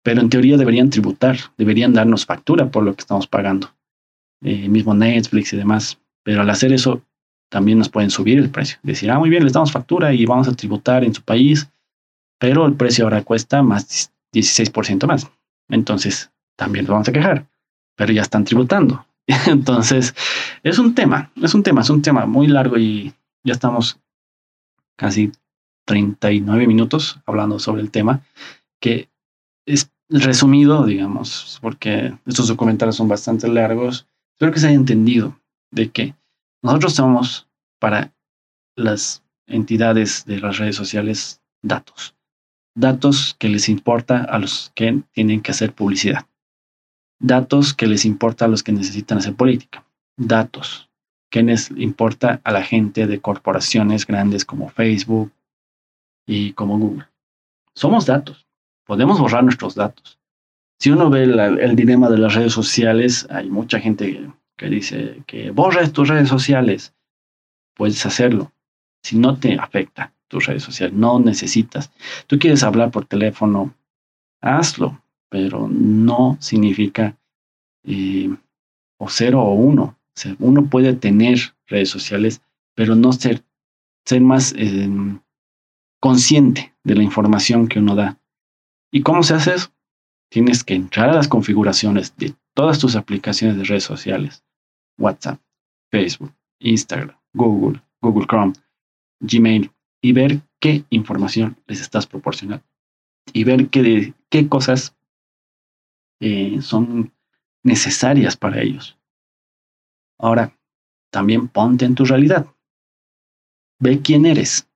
pero 0.02 0.20
en 0.20 0.30
teoría 0.30 0.56
deberían 0.56 0.90
tributar, 0.90 1.36
deberían 1.56 1.92
darnos 1.92 2.24
factura 2.24 2.70
por 2.70 2.84
lo 2.84 2.94
que 2.94 3.00
estamos 3.00 3.26
pagando. 3.26 3.70
Eh, 4.42 4.68
mismo 4.68 4.94
Netflix 4.94 5.52
y 5.52 5.56
demás. 5.56 5.98
Pero 6.22 6.42
al 6.42 6.50
hacer 6.50 6.72
eso, 6.72 7.02
también 7.50 7.78
nos 7.78 7.88
pueden 7.88 8.10
subir 8.10 8.38
el 8.38 8.50
precio. 8.50 8.78
Decir, 8.82 9.10
ah, 9.10 9.18
muy 9.18 9.28
bien, 9.28 9.44
les 9.44 9.52
damos 9.52 9.72
factura 9.72 10.12
y 10.14 10.24
vamos 10.24 10.48
a 10.48 10.54
tributar 10.54 11.04
en 11.04 11.14
su 11.14 11.22
país, 11.22 11.68
pero 12.38 12.64
el 12.66 12.74
precio 12.74 13.04
ahora 13.04 13.22
cuesta 13.22 13.62
más 13.62 14.12
16% 14.32 15.06
más. 15.06 15.30
Entonces, 15.68 16.30
también 16.56 16.86
lo 16.86 16.92
vamos 16.92 17.08
a 17.08 17.12
quejar, 17.12 17.46
pero 17.96 18.12
ya 18.12 18.22
están 18.22 18.44
tributando. 18.44 19.04
Entonces, 19.46 20.14
es 20.62 20.78
un 20.78 20.94
tema, 20.94 21.30
es 21.42 21.54
un 21.54 21.62
tema, 21.62 21.82
es 21.82 21.90
un 21.90 22.02
tema 22.02 22.26
muy 22.26 22.46
largo 22.46 22.78
y 22.78 23.12
ya 23.44 23.52
estamos 23.52 23.98
casi 24.96 25.32
39 25.86 26.66
minutos 26.66 27.18
hablando 27.26 27.58
sobre 27.58 27.82
el 27.82 27.90
tema, 27.90 28.22
que 28.80 29.08
es 29.66 29.90
resumido, 30.08 30.84
digamos, 30.84 31.58
porque 31.62 32.14
estos 32.26 32.48
documentales 32.48 32.96
son 32.96 33.08
bastante 33.08 33.48
largos 33.48 34.06
Espero 34.40 34.54
que 34.54 34.60
se 34.60 34.68
haya 34.68 34.76
entendido 34.76 35.38
de 35.70 35.90
que 35.90 36.14
nosotros 36.62 36.94
somos 36.94 37.46
para 37.78 38.14
las 38.74 39.22
entidades 39.46 40.24
de 40.24 40.40
las 40.40 40.56
redes 40.56 40.76
sociales 40.76 41.42
datos. 41.60 42.16
Datos 42.74 43.36
que 43.38 43.50
les 43.50 43.68
importa 43.68 44.24
a 44.24 44.38
los 44.38 44.72
que 44.74 45.02
tienen 45.12 45.42
que 45.42 45.50
hacer 45.50 45.74
publicidad. 45.74 46.26
Datos 47.20 47.74
que 47.74 47.86
les 47.86 48.06
importa 48.06 48.46
a 48.46 48.48
los 48.48 48.62
que 48.62 48.72
necesitan 48.72 49.18
hacer 49.18 49.36
política. 49.36 49.84
Datos 50.16 50.88
que 51.30 51.42
les 51.42 51.70
importa 51.72 52.40
a 52.42 52.50
la 52.50 52.62
gente 52.62 53.06
de 53.06 53.20
corporaciones 53.20 54.06
grandes 54.06 54.46
como 54.46 54.70
Facebook 54.70 55.30
y 56.26 56.54
como 56.54 56.78
Google. 56.78 57.06
Somos 57.74 58.06
datos. 58.06 58.46
Podemos 58.86 59.20
borrar 59.20 59.44
nuestros 59.44 59.74
datos 59.74 60.18
si 60.80 60.90
uno 60.90 61.10
ve 61.10 61.24
el 61.24 61.76
dilema 61.76 62.08
de 62.08 62.16
las 62.16 62.34
redes 62.34 62.54
sociales, 62.54 63.26
hay 63.30 63.50
mucha 63.50 63.78
gente 63.78 64.30
que 64.56 64.68
dice 64.70 65.22
que 65.26 65.50
borres 65.50 65.92
tus 65.92 66.08
redes 66.08 66.28
sociales. 66.28 66.94
Puedes 67.74 68.04
hacerlo 68.06 68.50
si 69.02 69.18
no 69.18 69.38
te 69.38 69.54
afecta. 69.58 70.14
tus 70.28 70.46
redes 70.46 70.62
sociales. 70.62 70.96
No 70.96 71.18
necesitas. 71.18 71.90
Tú 72.28 72.38
quieres 72.38 72.62
hablar 72.62 72.92
por 72.92 73.04
teléfono, 73.04 73.74
hazlo, 74.40 75.02
pero 75.28 75.68
no 75.68 76.38
significa 76.40 77.18
eh, 77.82 78.32
o 78.96 79.08
cero 79.08 79.42
o 79.42 79.54
uno. 79.54 79.82
O 79.82 80.12
sea, 80.14 80.36
uno 80.38 80.66
puede 80.66 80.94
tener 80.94 81.38
redes 81.66 81.90
sociales, 81.90 82.42
pero 82.76 82.94
no 82.94 83.12
ser, 83.12 83.42
ser 84.04 84.20
más 84.20 84.54
em, 84.56 85.18
consciente 86.00 86.72
de 86.84 86.94
la 86.94 87.02
información 87.02 87.66
que 87.66 87.80
uno 87.80 87.96
da. 87.96 88.16
¿Y 88.92 89.02
cómo 89.02 89.24
se 89.24 89.34
hace 89.34 89.54
eso? 89.56 89.72
Tienes 90.30 90.62
que 90.62 90.74
entrar 90.74 91.10
a 91.10 91.14
las 91.14 91.28
configuraciones 91.28 92.16
de 92.16 92.34
todas 92.54 92.78
tus 92.78 92.96
aplicaciones 92.96 93.56
de 93.56 93.64
redes 93.64 93.84
sociales. 93.84 94.44
WhatsApp, 94.96 95.40
Facebook, 95.90 96.32
Instagram, 96.60 97.16
Google, 97.34 97.82
Google 98.00 98.26
Chrome, 98.26 98.52
Gmail, 99.20 99.70
y 100.02 100.12
ver 100.12 100.40
qué 100.60 100.84
información 100.90 101.56
les 101.66 101.80
estás 101.80 102.06
proporcionando. 102.06 102.64
Y 103.32 103.44
ver 103.44 103.68
qué, 103.68 104.14
qué 104.28 104.48
cosas 104.48 104.96
eh, 106.20 106.60
son 106.62 107.12
necesarias 107.62 108.36
para 108.36 108.62
ellos. 108.62 108.98
Ahora, 110.18 110.56
también 111.10 111.48
ponte 111.48 111.84
en 111.84 111.94
tu 111.94 112.04
realidad. 112.04 112.46
Ve 113.80 114.00
quién 114.00 114.26
eres. 114.26 114.68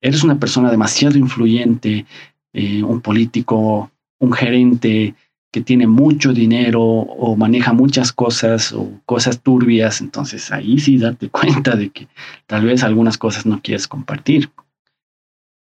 Eres 0.00 0.22
una 0.22 0.38
persona 0.38 0.70
demasiado 0.70 1.18
influyente, 1.18 2.06
eh, 2.52 2.82
un 2.82 3.00
político, 3.00 3.90
un 4.22 4.32
gerente 4.32 5.14
que 5.52 5.60
tiene 5.60 5.86
mucho 5.86 6.32
dinero 6.32 6.80
o 6.80 7.36
maneja 7.36 7.72
muchas 7.72 8.12
cosas 8.12 8.72
o 8.72 9.00
cosas 9.04 9.42
turbias, 9.42 10.00
entonces 10.00 10.50
ahí 10.52 10.78
sí 10.78 10.96
date 10.96 11.28
cuenta 11.28 11.76
de 11.76 11.90
que 11.90 12.08
tal 12.46 12.64
vez 12.64 12.84
algunas 12.84 13.18
cosas 13.18 13.44
no 13.44 13.60
quieres 13.60 13.88
compartir. 13.88 14.50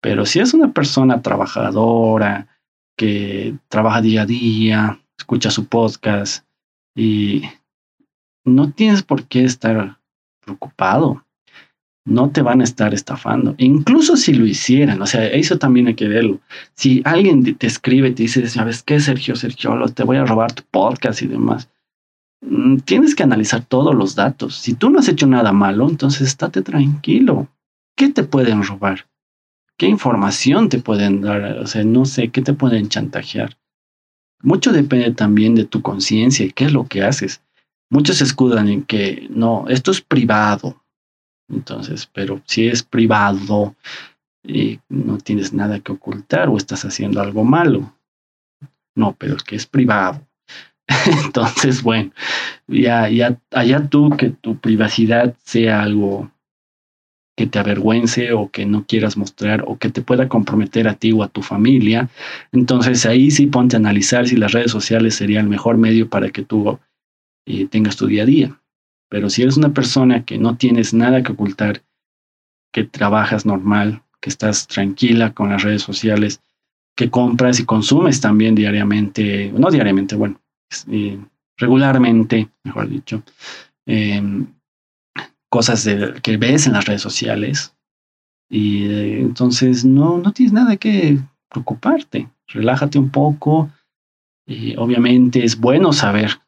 Pero 0.02 0.26
si 0.26 0.40
es 0.40 0.54
una 0.54 0.72
persona 0.72 1.22
trabajadora, 1.22 2.48
que 2.98 3.56
trabaja 3.68 4.02
día 4.02 4.24
a 4.24 4.26
día, 4.26 5.00
escucha 5.20 5.52
su 5.52 5.68
podcast 5.68 6.46
y 6.96 7.44
no 8.46 8.72
tienes 8.72 9.04
por 9.04 9.26
qué 9.26 9.44
estar 9.44 10.00
preocupado. 10.40 11.27
No 12.08 12.30
te 12.30 12.42
van 12.42 12.62
a 12.62 12.64
estar 12.64 12.94
estafando. 12.94 13.54
incluso 13.58 14.16
si 14.16 14.34
lo 14.34 14.46
hicieran, 14.46 15.02
o 15.02 15.06
sea, 15.06 15.28
eso 15.28 15.58
también 15.58 15.88
hay 15.88 15.96
que 15.96 16.08
verlo. 16.08 16.40
Si 16.74 17.02
alguien 17.04 17.44
te 17.58 17.68
escribe, 17.68 18.12
te 18.12 18.24
dice, 18.24 18.48
¿sabes 18.48 18.82
qué, 18.82 19.02
Sergio? 19.02 19.36
Sergio, 19.36 19.78
te 19.94 20.04
voy 20.04 20.16
a 20.16 20.26
robar 20.26 20.54
tu 20.54 20.64
podcast 20.72 21.22
y 21.22 21.28
demás. 21.28 21.70
Mm, 22.42 22.78
tienes 22.78 23.14
que 23.14 23.24
analizar 23.24 23.66
todos 23.66 23.94
los 23.94 24.16
datos. 24.16 24.56
Si 24.56 24.74
tú 24.74 24.90
no 24.90 25.00
has 25.00 25.10
hecho 25.10 25.28
nada 25.28 25.52
malo, 25.52 25.90
entonces 25.90 26.22
estate 26.22 26.62
tranquilo. 26.62 27.50
¿Qué 27.98 28.08
te 28.08 28.24
pueden 28.24 28.64
robar? 28.64 29.06
¿Qué 29.78 29.88
información 29.88 30.70
te 30.70 30.80
pueden 30.80 31.20
dar? 31.22 31.60
O 31.60 31.68
sea, 31.68 31.84
no 31.84 32.06
sé, 32.06 32.30
¿qué 32.30 32.42
te 32.42 32.54
pueden 32.54 32.88
chantajear? 32.88 33.58
Mucho 34.42 34.72
depende 34.72 35.12
también 35.12 35.56
de 35.56 35.66
tu 35.66 35.82
conciencia 35.82 36.46
y 36.46 36.52
qué 36.52 36.66
es 36.66 36.72
lo 36.72 36.88
que 36.88 37.04
haces. 37.04 37.42
Muchos 37.90 38.22
escudan 38.22 38.70
en 38.70 38.84
que 38.84 39.28
no, 39.30 39.66
esto 39.68 39.92
es 39.92 40.00
privado. 40.00 40.82
Entonces, 41.50 42.10
pero 42.12 42.42
si 42.46 42.68
es 42.68 42.84
privado 42.84 43.76
y 44.44 44.80
no 44.90 45.18
tienes 45.18 45.54
nada 45.54 45.80
que 45.80 45.92
ocultar 45.92 46.50
o 46.50 46.58
estás 46.58 46.86
haciendo 46.86 47.22
algo 47.22 47.44
malo. 47.44 47.94
No, 48.96 49.16
pero 49.18 49.36
es 49.36 49.44
que 49.44 49.56
es 49.56 49.66
privado. 49.66 50.26
Entonces, 51.26 51.84
bueno, 51.84 52.12
ya, 52.68 53.10
ya, 53.10 53.40
allá 53.52 53.88
tú 53.88 54.10
que 54.18 54.30
tu 54.30 54.58
privacidad 54.58 55.36
sea 55.44 55.84
algo 55.84 56.32
que 57.38 57.46
te 57.46 57.60
avergüence 57.60 58.34
o 58.34 58.50
que 58.50 58.66
no 58.66 58.86
quieras 58.88 59.16
mostrar 59.16 59.64
o 59.68 59.78
que 59.78 59.90
te 59.90 60.02
pueda 60.02 60.28
comprometer 60.28 60.88
a 60.88 60.96
ti 60.96 61.12
o 61.12 61.22
a 61.22 61.28
tu 61.28 61.44
familia. 61.44 62.10
Entonces 62.52 63.06
ahí 63.06 63.30
sí 63.30 63.46
ponte 63.46 63.76
a 63.76 63.80
analizar 63.80 64.28
si 64.28 64.36
las 64.36 64.54
redes 64.54 64.72
sociales 64.72 65.14
serían 65.16 65.46
el 65.46 65.50
mejor 65.50 65.78
medio 65.78 66.10
para 66.10 66.32
que 66.32 66.44
tú 66.44 66.80
eh, 67.46 67.68
tengas 67.68 67.96
tu 67.96 68.08
día 68.08 68.24
a 68.24 68.26
día. 68.26 68.60
Pero 69.10 69.30
si 69.30 69.42
eres 69.42 69.58
una 69.58 69.74
persona 69.74 70.26
que 70.26 70.38
no 70.38 70.58
tienes 70.58 70.94
nada 70.94 71.24
que 71.24 71.32
ocultar, 71.32 71.84
que 72.74 72.84
trabajas 72.84 73.46
normal, 73.46 74.04
que 74.20 74.30
estás 74.30 74.68
tranquila 74.68 75.34
con 75.34 75.50
las 75.50 75.64
redes 75.64 75.82
sociales, 75.82 76.42
que 76.96 77.10
compras 77.10 77.60
y 77.60 77.66
consumes 77.66 78.20
también 78.20 78.56
diariamente, 78.56 79.52
no 79.56 79.70
diariamente, 79.70 80.16
bueno, 80.16 80.42
eh, 80.88 81.20
regularmente, 81.58 82.50
mejor 82.64 82.90
dicho, 82.90 83.24
em, 83.86 84.48
cosas 85.50 85.88
que 86.22 86.38
ves 86.38 86.68
en 86.68 86.74
las 86.74 86.86
redes 86.86 87.02
sociales. 87.02 87.74
Y 88.50 88.86
eh, 88.88 89.20
entonces 89.22 89.86
no, 89.86 90.18
no 90.18 90.34
tienes 90.34 90.54
nada 90.54 90.78
que 90.78 91.20
preocuparte. 91.50 92.30
Relájate 92.48 93.00
un 93.00 93.10
poco. 93.10 93.70
Obviamente 94.78 95.44
es 95.44 95.60
bueno 95.60 95.92
saber 95.92 96.40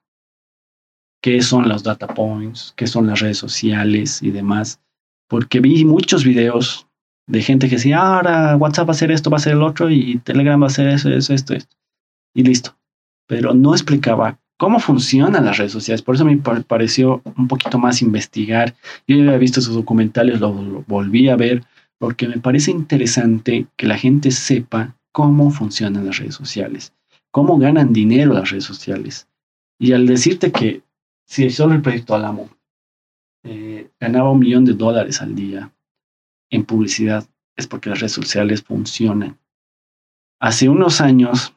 qué 1.22 1.42
son 1.42 1.68
los 1.68 1.84
data 1.84 2.08
points, 2.08 2.74
qué 2.76 2.88
son 2.88 3.08
las 3.08 3.20
redes 3.20 3.38
sociales 3.38 4.22
y 4.22 4.32
demás. 4.32 4.80
Porque 5.28 5.60
vi 5.60 5.86
muchos 5.86 6.24
videos 6.24 6.88
de 7.28 7.42
gente 7.42 7.70
que 7.70 7.76
decía, 7.76 8.00
ahora 8.00 8.56
WhatsApp 8.56 8.88
va 8.88 8.92
a 8.92 8.96
hacer 8.96 9.12
esto, 9.12 9.30
va 9.30 9.38
a 9.38 9.40
hacer 9.40 9.54
el 9.54 9.64
otro, 9.64 9.90
y 9.90 10.18
Telegram 10.20 10.60
va 10.60 10.66
a 10.66 10.70
hacer 10.70 10.88
eso, 10.88 11.10
eso, 11.10 11.34
esto, 11.34 11.54
esto. 11.54 11.76
Y 12.34 12.44
listo. 12.44 12.76
Pero 13.28 13.54
no 13.54 13.74
explicaba 13.74 14.40
cómo 14.58 14.80
funcionan 14.80 15.46
las 15.46 15.58
redes 15.58 15.72
sociales. 15.72 16.02
Por 16.02 16.16
eso 16.16 16.26
me 16.26 16.38
pareció 16.38 17.22
un 17.38 17.48
poquito 17.48 17.78
más 17.78 18.02
investigar. 18.02 18.76
Yo 19.08 19.16
ya 19.16 19.24
había 19.24 19.38
visto 19.38 19.60
esos 19.60 19.76
documentales, 19.76 20.40
lo, 20.40 20.52
volví 20.88 21.30
a 21.30 21.36
ver, 21.36 21.64
porque 22.00 22.28
me 22.28 22.40
parece 22.40 22.72
interesante 22.72 23.68
que 23.78 23.88
la 23.88 23.98
gente 23.98 24.32
sepa 24.32 24.96
cómo 25.12 25.52
funcionan 25.52 26.06
las 26.06 26.18
redes 26.18 26.36
sociales, 26.36 26.94
cómo 27.32 27.58
ganan 27.58 27.94
dinero 27.94 28.34
las 28.34 28.50
redes 28.50 28.66
sociales. 28.66 29.28
Y 29.80 29.94
al 29.94 30.08
decirte 30.08 30.52
que 30.52 30.82
si 31.30 31.48
solo 31.52 31.76
el 31.76 31.82
proyecto 31.84 32.16
Alamo 32.16 32.50
eh, 33.44 33.92
ganaba 34.00 34.32
un 34.32 34.40
millón 34.40 34.66
de 34.66 34.74
dólares 34.74 35.22
al 35.22 35.36
día 35.36 35.72
en 36.50 36.66
publicidad, 36.66 37.30
es 37.56 37.68
porque 37.68 37.92
las 37.92 38.00
redes 38.00 38.14
sociales 38.14 38.64
funcionan. 38.64 39.38
Hace 40.42 40.70
unos 40.70 41.02
años 41.02 41.56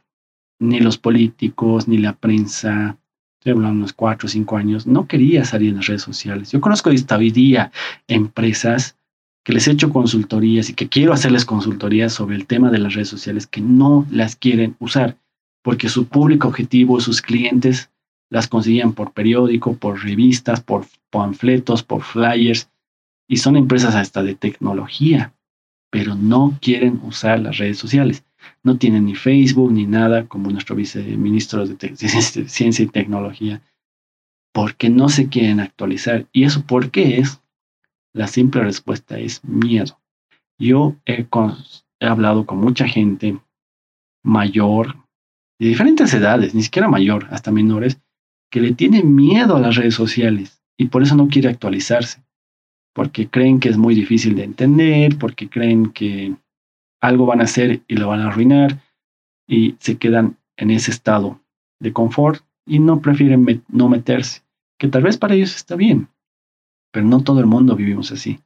ni 0.60 0.78
los 0.80 0.98
políticos, 0.98 1.88
ni 1.88 1.96
la 1.96 2.12
prensa, 2.12 2.98
estoy 3.38 3.52
hablando 3.52 3.78
unos 3.78 3.94
cuatro 3.94 4.26
o 4.26 4.30
cinco 4.30 4.58
años, 4.58 4.86
no 4.86 5.08
quería 5.08 5.44
salir 5.46 5.70
en 5.70 5.76
las 5.76 5.86
redes 5.86 6.02
sociales. 6.02 6.52
Yo 6.52 6.60
conozco 6.60 6.90
hasta 6.90 7.16
hoy 7.16 7.30
día 7.30 7.72
empresas 8.08 8.98
que 9.42 9.54
les 9.54 9.66
he 9.66 9.72
hecho 9.72 9.90
consultorías 9.90 10.68
y 10.68 10.74
que 10.74 10.88
quiero 10.88 11.14
hacerles 11.14 11.46
consultorías 11.46 12.12
sobre 12.12 12.36
el 12.36 12.46
tema 12.46 12.70
de 12.70 12.78
las 12.78 12.94
redes 12.94 13.08
sociales 13.08 13.46
que 13.46 13.62
no 13.62 14.06
las 14.10 14.36
quieren 14.36 14.76
usar 14.80 15.16
porque 15.62 15.88
su 15.88 16.08
público 16.08 16.48
objetivo, 16.48 17.00
sus 17.00 17.22
clientes, 17.22 17.91
las 18.32 18.48
conseguían 18.48 18.94
por 18.94 19.12
periódico, 19.12 19.76
por 19.76 20.02
revistas, 20.02 20.60
por 20.60 20.86
panfletos, 21.10 21.82
por 21.82 22.02
flyers 22.02 22.70
y 23.28 23.36
son 23.36 23.56
empresas 23.56 23.94
hasta 23.94 24.22
de 24.22 24.34
tecnología, 24.34 25.34
pero 25.90 26.14
no 26.14 26.58
quieren 26.60 27.00
usar 27.04 27.38
las 27.40 27.58
redes 27.58 27.78
sociales 27.78 28.24
no 28.62 28.78
tienen 28.78 29.06
ni 29.06 29.14
Facebook 29.14 29.72
ni 29.72 29.86
nada 29.86 30.26
como 30.26 30.50
nuestro 30.50 30.76
viceministro 30.76 31.66
de, 31.66 31.96
Ciencia 31.96 32.84
y 32.84 32.88
Tecnología, 32.88 33.62
porque 34.52 34.90
no 34.90 35.08
se 35.08 35.28
quieren 35.28 35.60
actualizar. 35.60 36.26
¿Y 36.32 36.44
eso 36.44 36.64
por 36.66 36.90
qué 36.90 37.18
es? 37.18 37.40
La 38.14 38.26
simple 38.26 38.62
respuesta 38.62 39.18
es 39.18 39.42
miedo. 39.44 39.98
Yo 40.58 40.96
he 41.06 41.26
hablado 42.00 42.46
con 42.46 42.58
mucha 42.58 42.86
gente 42.86 43.40
mayor, 44.22 44.96
de 45.58 45.68
diferentes 45.68 46.12
edades, 46.12 46.54
ni 46.54 46.62
siquiera 46.62 46.88
mayor, 46.88 47.26
hasta 47.30 47.50
menores, 47.50 48.00
que 48.52 48.60
le 48.60 48.74
tienen 48.74 49.14
miedo 49.14 49.56
a 49.56 49.60
las 49.60 49.76
redes 49.76 49.94
sociales 49.94 50.62
y 50.76 50.88
por 50.88 51.02
eso 51.02 51.16
no 51.16 51.28
quiere 51.28 51.48
actualizarse, 51.48 52.22
porque 52.92 53.26
creen 53.26 53.58
que 53.58 53.70
es 53.70 53.78
muy 53.78 53.94
difícil 53.94 54.36
de 54.36 54.44
entender, 54.44 55.16
porque 55.18 55.48
creen 55.48 55.90
que 55.90 56.36
algo 57.00 57.24
van 57.24 57.40
a 57.40 57.44
hacer 57.44 57.80
y 57.88 57.96
lo 57.96 58.08
van 58.08 58.20
a 58.20 58.28
arruinar 58.28 58.78
y 59.48 59.76
se 59.80 59.96
quedan 59.96 60.36
en 60.58 60.70
ese 60.70 60.90
estado 60.90 61.40
de 61.80 61.94
confort 61.94 62.44
y 62.66 62.78
no 62.78 63.00
prefieren 63.00 63.64
no 63.68 63.88
meterse, 63.88 64.42
que 64.78 64.86
tal 64.86 65.02
vez 65.02 65.16
para 65.16 65.34
ellos 65.34 65.56
está 65.56 65.74
bien, 65.74 66.08
pero 66.92 67.06
no 67.06 67.24
todo 67.24 67.40
el 67.40 67.46
mundo 67.46 67.74
vivimos 67.74 68.12
así. 68.12 68.38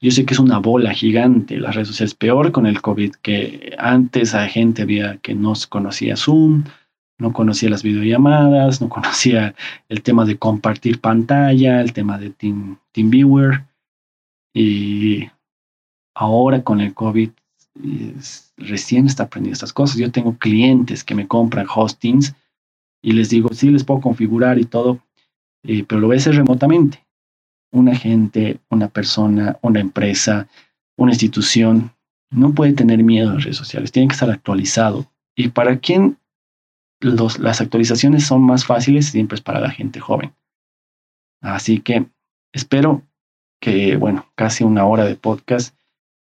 Yo 0.00 0.10
sé 0.10 0.26
que 0.26 0.34
es 0.34 0.40
una 0.40 0.58
bola 0.58 0.92
gigante, 0.94 1.58
las 1.58 1.76
redes 1.76 1.88
sociales 1.88 2.14
peor 2.14 2.50
con 2.50 2.66
el 2.66 2.82
COVID, 2.82 3.14
que 3.22 3.76
antes 3.78 4.34
a 4.34 4.48
gente 4.48 4.82
había 4.82 5.18
que 5.18 5.36
no 5.36 5.52
conocía 5.68 6.16
Zoom, 6.16 6.64
no 7.22 7.32
conocía 7.32 7.70
las 7.70 7.82
videollamadas, 7.82 8.80
no 8.80 8.88
conocía 8.88 9.54
el 9.88 10.02
tema 10.02 10.24
de 10.24 10.36
compartir 10.36 11.00
pantalla, 11.00 11.80
el 11.80 11.92
tema 11.92 12.18
de 12.18 12.30
Team, 12.30 12.78
TeamViewer. 12.92 13.64
Y 14.54 15.30
ahora 16.14 16.62
con 16.62 16.80
el 16.80 16.92
COVID 16.92 17.30
recién 18.58 19.06
está 19.06 19.24
aprendiendo 19.24 19.54
estas 19.54 19.72
cosas. 19.72 19.96
Yo 19.96 20.10
tengo 20.10 20.36
clientes 20.36 21.04
que 21.04 21.14
me 21.14 21.26
compran 21.26 21.66
hostings 21.74 22.34
y 23.02 23.12
les 23.12 23.30
digo, 23.30 23.48
sí, 23.54 23.70
les 23.70 23.84
puedo 23.84 24.00
configurar 24.00 24.58
y 24.58 24.64
todo, 24.64 25.00
eh, 25.64 25.84
pero 25.88 26.00
lo 26.00 26.08
voy 26.08 26.16
a 26.16 26.18
hacer 26.18 26.36
remotamente. 26.36 27.04
Un 27.72 27.88
agente, 27.88 28.60
una 28.68 28.88
persona, 28.88 29.56
una 29.62 29.80
empresa 29.80 30.46
una 30.96 31.12
institución 31.12 31.92
no 32.30 32.54
puede 32.54 32.72
tener 32.72 33.02
miedo 33.02 33.30
a 33.30 33.34
las 33.34 33.44
redes 33.44 33.56
sociales, 33.56 33.92
tiene 33.92 34.08
que 34.08 34.14
estar 34.14 34.30
actualizado. 34.30 35.06
Y 35.34 35.48
para 35.48 35.78
quien 35.78 36.16
las 37.02 37.60
actualizaciones 37.60 38.24
son 38.24 38.42
más 38.42 38.64
fáciles, 38.64 39.06
siempre 39.06 39.36
es 39.36 39.42
para 39.42 39.60
la 39.60 39.70
gente 39.70 40.00
joven. 40.00 40.32
Así 41.40 41.80
que 41.80 42.06
espero 42.52 43.02
que, 43.60 43.96
bueno, 43.96 44.30
casi 44.34 44.64
una 44.64 44.84
hora 44.86 45.04
de 45.04 45.16
podcast 45.16 45.76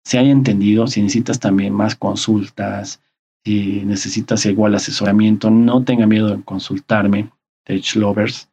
se 0.04 0.20
haya 0.20 0.32
entendido. 0.32 0.88
Si 0.88 1.02
necesitas 1.02 1.40
también 1.40 1.74
más 1.74 1.96
consultas, 1.96 3.02
si 3.44 3.86
necesitas 3.86 4.46
igual 4.46 4.76
asesoramiento, 4.76 5.50
no 5.50 5.84
tenga 5.84 6.06
miedo 6.06 6.34
en 6.34 6.42
consultarme. 6.42 7.32
Tech 7.64 7.96
Lovers, 7.96 8.50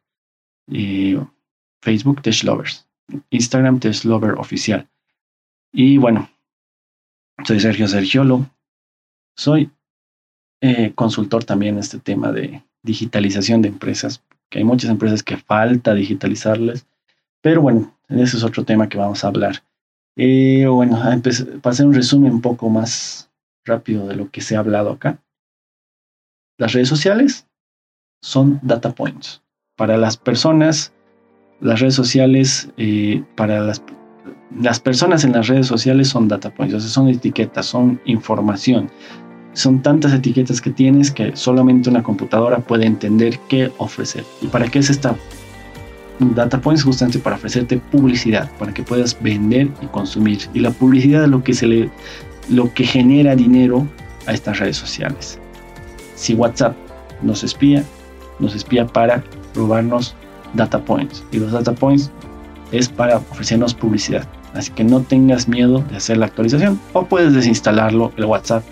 Facebook 1.81 2.21
Tech 2.21 2.43
Lovers, 2.43 2.85
Instagram 3.29 3.79
Tech 3.79 4.03
Lover 4.03 4.33
Oficial. 4.33 4.89
Y 5.71 5.97
bueno, 5.97 6.29
soy 7.45 7.61
Sergio 7.61 7.87
Sergiolo. 7.87 8.49
Soy 9.37 9.69
eh, 10.65 10.93
consultor 10.95 11.43
también 11.43 11.75
en 11.75 11.81
este 11.81 11.99
tema 11.99 12.31
de 12.31 12.63
digitalización 12.81 13.61
de 13.61 13.69
empresas, 13.69 14.23
que 14.49 14.57
hay 14.57 14.63
muchas 14.63 14.89
empresas 14.89 15.21
que 15.21 15.37
falta 15.37 15.93
digitalizarles, 15.93 16.87
pero 17.41 17.61
bueno, 17.61 17.95
ese 18.09 18.37
es 18.37 18.43
otro 18.43 18.63
tema 18.63 18.89
que 18.89 18.97
vamos 18.97 19.23
a 19.23 19.27
hablar. 19.27 19.63
Eh, 20.15 20.65
bueno, 20.65 20.99
para 21.61 21.71
hacer 21.71 21.85
un 21.85 21.93
resumen 21.93 22.33
un 22.33 22.41
poco 22.41 22.67
más 22.69 23.29
rápido 23.63 24.07
de 24.07 24.15
lo 24.15 24.31
que 24.31 24.41
se 24.41 24.55
ha 24.55 24.59
hablado 24.59 24.91
acá. 24.91 25.19
Las 26.57 26.73
redes 26.73 26.87
sociales 26.87 27.47
son 28.23 28.59
data 28.63 28.95
points. 28.95 29.43
Para 29.75 29.97
las 29.97 30.17
personas, 30.17 30.93
las 31.59 31.79
redes 31.79 31.95
sociales, 31.95 32.69
eh, 32.77 33.23
para 33.35 33.59
las 33.59 33.83
las 34.59 34.79
personas 34.79 35.23
en 35.23 35.33
las 35.33 35.47
redes 35.47 35.67
sociales 35.67 36.07
son 36.07 36.27
data 36.27 36.49
points, 36.49 36.73
o 36.73 36.79
son 36.79 37.09
etiquetas, 37.09 37.65
son 37.65 37.99
información. 38.05 38.89
Son 39.55 39.81
tantas 39.81 40.13
etiquetas 40.13 40.59
que 40.59 40.69
tienes 40.69 41.11
que 41.11 41.33
solamente 41.33 41.89
una 41.89 42.03
computadora 42.03 42.59
puede 42.59 42.85
entender 42.85 43.39
qué 43.47 43.71
ofrecer. 43.77 44.25
¿Y 44.41 44.47
para 44.47 44.67
qué 44.67 44.79
es 44.79 44.89
esta 44.89 45.15
data 46.19 46.59
points? 46.59 46.83
Justamente 46.83 47.19
para 47.19 47.37
ofrecerte 47.37 47.77
publicidad, 47.77 48.51
para 48.59 48.73
que 48.73 48.83
puedas 48.83 49.17
vender 49.21 49.69
y 49.81 49.85
consumir. 49.85 50.39
Y 50.53 50.59
la 50.59 50.71
publicidad 50.71 51.23
es 51.23 51.29
lo 51.29 51.41
que, 51.41 51.53
se 51.53 51.67
le, 51.67 51.89
lo 52.49 52.73
que 52.73 52.83
genera 52.83 53.33
dinero 53.33 53.87
a 54.27 54.33
estas 54.33 54.59
redes 54.59 54.75
sociales. 54.75 55.39
Si 56.15 56.33
WhatsApp 56.33 56.75
nos 57.21 57.45
espía, 57.45 57.81
nos 58.39 58.55
espía 58.55 58.85
para 58.85 59.23
robarnos 59.55 60.15
data 60.53 60.83
points. 60.83 61.23
Y 61.31 61.39
los 61.39 61.53
data 61.53 61.71
points 61.71 62.11
es 62.73 62.89
para 62.89 63.19
ofrecernos 63.31 63.73
publicidad. 63.73 64.27
Así 64.53 64.69
que 64.73 64.83
no 64.83 64.99
tengas 64.99 65.47
miedo 65.47 65.81
de 65.89 65.95
hacer 65.95 66.17
la 66.17 66.25
actualización 66.25 66.77
o 66.91 67.05
puedes 67.05 67.33
desinstalarlo 67.33 68.11
el 68.17 68.25
WhatsApp 68.25 68.65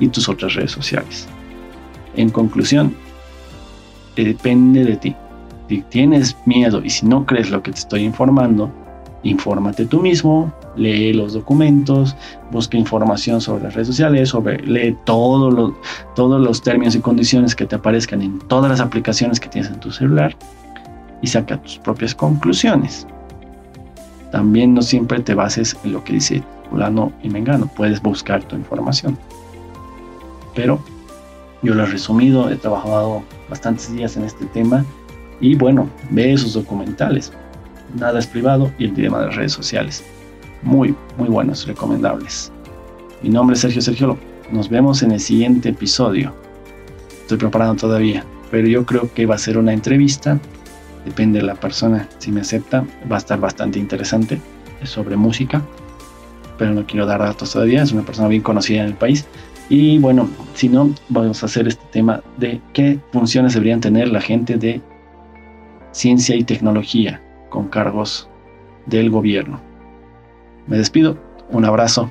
y 0.00 0.08
tus 0.08 0.28
otras 0.28 0.54
redes 0.54 0.72
sociales. 0.72 1.26
En 2.16 2.30
conclusión, 2.30 2.94
depende 4.16 4.84
de 4.84 4.96
ti. 4.96 5.16
Si 5.68 5.82
tienes 5.82 6.36
miedo 6.46 6.82
y 6.84 6.90
si 6.90 7.06
no 7.06 7.26
crees 7.26 7.50
lo 7.50 7.62
que 7.62 7.72
te 7.72 7.78
estoy 7.78 8.04
informando, 8.04 8.70
infórmate 9.22 9.86
tú 9.86 10.00
mismo, 10.00 10.52
lee 10.76 11.12
los 11.12 11.32
documentos, 11.32 12.16
busca 12.50 12.76
información 12.76 13.40
sobre 13.40 13.64
las 13.64 13.74
redes 13.74 13.88
sociales, 13.88 14.28
sobre, 14.28 14.58
lee 14.58 14.96
todos 15.04 15.74
los 16.16 16.62
términos 16.62 16.94
y 16.94 17.00
condiciones 17.00 17.54
que 17.54 17.66
te 17.66 17.76
aparezcan 17.76 18.22
en 18.22 18.38
todas 18.40 18.70
las 18.70 18.80
aplicaciones 18.80 19.40
que 19.40 19.48
tienes 19.48 19.70
en 19.70 19.80
tu 19.80 19.90
celular 19.90 20.36
y 21.22 21.26
saca 21.26 21.60
tus 21.60 21.78
propias 21.78 22.14
conclusiones. 22.14 23.06
También 24.30 24.74
no 24.74 24.82
siempre 24.82 25.20
te 25.20 25.34
bases 25.34 25.76
en 25.84 25.92
lo 25.92 26.04
que 26.04 26.14
dice 26.14 26.42
fulano 26.70 27.12
y 27.22 27.28
mengano, 27.28 27.66
puedes 27.66 28.02
buscar 28.02 28.42
tu 28.44 28.56
información. 28.56 29.18
Pero 30.56 30.80
yo 31.62 31.74
lo 31.74 31.84
he 31.84 31.86
resumido, 31.86 32.50
he 32.50 32.56
trabajado 32.56 33.22
bastantes 33.48 33.92
días 33.92 34.16
en 34.16 34.24
este 34.24 34.44
tema 34.46 34.84
y 35.40 35.54
bueno, 35.54 35.88
ve 36.10 36.32
esos 36.32 36.54
documentales. 36.54 37.32
Nada 37.96 38.18
es 38.18 38.26
privado 38.26 38.72
y 38.76 38.86
el 38.86 38.94
dilema 38.96 39.20
de 39.20 39.26
las 39.26 39.36
redes 39.36 39.52
sociales. 39.52 40.02
Muy, 40.62 40.96
muy 41.16 41.28
buenos, 41.28 41.64
recomendables. 41.68 42.50
Mi 43.22 43.28
nombre 43.28 43.54
es 43.54 43.60
Sergio 43.60 43.80
Sergio. 43.80 44.18
Nos 44.50 44.68
vemos 44.68 45.04
en 45.04 45.12
el 45.12 45.20
siguiente 45.20 45.68
episodio. 45.68 46.34
Estoy 47.20 47.38
preparando 47.38 47.76
todavía, 47.76 48.24
pero 48.50 48.66
yo 48.66 48.84
creo 48.84 49.08
que 49.14 49.26
va 49.26 49.36
a 49.36 49.38
ser 49.38 49.58
una 49.58 49.72
entrevista 49.72 50.40
depende 51.06 51.38
de 51.38 51.46
la 51.46 51.54
persona, 51.54 52.08
si 52.18 52.32
me 52.32 52.40
acepta, 52.42 52.84
va 53.10 53.16
a 53.16 53.18
estar 53.18 53.40
bastante 53.40 53.78
interesante, 53.78 54.40
es 54.82 54.90
sobre 54.90 55.16
música, 55.16 55.62
pero 56.58 56.74
no 56.74 56.84
quiero 56.84 57.06
dar 57.06 57.20
datos 57.20 57.52
todavía, 57.52 57.82
es 57.82 57.92
una 57.92 58.02
persona 58.02 58.28
bien 58.28 58.42
conocida 58.42 58.82
en 58.82 58.88
el 58.88 58.94
país. 58.94 59.24
Y 59.68 59.98
bueno, 59.98 60.28
si 60.54 60.68
no, 60.68 60.90
vamos 61.08 61.42
a 61.42 61.46
hacer 61.46 61.66
este 61.66 61.84
tema 61.90 62.22
de 62.36 62.60
qué 62.72 63.00
funciones 63.12 63.54
deberían 63.54 63.80
tener 63.80 64.08
la 64.08 64.20
gente 64.20 64.56
de 64.56 64.80
ciencia 65.90 66.36
y 66.36 66.44
tecnología 66.44 67.20
con 67.50 67.68
cargos 67.68 68.28
del 68.86 69.10
gobierno. 69.10 69.60
Me 70.66 70.78
despido, 70.78 71.18
un 71.50 71.64
abrazo, 71.64 72.10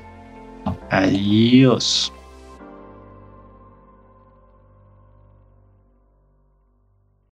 adiós. 0.89 2.11